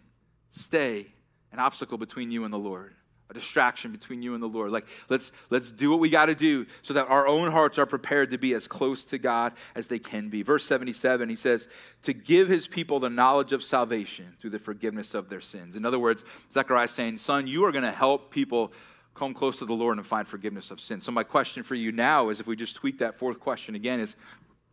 stay 0.54 1.08
an 1.52 1.60
obstacle 1.60 1.98
between 1.98 2.32
you 2.32 2.44
and 2.44 2.54
the 2.54 2.58
Lord, 2.58 2.94
a 3.30 3.34
distraction 3.34 3.92
between 3.92 4.22
you 4.22 4.34
and 4.34 4.44
the 4.44 4.48
Lord. 4.48 4.72
Like, 4.72 4.86
let's, 5.10 5.32
let's 5.50 5.72
do 5.72 5.90
what 5.90 6.00
we 6.00 6.10
got 6.10 6.28
to 6.28 6.36
do 6.36 6.66
so 6.82 6.94
that 6.94 7.08
our 7.08 7.28
own 7.28 7.52
hearts 7.52 7.78
are 7.78 7.86
prepared 7.86 8.32
to 8.32 8.38
be 8.38 8.54
as 8.54 8.68
close 8.68 9.06
to 9.06 9.18
God 9.18 9.54
as 9.76 9.88
they 9.88 10.00
can 10.00 10.30
be. 10.30 10.44
Verse 10.44 10.66
77, 10.66 11.30
he 11.30 11.36
says, 11.36 11.68
to 12.04 12.14
give 12.14 12.48
his 12.48 12.68
people 12.68 13.00
the 13.00 13.10
knowledge 13.10 13.54
of 13.54 13.64
salvation 13.64 14.36
through 14.40 14.52
the 14.52 14.60
forgiveness 14.60 15.14
of 15.14 15.30
their 15.30 15.42
sins. 15.42 15.76
In 15.76 15.86
other 15.86 16.00
words, 16.00 16.24
Zechariah 16.54 16.88
saying, 16.88 17.18
Son, 17.18 17.48
you 17.48 17.66
are 17.66 17.72
going 17.72 17.84
to 17.84 17.92
help 17.92 18.32
people 18.32 18.72
come 19.18 19.34
close 19.34 19.58
to 19.60 19.66
the 19.66 19.74
Lord 19.74 19.98
and 19.98 20.06
find 20.06 20.28
forgiveness 20.28 20.72
of 20.72 20.80
sin. 20.80 21.02
So, 21.02 21.12
my 21.12 21.24
question 21.24 21.64
for 21.64 21.76
you 21.76 21.92
now 21.92 22.30
is 22.30 22.40
if 22.40 22.48
we 22.48 22.56
just 22.56 22.76
tweak 22.76 23.00
that 23.00 23.16
fourth 23.16 23.40
question 23.40 23.76
again, 23.76 24.00
is 24.00 24.16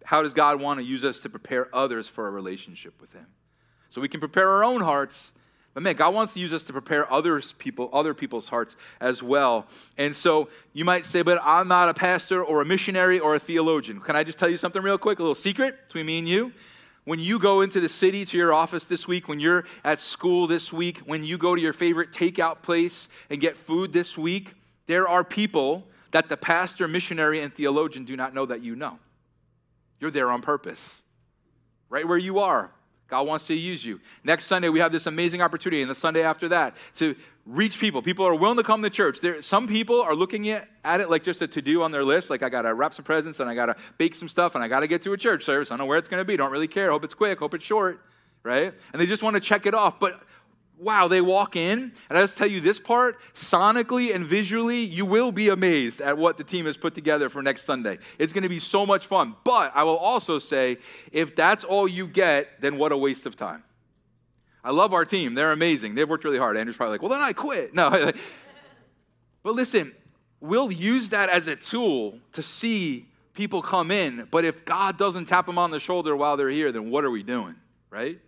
how 0.04 0.22
does 0.22 0.32
God 0.32 0.60
want 0.60 0.78
to 0.78 0.84
use 0.84 1.04
us 1.04 1.20
to 1.22 1.30
prepare 1.30 1.74
others 1.74 2.08
for 2.08 2.28
a 2.28 2.30
relationship 2.30 3.00
with 3.00 3.12
Him? 3.12 3.26
So 3.88 4.00
we 4.00 4.08
can 4.08 4.20
prepare 4.20 4.50
our 4.50 4.64
own 4.64 4.80
hearts, 4.80 5.32
but 5.72 5.82
man, 5.82 5.96
God 5.96 6.14
wants 6.14 6.34
to 6.34 6.40
use 6.40 6.52
us 6.52 6.64
to 6.64 6.72
prepare 6.72 7.10
others 7.12 7.52
people, 7.58 7.88
other 7.92 8.12
people's 8.12 8.48
hearts 8.48 8.76
as 9.00 9.22
well. 9.22 9.66
And 9.96 10.14
so 10.14 10.48
you 10.72 10.84
might 10.84 11.06
say, 11.06 11.22
but 11.22 11.40
I'm 11.42 11.68
not 11.68 11.88
a 11.88 11.94
pastor 11.94 12.42
or 12.44 12.60
a 12.60 12.64
missionary 12.64 13.18
or 13.18 13.34
a 13.34 13.40
theologian. 13.40 14.00
Can 14.00 14.14
I 14.16 14.24
just 14.24 14.38
tell 14.38 14.48
you 14.48 14.58
something 14.58 14.82
real 14.82 14.98
quick? 14.98 15.20
A 15.20 15.22
little 15.22 15.34
secret 15.34 15.88
between 15.88 16.06
me 16.06 16.18
and 16.18 16.28
you? 16.28 16.52
When 17.04 17.20
you 17.20 17.38
go 17.38 17.60
into 17.60 17.80
the 17.80 17.88
city 17.88 18.24
to 18.24 18.36
your 18.36 18.52
office 18.54 18.86
this 18.86 19.06
week, 19.06 19.28
when 19.28 19.38
you're 19.38 19.64
at 19.84 20.00
school 20.00 20.46
this 20.46 20.72
week, 20.72 20.98
when 21.04 21.22
you 21.22 21.36
go 21.36 21.54
to 21.54 21.60
your 21.60 21.74
favorite 21.74 22.12
takeout 22.12 22.62
place 22.62 23.08
and 23.28 23.40
get 23.40 23.56
food 23.56 23.92
this 23.92 24.16
week, 24.16 24.54
there 24.86 25.06
are 25.06 25.22
people 25.22 25.86
that 26.12 26.28
the 26.28 26.36
pastor, 26.36 26.88
missionary, 26.88 27.40
and 27.40 27.52
theologian 27.52 28.04
do 28.04 28.16
not 28.16 28.32
know 28.32 28.46
that 28.46 28.62
you 28.62 28.74
know. 28.74 28.98
You're 30.00 30.10
there 30.10 30.30
on 30.30 30.40
purpose. 30.40 31.02
Right 31.90 32.08
where 32.08 32.18
you 32.18 32.38
are, 32.38 32.70
God 33.08 33.26
wants 33.26 33.46
to 33.48 33.54
use 33.54 33.84
you. 33.84 34.00
Next 34.24 34.46
Sunday, 34.46 34.68
we 34.68 34.80
have 34.80 34.90
this 34.90 35.06
amazing 35.06 35.42
opportunity, 35.42 35.82
and 35.82 35.90
the 35.90 35.94
Sunday 35.94 36.22
after 36.22 36.48
that, 36.48 36.74
to 36.96 37.14
reach 37.46 37.78
people. 37.78 38.00
People 38.00 38.26
are 38.26 38.34
willing 38.34 38.56
to 38.56 38.62
come 38.62 38.82
to 38.82 38.90
church. 38.90 39.20
There, 39.20 39.42
some 39.42 39.68
people 39.68 40.00
are 40.00 40.14
looking 40.14 40.48
at, 40.48 40.68
at 40.82 41.00
it 41.00 41.10
like 41.10 41.22
just 41.22 41.42
a 41.42 41.46
to 41.46 41.60
do 41.60 41.82
on 41.82 41.92
their 41.92 42.04
list, 42.04 42.30
like 42.30 42.42
I 42.42 42.48
got 42.48 42.62
to 42.62 42.72
wrap 42.74 42.94
some 42.94 43.04
presents 43.04 43.40
and 43.40 43.50
I 43.50 43.54
got 43.54 43.66
to 43.66 43.76
bake 43.98 44.14
some 44.14 44.28
stuff 44.28 44.54
and 44.54 44.64
I 44.64 44.68
got 44.68 44.80
to 44.80 44.86
get 44.86 45.02
to 45.02 45.12
a 45.12 45.16
church 45.16 45.44
service. 45.44 45.70
I 45.70 45.72
don't 45.72 45.80
know 45.80 45.86
where 45.86 45.98
it's 45.98 46.08
going 46.08 46.20
to 46.20 46.24
be. 46.24 46.36
Don't 46.36 46.50
really 46.50 46.68
care. 46.68 46.90
Hope 46.90 47.04
it's 47.04 47.14
quick. 47.14 47.38
Hope 47.38 47.52
it's 47.54 47.64
short, 47.64 48.00
right? 48.42 48.72
And 48.92 49.00
they 49.00 49.06
just 49.06 49.22
want 49.22 49.34
to 49.34 49.40
check 49.40 49.66
it 49.66 49.74
off. 49.74 50.00
But 50.00 50.22
wow, 50.78 51.08
they 51.08 51.20
walk 51.20 51.56
in, 51.56 51.92
and 52.08 52.18
I 52.18 52.22
just 52.22 52.36
tell 52.36 52.46
you 52.46 52.60
this 52.60 52.80
part 52.80 53.18
sonically 53.34 54.14
and 54.14 54.26
visually, 54.26 54.80
you 54.80 55.06
will 55.06 55.32
be 55.32 55.48
amazed 55.48 56.00
at 56.00 56.18
what 56.18 56.36
the 56.36 56.44
team 56.44 56.66
has 56.66 56.76
put 56.76 56.94
together 56.94 57.28
for 57.28 57.42
next 57.42 57.64
Sunday. 57.64 57.98
It's 58.18 58.32
going 58.32 58.42
to 58.42 58.48
be 58.48 58.60
so 58.60 58.84
much 58.84 59.06
fun. 59.06 59.36
But 59.44 59.72
I 59.74 59.84
will 59.84 59.96
also 59.96 60.38
say, 60.38 60.78
if 61.12 61.36
that's 61.36 61.64
all 61.64 61.86
you 61.86 62.06
get, 62.06 62.60
then 62.60 62.76
what 62.76 62.92
a 62.92 62.96
waste 62.96 63.26
of 63.26 63.36
time. 63.36 63.62
I 64.62 64.70
love 64.70 64.94
our 64.94 65.04
team. 65.04 65.34
They're 65.34 65.52
amazing. 65.52 65.94
They've 65.94 66.08
worked 66.08 66.24
really 66.24 66.38
hard. 66.38 66.56
Andrew's 66.56 66.76
probably 66.76 66.92
like, 66.92 67.02
well, 67.02 67.10
then 67.10 67.20
I 67.20 67.32
quit. 67.34 67.74
No. 67.74 68.12
but 69.42 69.54
listen, 69.54 69.92
we'll 70.40 70.72
use 70.72 71.10
that 71.10 71.28
as 71.28 71.46
a 71.46 71.56
tool 71.56 72.18
to 72.32 72.42
see 72.42 73.08
people 73.34 73.60
come 73.60 73.90
in. 73.90 74.26
But 74.30 74.44
if 74.44 74.64
God 74.64 74.96
doesn't 74.96 75.26
tap 75.26 75.46
them 75.46 75.58
on 75.58 75.70
the 75.70 75.80
shoulder 75.80 76.16
while 76.16 76.36
they're 76.36 76.48
here, 76.48 76.72
then 76.72 76.90
what 76.90 77.04
are 77.04 77.10
we 77.10 77.22
doing, 77.22 77.56
right? 77.90 78.18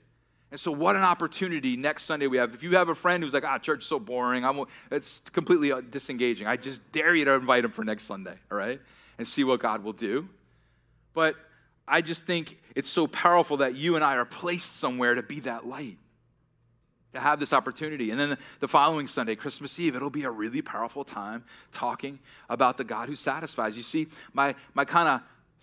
And 0.51 0.61
so, 0.61 0.71
what 0.71 0.95
an 0.95 1.03
opportunity 1.03 1.77
next 1.77 2.05
Sunday 2.05 2.29
we 2.29 2.37
have. 2.37 2.55
If 2.55 2.63
you 2.63 2.77
have 2.77 2.89
a 2.89 2.95
friend 2.95 3.23
who's 3.23 3.33
like, 3.33 3.45
ah, 3.45 3.59
church 3.59 3.81
is 3.81 3.87
so 3.87 3.99
boring, 3.99 4.45
I'm, 4.45 4.65
it's 4.91 5.21
completely 5.33 5.73
uh, 5.73 5.81
disengaging, 5.81 6.47
I 6.47 6.57
just 6.57 6.81
dare 6.93 7.15
you 7.15 7.25
to 7.25 7.33
invite 7.33 7.65
him 7.65 7.73
for 7.73 7.85
next 7.85 8.05
Sunday, 8.05 8.35
all 8.51 8.57
right? 8.57 8.81
And 9.19 9.27
see 9.27 9.45
what 9.45 9.61
God 9.61 9.83
will 9.83 9.93
do. 9.93 10.29
But 11.15 11.35
I 11.89 12.01
just 12.01 12.27
think 12.27 12.59
it's 12.75 12.91
so 12.91 13.07
powerful 13.07 13.57
that 13.59 13.75
you 13.75 13.97
and 13.97 14.05
I 14.05 14.17
are 14.17 14.25
placed 14.25 14.77
somewhere 14.77 15.15
to 15.15 15.23
be 15.23 15.41
that 15.41 15.67
light, 15.67 15.99
to 17.15 17.21
have 17.21 17.41
this 17.41 17.53
opportunity. 17.53 18.11
And 18.11 18.21
then 18.21 18.37
the 18.61 18.69
following 18.69 19.07
Sunday, 19.07 19.35
Christmas 19.35 19.79
Eve, 19.79 19.97
it'll 19.97 20.11
be 20.11 20.25
a 20.25 20.31
really 20.31 20.63
powerful 20.63 21.05
time 21.05 21.45
talking 21.73 22.19
about 22.49 22.77
the 22.77 22.85
God 22.85 23.09
who 23.09 23.17
satisfies. 23.17 23.77
You 23.77 23.83
see, 23.83 24.09
my, 24.33 24.55
my 24.75 24.85
kind 24.85 25.09
of 25.09 25.23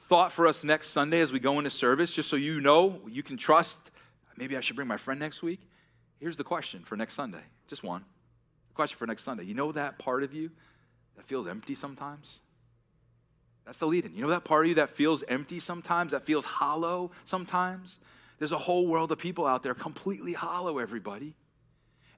thought 0.09 0.31
for 0.31 0.47
us 0.47 0.63
next 0.63 0.89
Sunday 0.89 1.21
as 1.21 1.31
we 1.31 1.39
go 1.39 1.57
into 1.57 1.69
service, 1.69 2.11
just 2.11 2.29
so 2.29 2.35
you 2.35 2.59
know, 2.59 2.99
you 3.07 3.23
can 3.23 3.37
trust 3.37 3.91
Maybe 4.37 4.57
I 4.57 4.61
should 4.61 4.75
bring 4.75 4.87
my 4.87 4.97
friend 4.97 5.19
next 5.19 5.41
week. 5.41 5.59
Here's 6.19 6.37
the 6.37 6.43
question 6.43 6.83
for 6.83 6.95
next 6.95 7.13
Sunday. 7.13 7.43
Just 7.67 7.83
one. 7.83 8.03
The 8.69 8.75
question 8.75 8.97
for 8.97 9.05
next 9.05 9.23
Sunday. 9.23 9.43
You 9.43 9.53
know 9.53 9.71
that 9.71 9.99
part 9.99 10.23
of 10.23 10.33
you 10.33 10.51
that 11.15 11.25
feels 11.25 11.47
empty 11.47 11.75
sometimes? 11.75 12.39
That's 13.65 13.79
the 13.79 13.85
lead 13.85 14.05
in. 14.05 14.15
You 14.15 14.23
know 14.23 14.29
that 14.29 14.43
part 14.43 14.65
of 14.65 14.69
you 14.69 14.75
that 14.75 14.89
feels 14.89 15.23
empty 15.27 15.59
sometimes, 15.59 16.11
that 16.11 16.25
feels 16.25 16.45
hollow 16.45 17.11
sometimes? 17.25 17.97
There's 18.39 18.51
a 18.51 18.57
whole 18.57 18.87
world 18.87 19.11
of 19.11 19.19
people 19.19 19.45
out 19.45 19.63
there 19.63 19.73
completely 19.73 20.33
hollow, 20.33 20.79
everybody. 20.79 21.35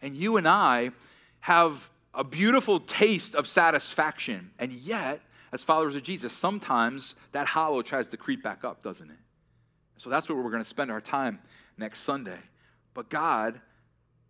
And 0.01 0.15
you 0.15 0.37
and 0.37 0.47
I 0.47 0.91
have 1.41 1.89
a 2.13 2.23
beautiful 2.23 2.79
taste 2.79 3.35
of 3.35 3.47
satisfaction. 3.47 4.51
And 4.57 4.71
yet, 4.71 5.21
as 5.51 5.61
followers 5.61 5.95
of 5.95 6.03
Jesus, 6.03 6.33
sometimes 6.33 7.15
that 7.31 7.47
hollow 7.47 7.81
tries 7.81 8.07
to 8.09 8.17
creep 8.17 8.41
back 8.41 8.63
up, 8.63 8.81
doesn't 8.81 9.09
it? 9.09 9.17
So 9.97 10.09
that's 10.09 10.27
where 10.27 10.37
we're 10.37 10.51
going 10.51 10.63
to 10.63 10.69
spend 10.69 10.91
our 10.91 11.01
time 11.01 11.39
next 11.77 12.01
Sunday. 12.01 12.39
But 12.93 13.09
God 13.09 13.59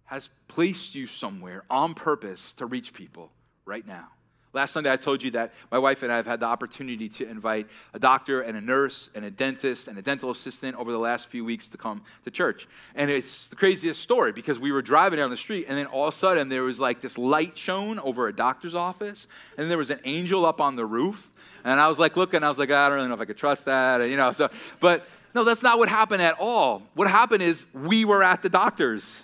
has 0.05 0.29
placed 0.47 0.95
you 0.95 1.07
somewhere 1.07 1.63
on 1.69 1.93
purpose 1.93 2.53
to 2.53 2.65
reach 2.65 2.93
people 2.93 3.31
right 3.65 3.85
now. 3.85 4.07
Last 4.53 4.71
Sunday, 4.71 4.89
I 4.89 4.95
told 4.95 5.21
you 5.21 5.31
that 5.31 5.51
my 5.69 5.77
wife 5.77 6.01
and 6.01 6.09
I 6.09 6.15
have 6.15 6.25
had 6.25 6.39
the 6.39 6.45
opportunity 6.45 7.09
to 7.09 7.27
invite 7.27 7.67
a 7.93 7.99
doctor 7.99 8.39
and 8.39 8.55
a 8.55 8.61
nurse 8.61 9.09
and 9.13 9.25
a 9.25 9.29
dentist 9.29 9.89
and 9.89 9.97
a 9.97 10.01
dental 10.01 10.31
assistant 10.31 10.77
over 10.77 10.93
the 10.93 10.97
last 10.97 11.27
few 11.27 11.43
weeks 11.43 11.67
to 11.69 11.77
come 11.77 12.03
to 12.23 12.31
church. 12.31 12.65
And 12.95 13.11
it's 13.11 13.49
the 13.49 13.57
craziest 13.57 14.01
story 14.01 14.31
because 14.31 14.57
we 14.57 14.71
were 14.71 14.81
driving 14.81 15.17
down 15.17 15.29
the 15.29 15.35
street, 15.35 15.65
and 15.67 15.77
then 15.77 15.87
all 15.87 16.07
of 16.07 16.13
a 16.13 16.17
sudden, 16.17 16.47
there 16.47 16.63
was 16.63 16.79
like 16.79 17.01
this 17.01 17.17
light 17.17 17.57
shown 17.57 17.99
over 17.99 18.29
a 18.29 18.33
doctor's 18.33 18.75
office, 18.75 19.27
and 19.57 19.69
there 19.69 19.77
was 19.77 19.89
an 19.89 19.99
angel 20.05 20.45
up 20.45 20.61
on 20.61 20.77
the 20.77 20.85
roof. 20.85 21.33
And 21.65 21.77
I 21.77 21.89
was 21.89 21.99
like 21.99 22.15
looking, 22.15 22.41
I 22.41 22.47
was 22.47 22.57
like, 22.57 22.71
I 22.71 22.87
don't 22.87 22.95
really 22.95 23.09
know 23.09 23.15
if 23.15 23.19
I 23.19 23.25
could 23.25 23.37
trust 23.37 23.65
that. 23.65 23.99
And, 23.99 24.09
you 24.09 24.15
know, 24.15 24.31
so, 24.31 24.49
but 24.79 25.05
No, 25.35 25.43
that's 25.43 25.61
not 25.61 25.77
what 25.77 25.89
happened 25.89 26.21
at 26.21 26.37
all. 26.39 26.81
What 26.93 27.09
happened 27.09 27.43
is 27.43 27.65
we 27.73 28.05
were 28.05 28.23
at 28.23 28.41
the 28.41 28.47
doctor's, 28.47 29.21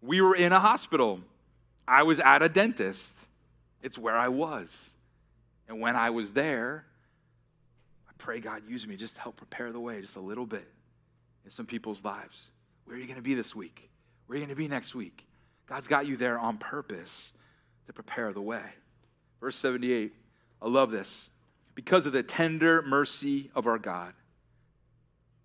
we 0.00 0.22
were 0.22 0.34
in 0.34 0.50
a 0.50 0.58
hospital, 0.58 1.20
I 1.86 2.04
was 2.04 2.20
at 2.20 2.42
a 2.42 2.48
dentist. 2.48 3.16
It's 3.82 3.98
where 3.98 4.16
I 4.16 4.28
was. 4.28 4.90
And 5.68 5.78
when 5.78 5.94
I 5.94 6.08
was 6.08 6.32
there, 6.32 6.86
I 8.08 8.12
pray 8.16 8.40
God 8.40 8.62
use 8.66 8.86
me 8.86 8.96
just 8.96 9.16
to 9.16 9.20
help 9.20 9.36
prepare 9.36 9.72
the 9.72 9.80
way 9.80 10.00
just 10.00 10.16
a 10.16 10.20
little 10.20 10.46
bit 10.46 10.66
in 11.44 11.50
some 11.50 11.66
people's 11.66 12.02
lives. 12.02 12.50
Where 12.86 12.96
are 12.96 12.98
you 12.98 13.06
going 13.06 13.16
to 13.16 13.22
be 13.22 13.34
this 13.34 13.54
week? 13.54 13.90
Where 14.26 14.36
are 14.36 14.40
you 14.40 14.46
going 14.46 14.56
to 14.56 14.60
be 14.60 14.68
next 14.68 14.94
week? 14.94 15.26
God's 15.66 15.86
got 15.86 16.06
you 16.06 16.16
there 16.16 16.38
on 16.38 16.56
purpose 16.56 17.32
to 17.86 17.92
prepare 17.92 18.32
the 18.32 18.40
way. 18.40 18.62
Verse 19.38 19.56
78, 19.56 20.14
I 20.62 20.68
love 20.68 20.90
this. 20.90 21.28
Because 21.74 22.06
of 22.06 22.12
the 22.12 22.22
tender 22.22 22.80
mercy 22.82 23.50
of 23.54 23.66
our 23.66 23.78
God, 23.78 24.14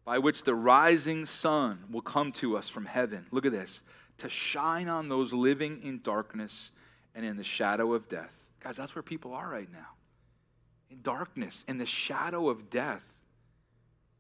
by 0.06 0.20
which 0.20 0.44
the 0.44 0.56
rising 0.56 1.26
sun 1.26 1.80
will 1.92 2.02
come 2.02 2.32
to 2.32 2.56
us 2.56 2.70
from 2.70 2.86
heaven. 2.86 3.26
Look 3.32 3.46
at 3.46 3.52
this 3.52 3.82
to 4.20 4.30
shine 4.30 4.88
on 4.88 5.10
those 5.10 5.34
living 5.34 5.82
in 5.84 6.00
darkness 6.02 6.72
and 7.14 7.26
in 7.26 7.36
the 7.36 7.44
shadow 7.44 7.94
of 7.94 8.08
death. 8.08 8.36
Guys, 8.64 8.78
that's 8.78 8.96
where 8.96 9.04
people 9.04 9.34
are 9.34 9.50
right 9.50 9.72
now. 9.72 9.88
In 10.90 11.02
darkness, 11.02 11.66
in 11.68 11.78
the 11.78 11.86
shadow 11.86 12.48
of 12.50 12.70
death, 12.70 13.04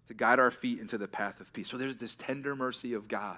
to 0.08 0.14
guide 0.14 0.40
our 0.40 0.52
feet 0.52 0.80
into 0.80 0.98
the 0.98 1.08
path 1.08 1.40
of 1.40 1.52
peace. 1.54 1.70
So 1.70 1.78
there's 1.78 1.98
this 1.98 2.16
tender 2.16 2.56
mercy 2.56 2.94
of 2.94 3.08
God 3.08 3.38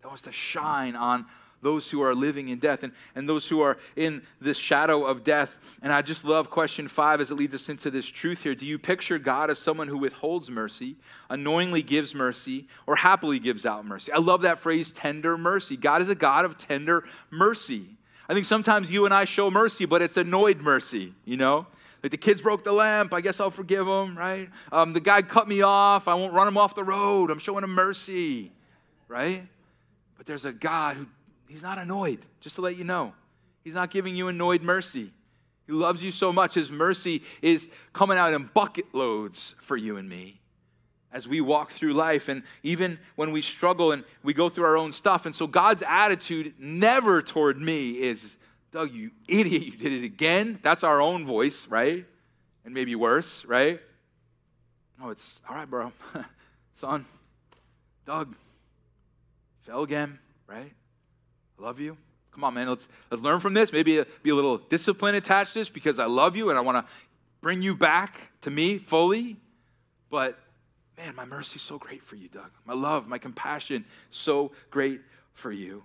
that 0.00 0.08
wants 0.08 0.22
to 0.22 0.32
shine 0.32 0.96
on 0.96 1.26
those 1.62 1.90
who 1.90 2.02
are 2.02 2.14
living 2.14 2.48
in 2.48 2.58
death 2.58 2.82
and, 2.82 2.92
and 3.14 3.28
those 3.28 3.48
who 3.48 3.60
are 3.60 3.78
in 3.96 4.22
this 4.40 4.56
shadow 4.56 5.04
of 5.04 5.24
death. 5.24 5.58
And 5.82 5.92
I 5.92 6.02
just 6.02 6.24
love 6.24 6.50
question 6.50 6.88
five 6.88 7.20
as 7.20 7.30
it 7.30 7.34
leads 7.34 7.54
us 7.54 7.68
into 7.68 7.90
this 7.90 8.06
truth 8.06 8.42
here. 8.42 8.54
Do 8.54 8.66
you 8.66 8.78
picture 8.78 9.18
God 9.18 9.50
as 9.50 9.58
someone 9.58 9.88
who 9.88 9.98
withholds 9.98 10.50
mercy, 10.50 10.96
annoyingly 11.28 11.82
gives 11.82 12.14
mercy, 12.14 12.66
or 12.86 12.96
happily 12.96 13.38
gives 13.38 13.66
out 13.66 13.84
mercy? 13.84 14.12
I 14.12 14.18
love 14.18 14.42
that 14.42 14.58
phrase, 14.58 14.92
tender 14.92 15.36
mercy. 15.36 15.76
God 15.76 16.02
is 16.02 16.08
a 16.08 16.14
God 16.14 16.44
of 16.44 16.56
tender 16.56 17.04
mercy. 17.30 17.96
I 18.28 18.34
think 18.34 18.46
sometimes 18.46 18.90
you 18.90 19.04
and 19.04 19.12
I 19.12 19.24
show 19.24 19.50
mercy, 19.50 19.86
but 19.86 20.02
it's 20.02 20.16
annoyed 20.16 20.60
mercy, 20.60 21.14
you 21.24 21.36
know? 21.36 21.66
Like 22.02 22.12
the 22.12 22.16
kids 22.16 22.40
broke 22.40 22.64
the 22.64 22.72
lamp, 22.72 23.12
I 23.12 23.20
guess 23.20 23.40
I'll 23.40 23.50
forgive 23.50 23.86
them, 23.86 24.16
right? 24.16 24.48
Um, 24.72 24.92
the 24.92 25.00
guy 25.00 25.20
cut 25.20 25.46
me 25.48 25.62
off, 25.62 26.08
I 26.08 26.14
won't 26.14 26.32
run 26.32 26.48
him 26.48 26.56
off 26.56 26.74
the 26.74 26.84
road. 26.84 27.30
I'm 27.30 27.40
showing 27.40 27.62
him 27.64 27.74
mercy, 27.74 28.52
right? 29.08 29.46
But 30.16 30.26
there's 30.26 30.44
a 30.44 30.52
God 30.52 30.96
who 30.96 31.06
He's 31.50 31.62
not 31.62 31.78
annoyed, 31.78 32.20
just 32.40 32.54
to 32.56 32.62
let 32.62 32.76
you 32.76 32.84
know. 32.84 33.12
He's 33.64 33.74
not 33.74 33.90
giving 33.90 34.14
you 34.14 34.28
annoyed 34.28 34.62
mercy. 34.62 35.12
He 35.66 35.72
loves 35.72 36.00
you 36.00 36.12
so 36.12 36.32
much. 36.32 36.54
His 36.54 36.70
mercy 36.70 37.24
is 37.42 37.68
coming 37.92 38.18
out 38.18 38.32
in 38.32 38.48
bucket 38.54 38.94
loads 38.94 39.56
for 39.60 39.76
you 39.76 39.96
and 39.96 40.08
me 40.08 40.40
as 41.12 41.26
we 41.26 41.40
walk 41.40 41.72
through 41.72 41.92
life 41.92 42.28
and 42.28 42.44
even 42.62 43.00
when 43.16 43.32
we 43.32 43.42
struggle 43.42 43.90
and 43.90 44.04
we 44.22 44.32
go 44.32 44.48
through 44.48 44.64
our 44.64 44.76
own 44.76 44.92
stuff. 44.92 45.26
And 45.26 45.34
so 45.34 45.48
God's 45.48 45.82
attitude 45.84 46.54
never 46.56 47.20
toward 47.20 47.60
me 47.60 48.00
is, 48.00 48.36
Doug, 48.70 48.92
you 48.92 49.10
idiot, 49.26 49.62
you 49.62 49.76
did 49.76 49.92
it 49.92 50.04
again. 50.04 50.60
That's 50.62 50.84
our 50.84 51.00
own 51.00 51.26
voice, 51.26 51.66
right? 51.66 52.06
And 52.64 52.72
maybe 52.72 52.94
worse, 52.94 53.44
right? 53.44 53.80
Oh, 55.02 55.10
it's 55.10 55.40
all 55.48 55.56
right, 55.56 55.68
bro. 55.68 55.92
Son, 56.76 57.04
Doug, 58.06 58.36
fell 59.66 59.82
again, 59.82 60.20
right? 60.46 60.72
Love 61.60 61.80
you. 61.80 61.96
Come 62.32 62.44
on, 62.44 62.54
man, 62.54 62.68
let's, 62.68 62.88
let's 63.10 63.22
learn 63.22 63.40
from 63.40 63.54
this. 63.54 63.72
Maybe 63.72 64.00
uh, 64.00 64.04
be 64.22 64.30
a 64.30 64.34
little 64.34 64.58
discipline 64.58 65.14
attached 65.14 65.52
to 65.54 65.60
this 65.60 65.68
because 65.68 65.98
I 65.98 66.06
love 66.06 66.36
you 66.36 66.48
and 66.50 66.58
I 66.58 66.62
want 66.62 66.84
to 66.84 66.92
bring 67.40 67.60
you 67.62 67.74
back 67.74 68.30
to 68.42 68.50
me 68.50 68.78
fully. 68.78 69.36
But 70.10 70.38
man, 70.96 71.14
my 71.16 71.24
mercy 71.24 71.56
is 71.56 71.62
so 71.62 71.78
great 71.78 72.02
for 72.02 72.16
you, 72.16 72.28
Doug. 72.28 72.50
My 72.64 72.74
love, 72.74 73.08
my 73.08 73.18
compassion, 73.18 73.84
so 74.10 74.52
great 74.70 75.00
for 75.34 75.50
you. 75.50 75.82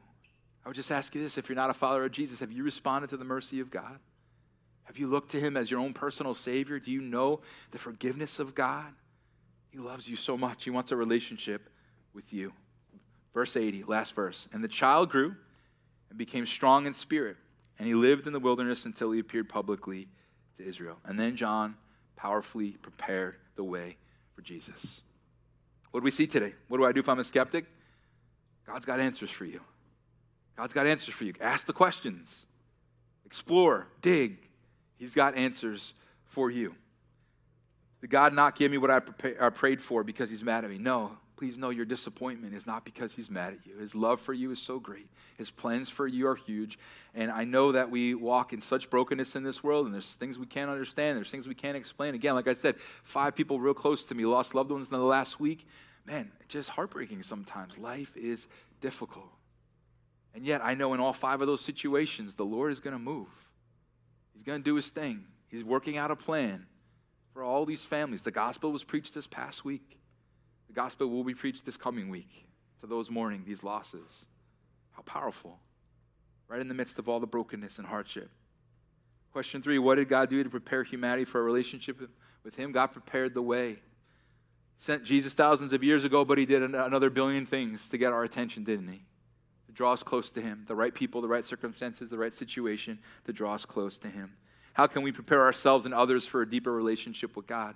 I 0.66 0.70
would 0.70 0.76
just 0.76 0.92
ask 0.92 1.14
you 1.16 1.22
this 1.22 1.38
if 1.38 1.48
you're 1.50 1.56
not 1.56 1.70
a 1.70 1.74
follower 1.74 2.06
of 2.06 2.12
Jesus, 2.12 2.40
have 2.40 2.52
you 2.52 2.64
responded 2.64 3.10
to 3.12 3.18
the 3.18 3.26
mercy 3.26 3.60
of 3.60 3.70
God? 3.70 4.00
Have 4.86 4.98
you 4.98 5.08
looked 5.08 5.32
to 5.32 5.40
him 5.40 5.58
as 5.58 5.70
your 5.70 5.80
own 5.80 5.94
personal 5.94 6.36
Savior? 6.36 6.80
Do 6.80 6.92
you 6.92 7.02
know 7.02 7.42
the 7.72 7.78
forgiveness 7.78 8.40
of 8.40 8.54
God? 8.54 8.86
He 9.72 9.80
loves 9.80 10.08
you 10.08 10.16
so 10.16 10.38
much. 10.38 10.64
He 10.64 10.70
wants 10.70 10.92
a 10.92 10.96
relationship 10.96 11.70
with 12.14 12.32
you. 12.32 12.54
Verse 13.34 13.58
80, 13.58 13.84
last 13.88 14.14
verse. 14.14 14.48
And 14.54 14.64
the 14.64 14.68
child 14.68 15.10
grew 15.10 15.36
and 16.16 16.18
became 16.18 16.46
strong 16.46 16.86
in 16.86 16.94
spirit. 16.94 17.36
And 17.78 17.88
he 17.88 17.94
lived 17.94 18.26
in 18.26 18.32
the 18.32 18.40
wilderness 18.40 18.86
until 18.86 19.12
he 19.12 19.20
appeared 19.20 19.50
publicly 19.50 20.08
to 20.58 20.66
Israel. 20.66 20.96
And 21.04 21.20
then 21.20 21.36
John 21.36 21.76
powerfully 22.16 22.72
prepared 22.72 23.36
the 23.58 23.66
way 23.66 23.98
for 24.34 24.42
Jesus. 24.42 25.02
What 25.92 26.00
do 26.00 26.06
we 26.06 26.12
see 26.12 26.26
today? 26.26 26.54
What 26.70 26.78
do 26.78 26.86
I 26.86 26.94
do 26.94 27.02
if 27.02 27.10
I'm 27.10 27.20
a 27.20 27.24
skeptic? 27.26 27.66
God's 28.66 28.86
got 28.86 29.02
answers 29.02 29.30
for 29.30 29.44
you. 29.44 29.60
God's 30.56 30.72
got 30.72 30.88
answers 30.88 31.14
for 31.14 31.26
you. 31.26 31.34
Ask 31.42 31.68
the 31.68 31.74
questions, 31.74 32.46
explore, 33.26 33.88
dig. 34.02 34.38
He's 34.98 35.14
got 35.14 35.36
answers 35.36 35.94
for 36.24 36.50
you. 36.50 36.74
Did 38.00 38.10
God 38.10 38.34
not 38.34 38.56
give 38.56 38.72
me 38.72 38.78
what 38.78 38.90
I, 38.90 39.02
I 39.42 39.50
prayed 39.50 39.82
for 39.82 40.06
because 40.06 40.30
he's 40.30 40.44
mad 40.44 40.64
at 40.64 40.70
me? 40.70 40.78
No, 40.78 41.18
please 41.38 41.58
know 41.58 41.70
your 41.70 41.86
disappointment 41.86 42.54
is 42.54 42.66
not 42.66 42.86
because 42.86 43.14
he's 43.14 43.30
mad 43.30 43.54
at 43.54 43.66
you. 43.66 43.78
His 43.78 43.96
love 43.96 44.22
for 44.22 44.34
you 44.34 44.52
is 44.52 44.60
so 44.60 44.80
great. 44.80 45.08
His 45.38 45.52
plans 45.52 45.90
for 45.90 46.08
you 46.08 46.28
are 46.28 46.36
huge. 46.36 46.80
And 47.14 47.30
I 47.30 47.44
know 47.44 47.74
that 47.74 47.92
we 47.92 48.16
walk 48.16 48.54
in 48.54 48.62
such 48.62 48.90
brokenness 48.90 49.36
in 49.36 49.44
this 49.44 49.64
world, 49.64 49.86
and 49.86 49.94
there's 49.94 50.16
things 50.16 50.40
we 50.40 50.46
can't 50.46 50.70
understand, 50.70 51.18
there's 51.18 51.30
things 51.30 51.48
we 51.48 51.56
can't 51.56 51.78
explain. 51.78 52.16
Again, 52.16 52.36
like 52.36 52.48
I 52.48 52.54
said, 52.54 52.76
five 53.04 53.36
people 53.36 53.60
real 53.60 53.74
close 53.74 54.06
to 54.06 54.16
me 54.16 54.26
lost 54.26 54.56
loved 54.56 54.72
ones 54.72 54.90
in 54.92 54.98
the 54.98 55.04
last 55.04 55.40
week. 55.40 55.68
Man, 56.06 56.32
it's 56.40 56.54
just 56.54 56.70
heartbreaking 56.70 57.24
sometimes. 57.24 57.78
Life 57.78 58.16
is 58.16 58.48
difficult. 58.80 59.30
And 60.34 60.46
yet, 60.46 60.62
I 60.64 60.74
know 60.74 60.94
in 60.94 61.00
all 61.00 61.14
five 61.14 61.42
of 61.42 61.48
those 61.48 61.62
situations, 61.62 62.36
the 62.36 62.46
Lord 62.46 62.72
is 62.72 62.80
going 62.80 62.96
to 62.96 63.00
move. 63.00 63.28
He's 64.34 64.44
going 64.44 64.60
to 64.60 64.64
do 64.64 64.76
his 64.76 64.90
thing. 64.90 65.26
He's 65.48 65.64
working 65.64 65.98
out 65.98 66.12
a 66.12 66.16
plan 66.16 66.68
for 67.34 67.42
all 67.44 67.66
these 67.66 67.86
families. 67.86 68.22
The 68.22 68.32
gospel 68.32 68.72
was 68.72 68.84
preached 68.84 69.14
this 69.14 69.28
past 69.28 69.66
week 69.66 69.98
gospel 70.76 71.08
will 71.08 71.24
be 71.24 71.34
preached 71.34 71.66
this 71.66 71.78
coming 71.78 72.10
week 72.10 72.46
to 72.82 72.88
those 72.88 73.10
mourning 73.10 73.44
these 73.46 73.64
losses. 73.64 74.26
How 74.92 75.02
powerful. 75.02 75.60
Right 76.48 76.62
in 76.62 76.68
the 76.68 76.74
midst 76.74 77.00
of 77.00 77.10
all 77.10 77.20
the 77.20 77.26
brokenness 77.26 77.80
and 77.80 77.88
hardship. 77.88 78.30
Question 79.32 79.62
three 79.62 79.80
What 79.80 79.96
did 79.96 80.10
God 80.10 80.30
do 80.30 80.44
to 80.44 80.50
prepare 80.50 80.84
humanity 80.84 81.26
for 81.26 81.40
a 81.40 81.44
relationship 81.44 82.00
with 82.44 82.56
Him? 82.56 82.72
God 82.72 82.88
prepared 82.88 83.34
the 83.34 83.42
way. 83.42 83.78
Sent 84.80 85.04
Jesus 85.04 85.34
thousands 85.34 85.74
of 85.74 85.84
years 85.84 86.04
ago, 86.04 86.24
but 86.24 86.38
He 86.38 86.46
did 86.46 86.62
another 86.62 87.10
billion 87.10 87.46
things 87.46 87.90
to 87.90 87.98
get 87.98 88.14
our 88.14 88.24
attention, 88.24 88.64
didn't 88.64 88.88
He? 88.88 89.02
To 89.68 89.72
draw 89.74 89.94
us 89.94 90.04
close 90.04 90.30
to 90.32 90.42
Him. 90.42 90.66
The 90.68 90.76
right 90.76 90.94
people, 90.94 91.22
the 91.22 91.28
right 91.28 91.46
circumstances, 91.46 92.10
the 92.10 92.18
right 92.18 92.34
situation 92.34 93.00
to 93.26 93.34
draw 93.34 93.56
us 93.56 93.66
close 93.66 93.98
to 94.00 94.10
Him. 94.10 94.34
How 94.74 94.88
can 94.88 95.02
we 95.02 95.12
prepare 95.12 95.44
ourselves 95.44 95.86
and 95.86 95.94
others 95.94 96.26
for 96.26 96.42
a 96.42 96.50
deeper 96.50 96.72
relationship 96.72 97.36
with 97.36 97.48
God? 97.48 97.76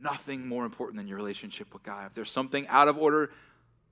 Nothing 0.00 0.46
more 0.46 0.64
important 0.64 0.98
than 0.98 1.06
your 1.06 1.16
relationship 1.16 1.72
with 1.72 1.82
God. 1.82 2.06
If 2.06 2.14
there's 2.14 2.30
something 2.30 2.66
out 2.68 2.88
of 2.88 2.98
order, 2.98 3.30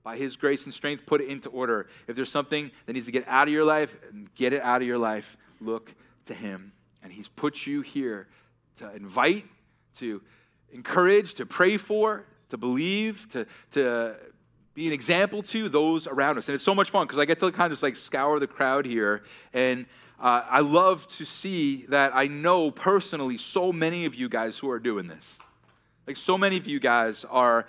by 0.05 0.17
His 0.17 0.35
grace 0.35 0.65
and 0.65 0.73
strength, 0.73 1.05
put 1.07 1.19
it 1.19 1.27
into 1.27 1.49
order. 1.49 1.87
If 2.07 2.15
there's 2.15 2.31
something 2.31 2.69
that 2.85 2.93
needs 2.93 3.07
to 3.07 3.11
get 3.11 3.27
out 3.27 3.47
of 3.47 3.53
your 3.53 3.65
life, 3.65 3.97
get 4.35 4.53
it 4.53 4.61
out 4.61 4.81
of 4.81 4.87
your 4.87 4.99
life. 4.99 5.35
Look 5.59 5.93
to 6.25 6.33
Him. 6.35 6.71
And 7.01 7.11
He's 7.11 7.27
put 7.27 7.65
you 7.65 7.81
here 7.81 8.27
to 8.77 8.93
invite, 8.95 9.45
to 9.97 10.21
encourage, 10.71 11.33
to 11.35 11.45
pray 11.45 11.77
for, 11.77 12.23
to 12.49 12.57
believe, 12.57 13.27
to, 13.31 13.47
to 13.71 14.15
be 14.75 14.85
an 14.85 14.93
example 14.93 15.41
to 15.41 15.69
those 15.69 16.05
around 16.05 16.37
us. 16.37 16.47
And 16.47 16.55
it's 16.55 16.63
so 16.63 16.75
much 16.75 16.91
fun 16.91 17.07
because 17.07 17.17
I 17.17 17.25
get 17.25 17.39
to 17.39 17.51
kind 17.51 17.71
of 17.71 17.71
just 17.71 17.83
like 17.83 17.95
scour 17.95 18.39
the 18.39 18.47
crowd 18.47 18.85
here. 18.85 19.23
And 19.53 19.87
uh, 20.19 20.43
I 20.47 20.59
love 20.59 21.07
to 21.17 21.25
see 21.25 21.85
that 21.87 22.11
I 22.13 22.27
know 22.27 22.69
personally 22.69 23.37
so 23.37 23.73
many 23.73 24.05
of 24.05 24.13
you 24.13 24.29
guys 24.29 24.59
who 24.59 24.69
are 24.69 24.79
doing 24.79 25.07
this. 25.07 25.39
Like 26.07 26.17
so 26.17 26.37
many 26.37 26.57
of 26.57 26.67
you 26.67 26.79
guys 26.79 27.25
are 27.29 27.65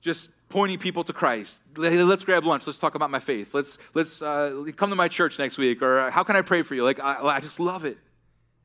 just 0.00 0.28
pointing 0.48 0.78
people 0.78 1.02
to 1.04 1.12
Christ. 1.12 1.60
Let's 1.76 2.24
grab 2.24 2.44
lunch. 2.44 2.66
Let's 2.66 2.78
talk 2.78 2.94
about 2.94 3.10
my 3.10 3.20
faith. 3.20 3.54
Let's 3.54 3.78
let's 3.94 4.22
uh, 4.22 4.64
come 4.76 4.90
to 4.90 4.96
my 4.96 5.08
church 5.08 5.38
next 5.38 5.58
week. 5.58 5.82
Or 5.82 6.10
how 6.10 6.22
can 6.22 6.36
I 6.36 6.42
pray 6.42 6.62
for 6.62 6.74
you? 6.74 6.84
Like 6.84 7.00
I, 7.00 7.16
I 7.22 7.40
just 7.40 7.58
love 7.58 7.84
it. 7.84 7.98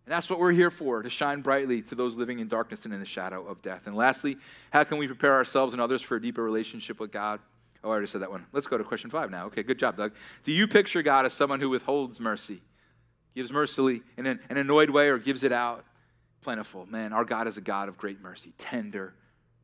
And 0.05 0.15
that's 0.15 0.29
what 0.29 0.39
we're 0.39 0.51
here 0.51 0.71
for, 0.71 1.03
to 1.03 1.09
shine 1.09 1.41
brightly 1.41 1.83
to 1.83 1.95
those 1.95 2.15
living 2.15 2.39
in 2.39 2.47
darkness 2.47 2.83
and 2.85 2.93
in 2.93 2.99
the 2.99 3.05
shadow 3.05 3.45
of 3.45 3.61
death. 3.61 3.83
And 3.85 3.95
lastly, 3.95 4.37
how 4.71 4.83
can 4.83 4.97
we 4.97 5.05
prepare 5.05 5.35
ourselves 5.35 5.73
and 5.73 5.81
others 5.81 6.01
for 6.01 6.15
a 6.15 6.21
deeper 6.21 6.43
relationship 6.43 6.99
with 6.99 7.11
God? 7.11 7.39
Oh, 7.83 7.89
I 7.89 7.91
already 7.91 8.07
said 8.07 8.21
that 8.21 8.31
one. 8.31 8.45
Let's 8.51 8.65
go 8.65 8.77
to 8.77 8.83
question 8.83 9.09
five 9.11 9.29
now. 9.29 9.45
Okay, 9.45 9.61
good 9.61 9.77
job, 9.77 9.97
Doug. 9.97 10.13
Do 10.43 10.51
you 10.51 10.67
picture 10.67 11.03
God 11.03 11.25
as 11.25 11.33
someone 11.33 11.61
who 11.61 11.69
withholds 11.69 12.19
mercy, 12.19 12.61
gives 13.35 13.51
mercily 13.51 14.01
in 14.17 14.25
an 14.25 14.39
annoyed 14.49 14.89
way, 14.89 15.09
or 15.09 15.19
gives 15.19 15.43
it 15.43 15.51
out 15.51 15.85
plentiful. 16.41 16.85
Man, 16.85 17.13
our 17.13 17.25
God 17.25 17.47
is 17.47 17.57
a 17.57 17.61
God 17.61 17.89
of 17.89 17.97
great 17.97 18.21
mercy, 18.21 18.53
tender 18.57 19.13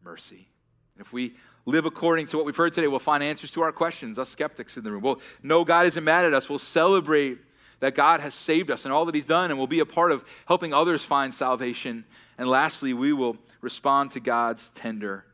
mercy. 0.03 0.47
And 0.95 1.05
if 1.05 1.11
we 1.11 1.35
live 1.65 1.85
according 1.85 2.27
to 2.27 2.37
what 2.37 2.45
we've 2.45 2.55
heard 2.55 2.73
today, 2.73 2.87
we'll 2.87 2.99
find 2.99 3.23
answers 3.23 3.51
to 3.51 3.61
our 3.61 3.71
questions, 3.71 4.19
us 4.19 4.29
skeptics 4.29 4.77
in 4.77 4.83
the 4.83 4.91
room. 4.91 5.01
We'll 5.01 5.21
know 5.41 5.65
God 5.65 5.85
isn't 5.87 6.03
mad 6.03 6.25
at 6.25 6.33
us. 6.33 6.49
We'll 6.49 6.59
celebrate 6.59 7.39
that 7.79 7.95
God 7.95 8.21
has 8.21 8.33
saved 8.33 8.71
us 8.71 8.85
and 8.85 8.93
all 8.93 9.05
that 9.05 9.15
He's 9.15 9.25
done, 9.25 9.51
and 9.51 9.57
we'll 9.57 9.67
be 9.67 9.79
a 9.79 9.85
part 9.85 10.11
of 10.11 10.23
helping 10.47 10.73
others 10.73 11.03
find 11.03 11.33
salvation. 11.33 12.05
And 12.37 12.47
lastly, 12.47 12.93
we 12.93 13.13
will 13.13 13.37
respond 13.61 14.11
to 14.11 14.19
God's 14.19 14.69
tender 14.71 15.25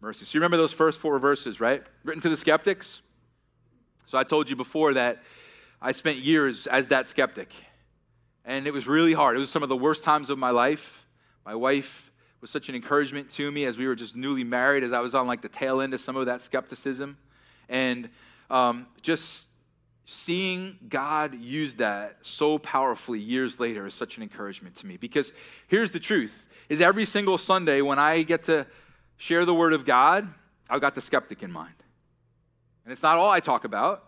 mercy. 0.00 0.24
So 0.24 0.36
you 0.36 0.40
remember 0.40 0.56
those 0.56 0.72
first 0.72 1.00
four 1.00 1.18
verses, 1.18 1.60
right? 1.60 1.82
Written 2.02 2.22
to 2.22 2.28
the 2.28 2.36
skeptics. 2.36 3.02
So 4.06 4.18
I 4.18 4.24
told 4.24 4.50
you 4.50 4.56
before 4.56 4.94
that 4.94 5.22
I 5.80 5.92
spent 5.92 6.18
years 6.18 6.66
as 6.66 6.88
that 6.88 7.08
skeptic. 7.08 7.52
And 8.44 8.66
it 8.66 8.72
was 8.72 8.86
really 8.86 9.14
hard. 9.14 9.36
It 9.36 9.40
was 9.40 9.50
some 9.50 9.62
of 9.62 9.68
the 9.68 9.76
worst 9.76 10.04
times 10.04 10.30
of 10.30 10.38
my 10.38 10.50
life. 10.50 11.06
My 11.46 11.54
wife 11.54 12.10
was 12.40 12.50
such 12.50 12.68
an 12.68 12.74
encouragement 12.74 13.30
to 13.30 13.50
me 13.50 13.64
as 13.64 13.78
we 13.78 13.86
were 13.86 13.94
just 13.94 14.16
newly 14.16 14.44
married, 14.44 14.84
as 14.84 14.92
I 14.92 15.00
was 15.00 15.14
on 15.14 15.26
like 15.26 15.40
the 15.40 15.48
tail 15.48 15.80
end 15.80 15.94
of 15.94 16.00
some 16.00 16.16
of 16.16 16.26
that 16.26 16.42
skepticism. 16.42 17.16
And 17.68 18.10
um, 18.50 18.86
just 19.00 19.46
seeing 20.06 20.78
God 20.88 21.34
use 21.40 21.76
that 21.76 22.18
so 22.20 22.58
powerfully 22.58 23.18
years 23.18 23.58
later 23.58 23.86
is 23.86 23.94
such 23.94 24.16
an 24.18 24.22
encouragement 24.22 24.76
to 24.76 24.86
me. 24.86 24.96
Because 24.96 25.32
here's 25.66 25.92
the 25.92 26.00
truth 26.00 26.46
is 26.68 26.80
every 26.80 27.06
single 27.06 27.38
Sunday 27.38 27.80
when 27.80 27.98
I 27.98 28.22
get 28.22 28.44
to 28.44 28.66
share 29.16 29.44
the 29.44 29.54
word 29.54 29.72
of 29.72 29.84
God, 29.84 30.28
I've 30.68 30.80
got 30.80 30.94
the 30.94 31.00
skeptic 31.00 31.42
in 31.42 31.50
mind. 31.50 31.74
And 32.84 32.92
it's 32.92 33.02
not 33.02 33.16
all 33.16 33.30
I 33.30 33.40
talk 33.40 33.64
about. 33.64 34.04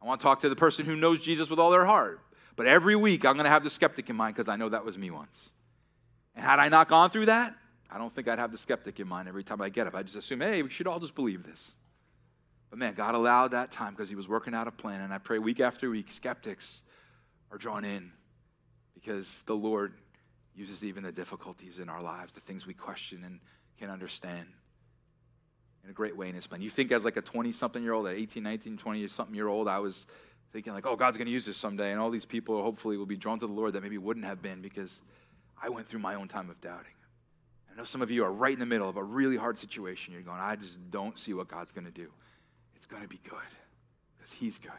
I 0.00 0.06
want 0.06 0.20
to 0.20 0.24
talk 0.24 0.40
to 0.40 0.48
the 0.48 0.56
person 0.56 0.86
who 0.86 0.94
knows 0.94 1.18
Jesus 1.18 1.50
with 1.50 1.58
all 1.58 1.70
their 1.70 1.86
heart. 1.86 2.20
But 2.56 2.66
every 2.66 2.96
week 2.96 3.24
I'm 3.24 3.34
going 3.34 3.44
to 3.44 3.50
have 3.50 3.64
the 3.64 3.70
skeptic 3.70 4.10
in 4.10 4.16
mind 4.16 4.34
because 4.34 4.48
I 4.48 4.56
know 4.56 4.70
that 4.70 4.84
was 4.84 4.96
me 4.96 5.10
once. 5.10 5.50
And 6.34 6.44
had 6.44 6.58
I 6.58 6.68
not 6.68 6.88
gone 6.88 7.10
through 7.10 7.26
that, 7.26 7.54
I 7.90 7.98
don't 7.98 8.12
think 8.12 8.28
I'd 8.28 8.38
have 8.38 8.50
the 8.50 8.58
skeptic 8.58 8.98
in 8.98 9.06
mind 9.06 9.28
every 9.28 9.44
time 9.44 9.60
I 9.60 9.68
get 9.68 9.86
up. 9.86 9.94
I 9.94 10.02
just 10.02 10.16
assume, 10.16 10.40
hey, 10.40 10.62
we 10.62 10.70
should 10.70 10.86
all 10.86 10.98
just 10.98 11.14
believe 11.14 11.44
this. 11.44 11.72
But 12.70 12.78
man, 12.78 12.94
God 12.94 13.14
allowed 13.14 13.52
that 13.52 13.70
time 13.70 13.92
because 13.92 14.08
He 14.08 14.16
was 14.16 14.26
working 14.26 14.54
out 14.54 14.66
a 14.66 14.72
plan. 14.72 15.00
And 15.02 15.12
I 15.12 15.18
pray 15.18 15.38
week 15.38 15.60
after 15.60 15.88
week, 15.88 16.10
skeptics 16.10 16.80
are 17.52 17.58
drawn 17.58 17.84
in 17.84 18.10
because 18.94 19.36
the 19.46 19.54
Lord 19.54 19.92
uses 20.54 20.82
even 20.82 21.04
the 21.04 21.12
difficulties 21.12 21.78
in 21.78 21.88
our 21.88 22.02
lives, 22.02 22.32
the 22.32 22.40
things 22.40 22.66
we 22.66 22.74
question 22.74 23.22
and 23.24 23.40
can 23.78 23.90
understand 23.90 24.46
in 25.84 25.90
a 25.90 25.92
great 25.92 26.16
way 26.16 26.28
in 26.28 26.34
His 26.34 26.46
plan. 26.46 26.60
You 26.60 26.70
think 26.70 26.90
as 26.90 27.04
like 27.04 27.16
a 27.16 27.22
20 27.22 27.52
something 27.52 27.82
year 27.82 27.92
old, 27.92 28.06
at 28.08 28.16
18, 28.16 28.42
19, 28.42 28.78
20 28.78 29.08
something 29.08 29.34
year 29.34 29.48
old, 29.48 29.68
I 29.68 29.78
was 29.78 30.06
thinking 30.56 30.72
like, 30.72 30.86
oh, 30.86 30.96
God's 30.96 31.18
going 31.18 31.26
to 31.26 31.32
use 31.32 31.44
this 31.44 31.58
someday. 31.58 31.92
And 31.92 32.00
all 32.00 32.08
these 32.08 32.24
people 32.24 32.62
hopefully 32.62 32.96
will 32.96 33.04
be 33.04 33.18
drawn 33.18 33.38
to 33.40 33.46
the 33.46 33.52
Lord 33.52 33.74
that 33.74 33.82
maybe 33.82 33.98
wouldn't 33.98 34.24
have 34.24 34.40
been 34.40 34.62
because 34.62 35.02
I 35.62 35.68
went 35.68 35.86
through 35.86 36.00
my 36.00 36.14
own 36.14 36.28
time 36.28 36.48
of 36.48 36.58
doubting. 36.62 36.94
I 37.70 37.76
know 37.76 37.84
some 37.84 38.00
of 38.00 38.10
you 38.10 38.24
are 38.24 38.32
right 38.32 38.54
in 38.54 38.58
the 38.58 38.64
middle 38.64 38.88
of 38.88 38.96
a 38.96 39.02
really 39.02 39.36
hard 39.36 39.58
situation. 39.58 40.14
You're 40.14 40.22
going, 40.22 40.40
I 40.40 40.56
just 40.56 40.78
don't 40.90 41.18
see 41.18 41.34
what 41.34 41.48
God's 41.48 41.72
going 41.72 41.84
to 41.84 41.90
do. 41.90 42.08
It's 42.74 42.86
going 42.86 43.02
to 43.02 43.08
be 43.08 43.20
good 43.28 43.36
because 44.16 44.32
He's 44.32 44.56
good 44.56 44.72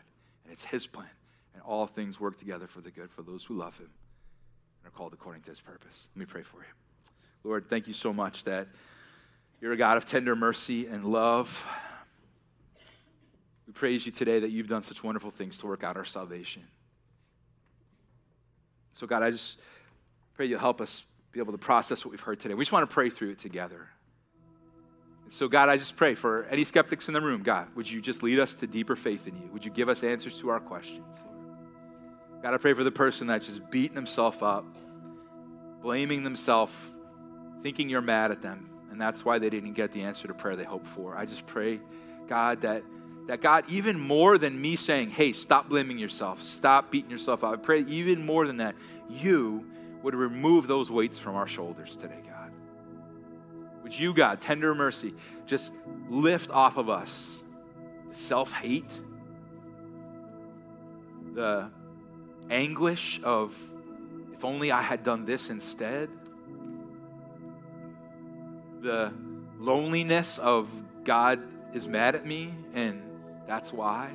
and 0.46 0.52
it's 0.52 0.64
His 0.64 0.88
plan. 0.88 1.12
And 1.54 1.62
all 1.62 1.86
things 1.86 2.20
work 2.20 2.40
together 2.40 2.66
for 2.66 2.82
the 2.82 2.90
good 2.90 3.12
for 3.12 3.22
those 3.22 3.44
who 3.44 3.54
love 3.54 3.78
Him 3.78 3.92
and 4.82 4.92
are 4.92 4.98
called 4.98 5.14
according 5.14 5.44
to 5.44 5.52
His 5.52 5.62
purpose. 5.62 6.10
Let 6.16 6.20
me 6.22 6.26
pray 6.26 6.42
for 6.42 6.58
you. 6.58 6.74
Lord, 7.44 7.70
thank 7.70 7.86
you 7.86 7.94
so 7.94 8.12
much 8.12 8.46
that 8.46 8.68
you're 9.62 9.74
a 9.74 9.78
God 9.78 9.98
of 9.98 10.10
tender 10.10 10.36
mercy 10.36 10.88
and 10.88 11.06
love. 11.06 11.64
We 13.68 13.74
praise 13.74 14.06
you 14.06 14.12
today 14.12 14.40
that 14.40 14.50
you've 14.50 14.68
done 14.68 14.82
such 14.82 15.04
wonderful 15.04 15.30
things 15.30 15.58
to 15.60 15.68
work 15.68 15.84
out 15.84 15.98
our 15.98 16.06
salvation. 16.06 16.64
So, 18.94 19.06
God, 19.06 19.22
I 19.22 19.30
just 19.30 19.60
pray 20.34 20.46
you'll 20.46 20.60
help 20.60 20.82
us 20.82 21.04
be 21.32 21.40
able 21.40 21.52
to 21.52 21.58
process 21.58 22.04
what 22.04 22.12
we've 22.12 22.22
heard 22.22 22.40
today. 22.40 22.54
We 22.54 22.64
just 22.64 22.72
want 22.72 22.90
to 22.90 22.94
pray 22.94 23.10
through 23.10 23.32
it 23.32 23.40
together. 23.40 23.90
So, 25.30 25.50
God, 25.50 25.68
I 25.68 25.76
just 25.76 25.98
pray 25.98 26.16
for 26.16 26.46
any 26.46 26.64
skeptics 26.64 27.10
in 27.10 27.14
the 27.14 27.22
room, 27.22 27.44
God, 27.44 27.68
would 27.76 27.90
you 27.92 28.02
just 28.02 28.24
lead 28.24 28.40
us 28.40 28.54
to 28.56 28.68
deeper 28.68 28.96
faith 28.96 29.28
in 29.28 29.36
you? 29.36 29.50
Would 29.52 29.66
you 29.66 29.72
give 29.72 29.90
us 29.90 30.02
answers 30.02 30.40
to 30.40 30.50
our 30.50 30.62
questions? 30.62 31.18
God, 32.42 32.54
I 32.54 32.58
pray 32.58 32.74
for 32.74 32.86
the 32.86 32.92
person 32.92 33.28
that's 33.28 33.48
just 33.48 33.70
beating 33.70 33.96
himself 33.96 34.42
up, 34.42 34.66
blaming 35.82 36.24
themselves, 36.24 36.74
thinking 37.62 37.90
you're 37.90 38.02
mad 38.02 38.32
at 38.32 38.42
them, 38.42 38.70
and 38.90 39.02
that's 39.02 39.26
why 39.26 39.38
they 39.38 39.50
didn't 39.50 39.74
get 39.74 39.92
the 39.92 40.04
answer 40.04 40.28
to 40.28 40.34
prayer 40.34 40.56
they 40.56 40.64
hoped 40.64 40.88
for. 40.88 41.18
I 41.18 41.26
just 41.26 41.46
pray, 41.46 41.82
God, 42.30 42.62
that 42.62 42.84
that 43.28 43.42
God, 43.42 43.66
even 43.68 44.00
more 44.00 44.38
than 44.38 44.60
me 44.60 44.76
saying, 44.76 45.12
hey, 45.12 45.34
stop 45.34 45.70
blaming 45.70 46.00
yourself, 46.00 46.42
stop 46.42 46.90
beating 46.92 47.12
yourself 47.12 47.44
up, 47.44 47.54
I 47.54 47.56
pray 47.58 47.82
even 47.82 48.26
more 48.26 48.48
than 48.48 48.58
that, 48.58 48.76
you 49.10 49.66
would 50.02 50.16
remove 50.16 50.68
those 50.68 50.90
weights 50.90 51.20
from 51.20 51.36
our 51.36 51.48
shoulders 51.48 51.98
today, 51.98 52.22
God. 52.26 52.52
Would 53.84 53.98
you, 53.98 54.14
God, 54.14 54.40
tender 54.40 54.74
mercy, 54.74 55.14
just 55.46 55.72
lift 56.10 56.50
off 56.50 56.78
of 56.78 56.90
us 56.90 57.26
self 58.14 58.52
hate, 58.54 59.00
the 61.34 61.70
anguish 62.50 63.20
of, 63.24 63.56
if 64.34 64.46
only 64.46 64.72
I 64.72 64.82
had 64.82 65.04
done 65.04 65.26
this 65.26 65.50
instead, 65.50 66.10
the 68.82 69.12
loneliness 69.60 70.38
of, 70.40 70.70
God 71.04 71.42
is 71.74 71.88
mad 71.88 72.16
at 72.16 72.26
me 72.26 72.54
and 72.74 73.02
that's 73.48 73.72
why. 73.72 74.12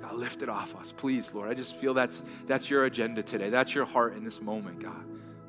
God, 0.00 0.14
lift 0.16 0.42
it 0.42 0.48
off 0.48 0.76
us, 0.76 0.92
please, 0.96 1.32
Lord. 1.32 1.50
I 1.50 1.54
just 1.54 1.76
feel 1.76 1.94
that's, 1.94 2.22
that's 2.46 2.68
your 2.70 2.84
agenda 2.84 3.22
today. 3.22 3.50
That's 3.50 3.74
your 3.74 3.86
heart 3.86 4.16
in 4.16 4.24
this 4.24 4.40
moment, 4.40 4.80
God 4.80 5.04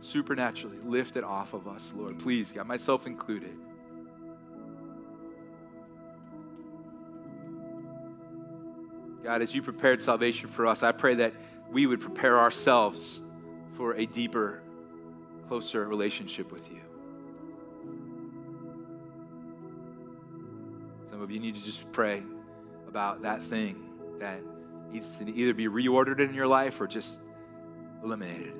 supernaturally 0.06 0.78
lift 0.86 1.18
it 1.18 1.24
off 1.24 1.54
of 1.54 1.68
us, 1.68 1.92
Lord. 1.96 2.20
Please, 2.20 2.52
God, 2.52 2.68
myself 2.68 3.08
included. 3.08 3.58
God, 9.24 9.42
as 9.42 9.56
you 9.56 9.64
prepared 9.64 10.02
salvation 10.02 10.50
for 10.50 10.68
us, 10.68 10.84
I 10.84 10.92
pray 10.92 11.16
that 11.16 11.34
we 11.72 11.88
would 11.88 12.00
prepare 12.00 12.40
ourselves 12.40 13.22
for 13.76 13.96
a 13.96 14.06
deeper, 14.06 14.62
closer 15.48 15.88
relationship 15.88 16.52
with 16.52 16.70
you. 16.70 16.82
Some 21.10 21.22
of 21.22 21.32
you 21.32 21.40
need 21.40 21.56
to 21.56 21.64
just 21.64 21.92
pray 21.92 22.22
about 22.96 23.24
that 23.24 23.44
thing 23.44 23.76
that 24.22 24.40
needs 24.90 25.06
to 25.18 25.30
either 25.30 25.54
be 25.54 25.68
reordered 25.68 26.22
in 26.22 26.34
your 26.34 26.48
life 26.48 26.80
or 26.80 26.88
just 26.88 27.18
eliminated 28.02 28.54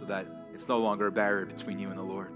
so 0.00 0.06
that 0.06 0.26
it's 0.54 0.68
no 0.68 0.78
longer 0.78 1.08
a 1.08 1.12
barrier 1.12 1.44
between 1.44 1.78
you 1.78 1.90
and 1.90 1.98
the 1.98 2.02
Lord. 2.02 2.32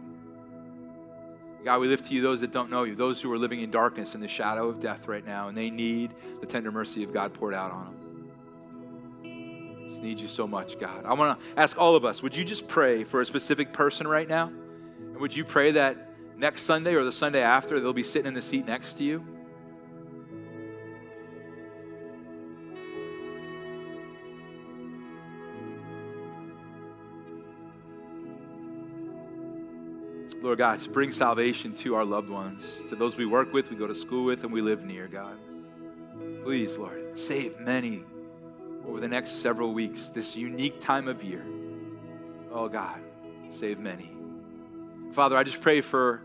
God, 1.64 1.80
we 1.80 1.88
lift 1.88 2.08
to 2.08 2.14
you 2.14 2.20
those 2.20 2.42
that 2.42 2.52
don't 2.52 2.68
know 2.68 2.84
you, 2.84 2.94
those 2.94 3.18
who 3.18 3.32
are 3.32 3.38
living 3.38 3.62
in 3.62 3.70
darkness 3.70 4.14
in 4.14 4.20
the 4.20 4.28
shadow 4.28 4.68
of 4.68 4.78
death 4.78 5.08
right 5.08 5.24
now, 5.24 5.48
and 5.48 5.56
they 5.56 5.70
need 5.70 6.12
the 6.42 6.46
tender 6.46 6.70
mercy 6.70 7.02
of 7.02 7.14
God 7.14 7.32
poured 7.32 7.54
out 7.54 7.70
on 7.70 7.96
them. 9.22 9.88
Just 9.88 10.02
need 10.02 10.20
you 10.20 10.28
so 10.28 10.46
much, 10.46 10.78
God. 10.78 11.06
I 11.06 11.14
want 11.14 11.40
to 11.40 11.46
ask 11.58 11.78
all 11.78 11.96
of 11.96 12.04
us 12.04 12.22
would 12.22 12.36
you 12.36 12.44
just 12.44 12.68
pray 12.68 13.04
for 13.04 13.22
a 13.22 13.26
specific 13.26 13.72
person 13.72 14.06
right 14.06 14.28
now? 14.28 14.48
And 14.48 15.16
would 15.16 15.34
you 15.34 15.46
pray 15.46 15.70
that 15.72 15.96
next 16.36 16.64
Sunday 16.64 16.94
or 16.94 17.04
the 17.04 17.12
Sunday 17.12 17.40
after 17.40 17.80
they'll 17.80 17.94
be 17.94 18.02
sitting 18.02 18.26
in 18.26 18.34
the 18.34 18.42
seat 18.42 18.66
next 18.66 18.98
to 18.98 19.04
you? 19.04 19.24
Lord 30.42 30.56
God, 30.56 30.80
bring 30.92 31.10
salvation 31.10 31.74
to 31.74 31.94
our 31.94 32.04
loved 32.04 32.30
ones, 32.30 32.64
to 32.88 32.96
those 32.96 33.16
we 33.16 33.26
work 33.26 33.52
with, 33.52 33.68
we 33.68 33.76
go 33.76 33.86
to 33.86 33.94
school 33.94 34.24
with, 34.24 34.42
and 34.42 34.52
we 34.52 34.62
live 34.62 34.84
near, 34.84 35.06
God. 35.06 35.36
Please, 36.42 36.78
Lord, 36.78 37.18
save 37.18 37.60
many 37.60 38.04
over 38.86 39.00
the 39.00 39.08
next 39.08 39.42
several 39.42 39.74
weeks, 39.74 40.08
this 40.08 40.34
unique 40.34 40.80
time 40.80 41.08
of 41.08 41.22
year. 41.22 41.44
Oh, 42.50 42.68
God, 42.68 43.00
save 43.54 43.78
many. 43.78 44.10
Father, 45.12 45.36
I 45.36 45.42
just 45.42 45.60
pray 45.60 45.82
for 45.82 46.22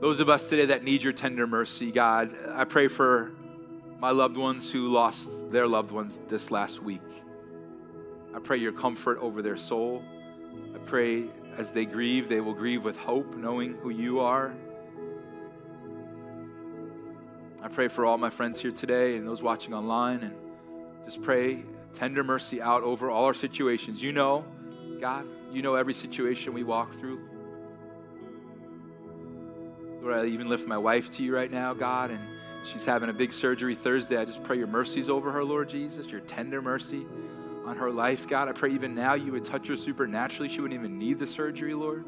those 0.00 0.18
of 0.18 0.28
us 0.28 0.48
today 0.48 0.66
that 0.66 0.82
need 0.82 1.04
your 1.04 1.12
tender 1.12 1.46
mercy, 1.46 1.92
God. 1.92 2.34
I 2.52 2.64
pray 2.64 2.88
for 2.88 3.30
my 4.00 4.10
loved 4.10 4.36
ones 4.36 4.72
who 4.72 4.88
lost 4.88 5.28
their 5.52 5.68
loved 5.68 5.92
ones 5.92 6.18
this 6.28 6.50
last 6.50 6.82
week. 6.82 7.00
I 8.34 8.40
pray 8.40 8.56
your 8.56 8.72
comfort 8.72 9.18
over 9.18 9.42
their 9.42 9.56
soul. 9.56 10.02
I 10.74 10.78
pray 10.78 11.26
as 11.56 11.70
they 11.70 11.84
grieve, 11.84 12.28
they 12.28 12.40
will 12.40 12.54
grieve 12.54 12.84
with 12.84 12.96
hope, 12.96 13.36
knowing 13.36 13.74
who 13.74 13.90
you 13.90 14.20
are. 14.20 14.54
I 17.62 17.68
pray 17.68 17.88
for 17.88 18.04
all 18.04 18.18
my 18.18 18.30
friends 18.30 18.60
here 18.60 18.72
today 18.72 19.16
and 19.16 19.26
those 19.26 19.42
watching 19.42 19.72
online, 19.72 20.22
and 20.22 20.34
just 21.04 21.22
pray 21.22 21.62
tender 21.94 22.24
mercy 22.24 22.60
out 22.60 22.82
over 22.82 23.10
all 23.10 23.24
our 23.24 23.34
situations. 23.34 24.02
You 24.02 24.12
know, 24.12 24.44
God, 25.00 25.26
you 25.52 25.62
know 25.62 25.74
every 25.74 25.94
situation 25.94 26.54
we 26.54 26.64
walk 26.64 26.92
through. 26.98 27.20
Lord, 30.00 30.14
I 30.14 30.26
even 30.26 30.48
lift 30.48 30.66
my 30.66 30.78
wife 30.78 31.14
to 31.16 31.22
you 31.22 31.34
right 31.34 31.50
now, 31.50 31.74
God, 31.74 32.10
and 32.10 32.20
she's 32.64 32.84
having 32.84 33.08
a 33.08 33.12
big 33.12 33.32
surgery 33.32 33.76
Thursday. 33.76 34.16
I 34.16 34.24
just 34.24 34.42
pray 34.42 34.58
your 34.58 34.66
mercies 34.66 35.08
over 35.08 35.30
her, 35.30 35.44
Lord 35.44 35.68
Jesus, 35.68 36.06
your 36.06 36.20
tender 36.20 36.60
mercy 36.60 37.06
on 37.64 37.76
her 37.76 37.90
life, 37.90 38.26
God. 38.26 38.48
I 38.48 38.52
pray 38.52 38.72
even 38.72 38.94
now 38.94 39.14
you 39.14 39.32
would 39.32 39.44
touch 39.44 39.68
her 39.68 39.76
supernaturally. 39.76 40.48
She 40.48 40.60
wouldn't 40.60 40.78
even 40.78 40.98
need 40.98 41.18
the 41.18 41.26
surgery, 41.26 41.74
Lord. 41.74 42.04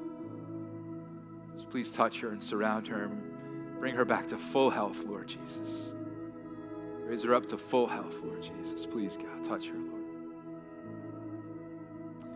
Just 1.54 1.70
please 1.70 1.92
touch 1.92 2.20
her 2.20 2.30
and 2.30 2.42
surround 2.42 2.88
her 2.88 3.04
and 3.04 3.78
bring 3.78 3.94
her 3.94 4.04
back 4.04 4.28
to 4.28 4.38
full 4.38 4.70
health, 4.70 5.04
Lord 5.04 5.28
Jesus. 5.28 5.94
Raise 7.04 7.22
her 7.22 7.34
up 7.34 7.46
to 7.48 7.58
full 7.58 7.86
health, 7.86 8.16
Lord 8.22 8.42
Jesus. 8.42 8.86
Please, 8.86 9.16
God, 9.16 9.44
touch 9.44 9.66
her, 9.66 9.74
Lord. 9.74 10.02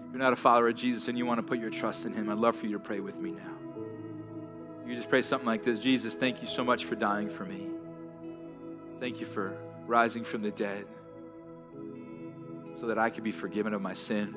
If 0.07 0.13
you're 0.13 0.19
not 0.19 0.33
a 0.33 0.37
follower 0.37 0.69
of 0.69 0.77
Jesus 0.77 1.09
and 1.09 1.19
you 1.19 1.27
want 1.27 1.39
to 1.39 1.43
put 1.43 1.59
your 1.59 1.71
trust 1.71 2.07
in 2.07 2.13
him, 2.13 2.31
I'd 2.31 2.39
love 2.39 2.57
for 2.57 2.67
you 2.67 2.73
to 2.73 2.79
pray 2.79 3.01
with 3.01 3.19
me 3.19 3.33
now. 3.33 3.55
You 4.87 4.95
just 4.95 5.11
pray 5.11 5.23
something 5.23 5.47
like 5.47 5.65
this 5.65 5.81
Jesus, 5.81 6.15
thank 6.15 6.43
you 6.43 6.49
so 6.49 6.65
much 6.65 6.85
for 6.85 6.95
dying 6.95 7.29
for 7.29 7.45
me. 7.45 7.69
Thank 9.01 9.21
you 9.21 9.27
for 9.27 9.57
rising 9.87 10.25
from 10.25 10.43
the 10.43 10.51
dead 10.51 10.87
so 12.81 12.87
that 12.87 12.99
I 12.99 13.11
could 13.11 13.25
be 13.25 13.33
forgiven 13.33 13.75
of 13.75 13.83
my 13.83 13.95
sin. 13.95 14.35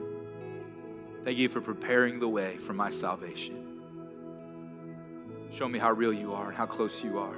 Thank 1.23 1.37
you 1.37 1.49
for 1.49 1.61
preparing 1.61 2.19
the 2.19 2.27
way 2.27 2.57
for 2.57 2.73
my 2.73 2.89
salvation. 2.89 3.81
Show 5.53 5.67
me 5.67 5.79
how 5.79 5.91
real 5.91 6.13
you 6.13 6.33
are 6.33 6.47
and 6.47 6.57
how 6.57 6.65
close 6.65 7.03
you 7.03 7.19
are. 7.19 7.35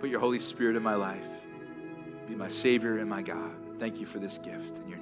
Put 0.00 0.10
your 0.10 0.20
Holy 0.20 0.38
Spirit 0.38 0.76
in 0.76 0.82
my 0.82 0.94
life. 0.94 1.26
Be 2.28 2.34
my 2.34 2.48
Savior 2.48 2.98
and 2.98 3.08
my 3.08 3.22
God. 3.22 3.52
Thank 3.78 3.98
you 3.98 4.06
for 4.06 4.18
this 4.18 4.38
gift 4.38 4.76
in 4.76 4.88
your. 4.88 5.01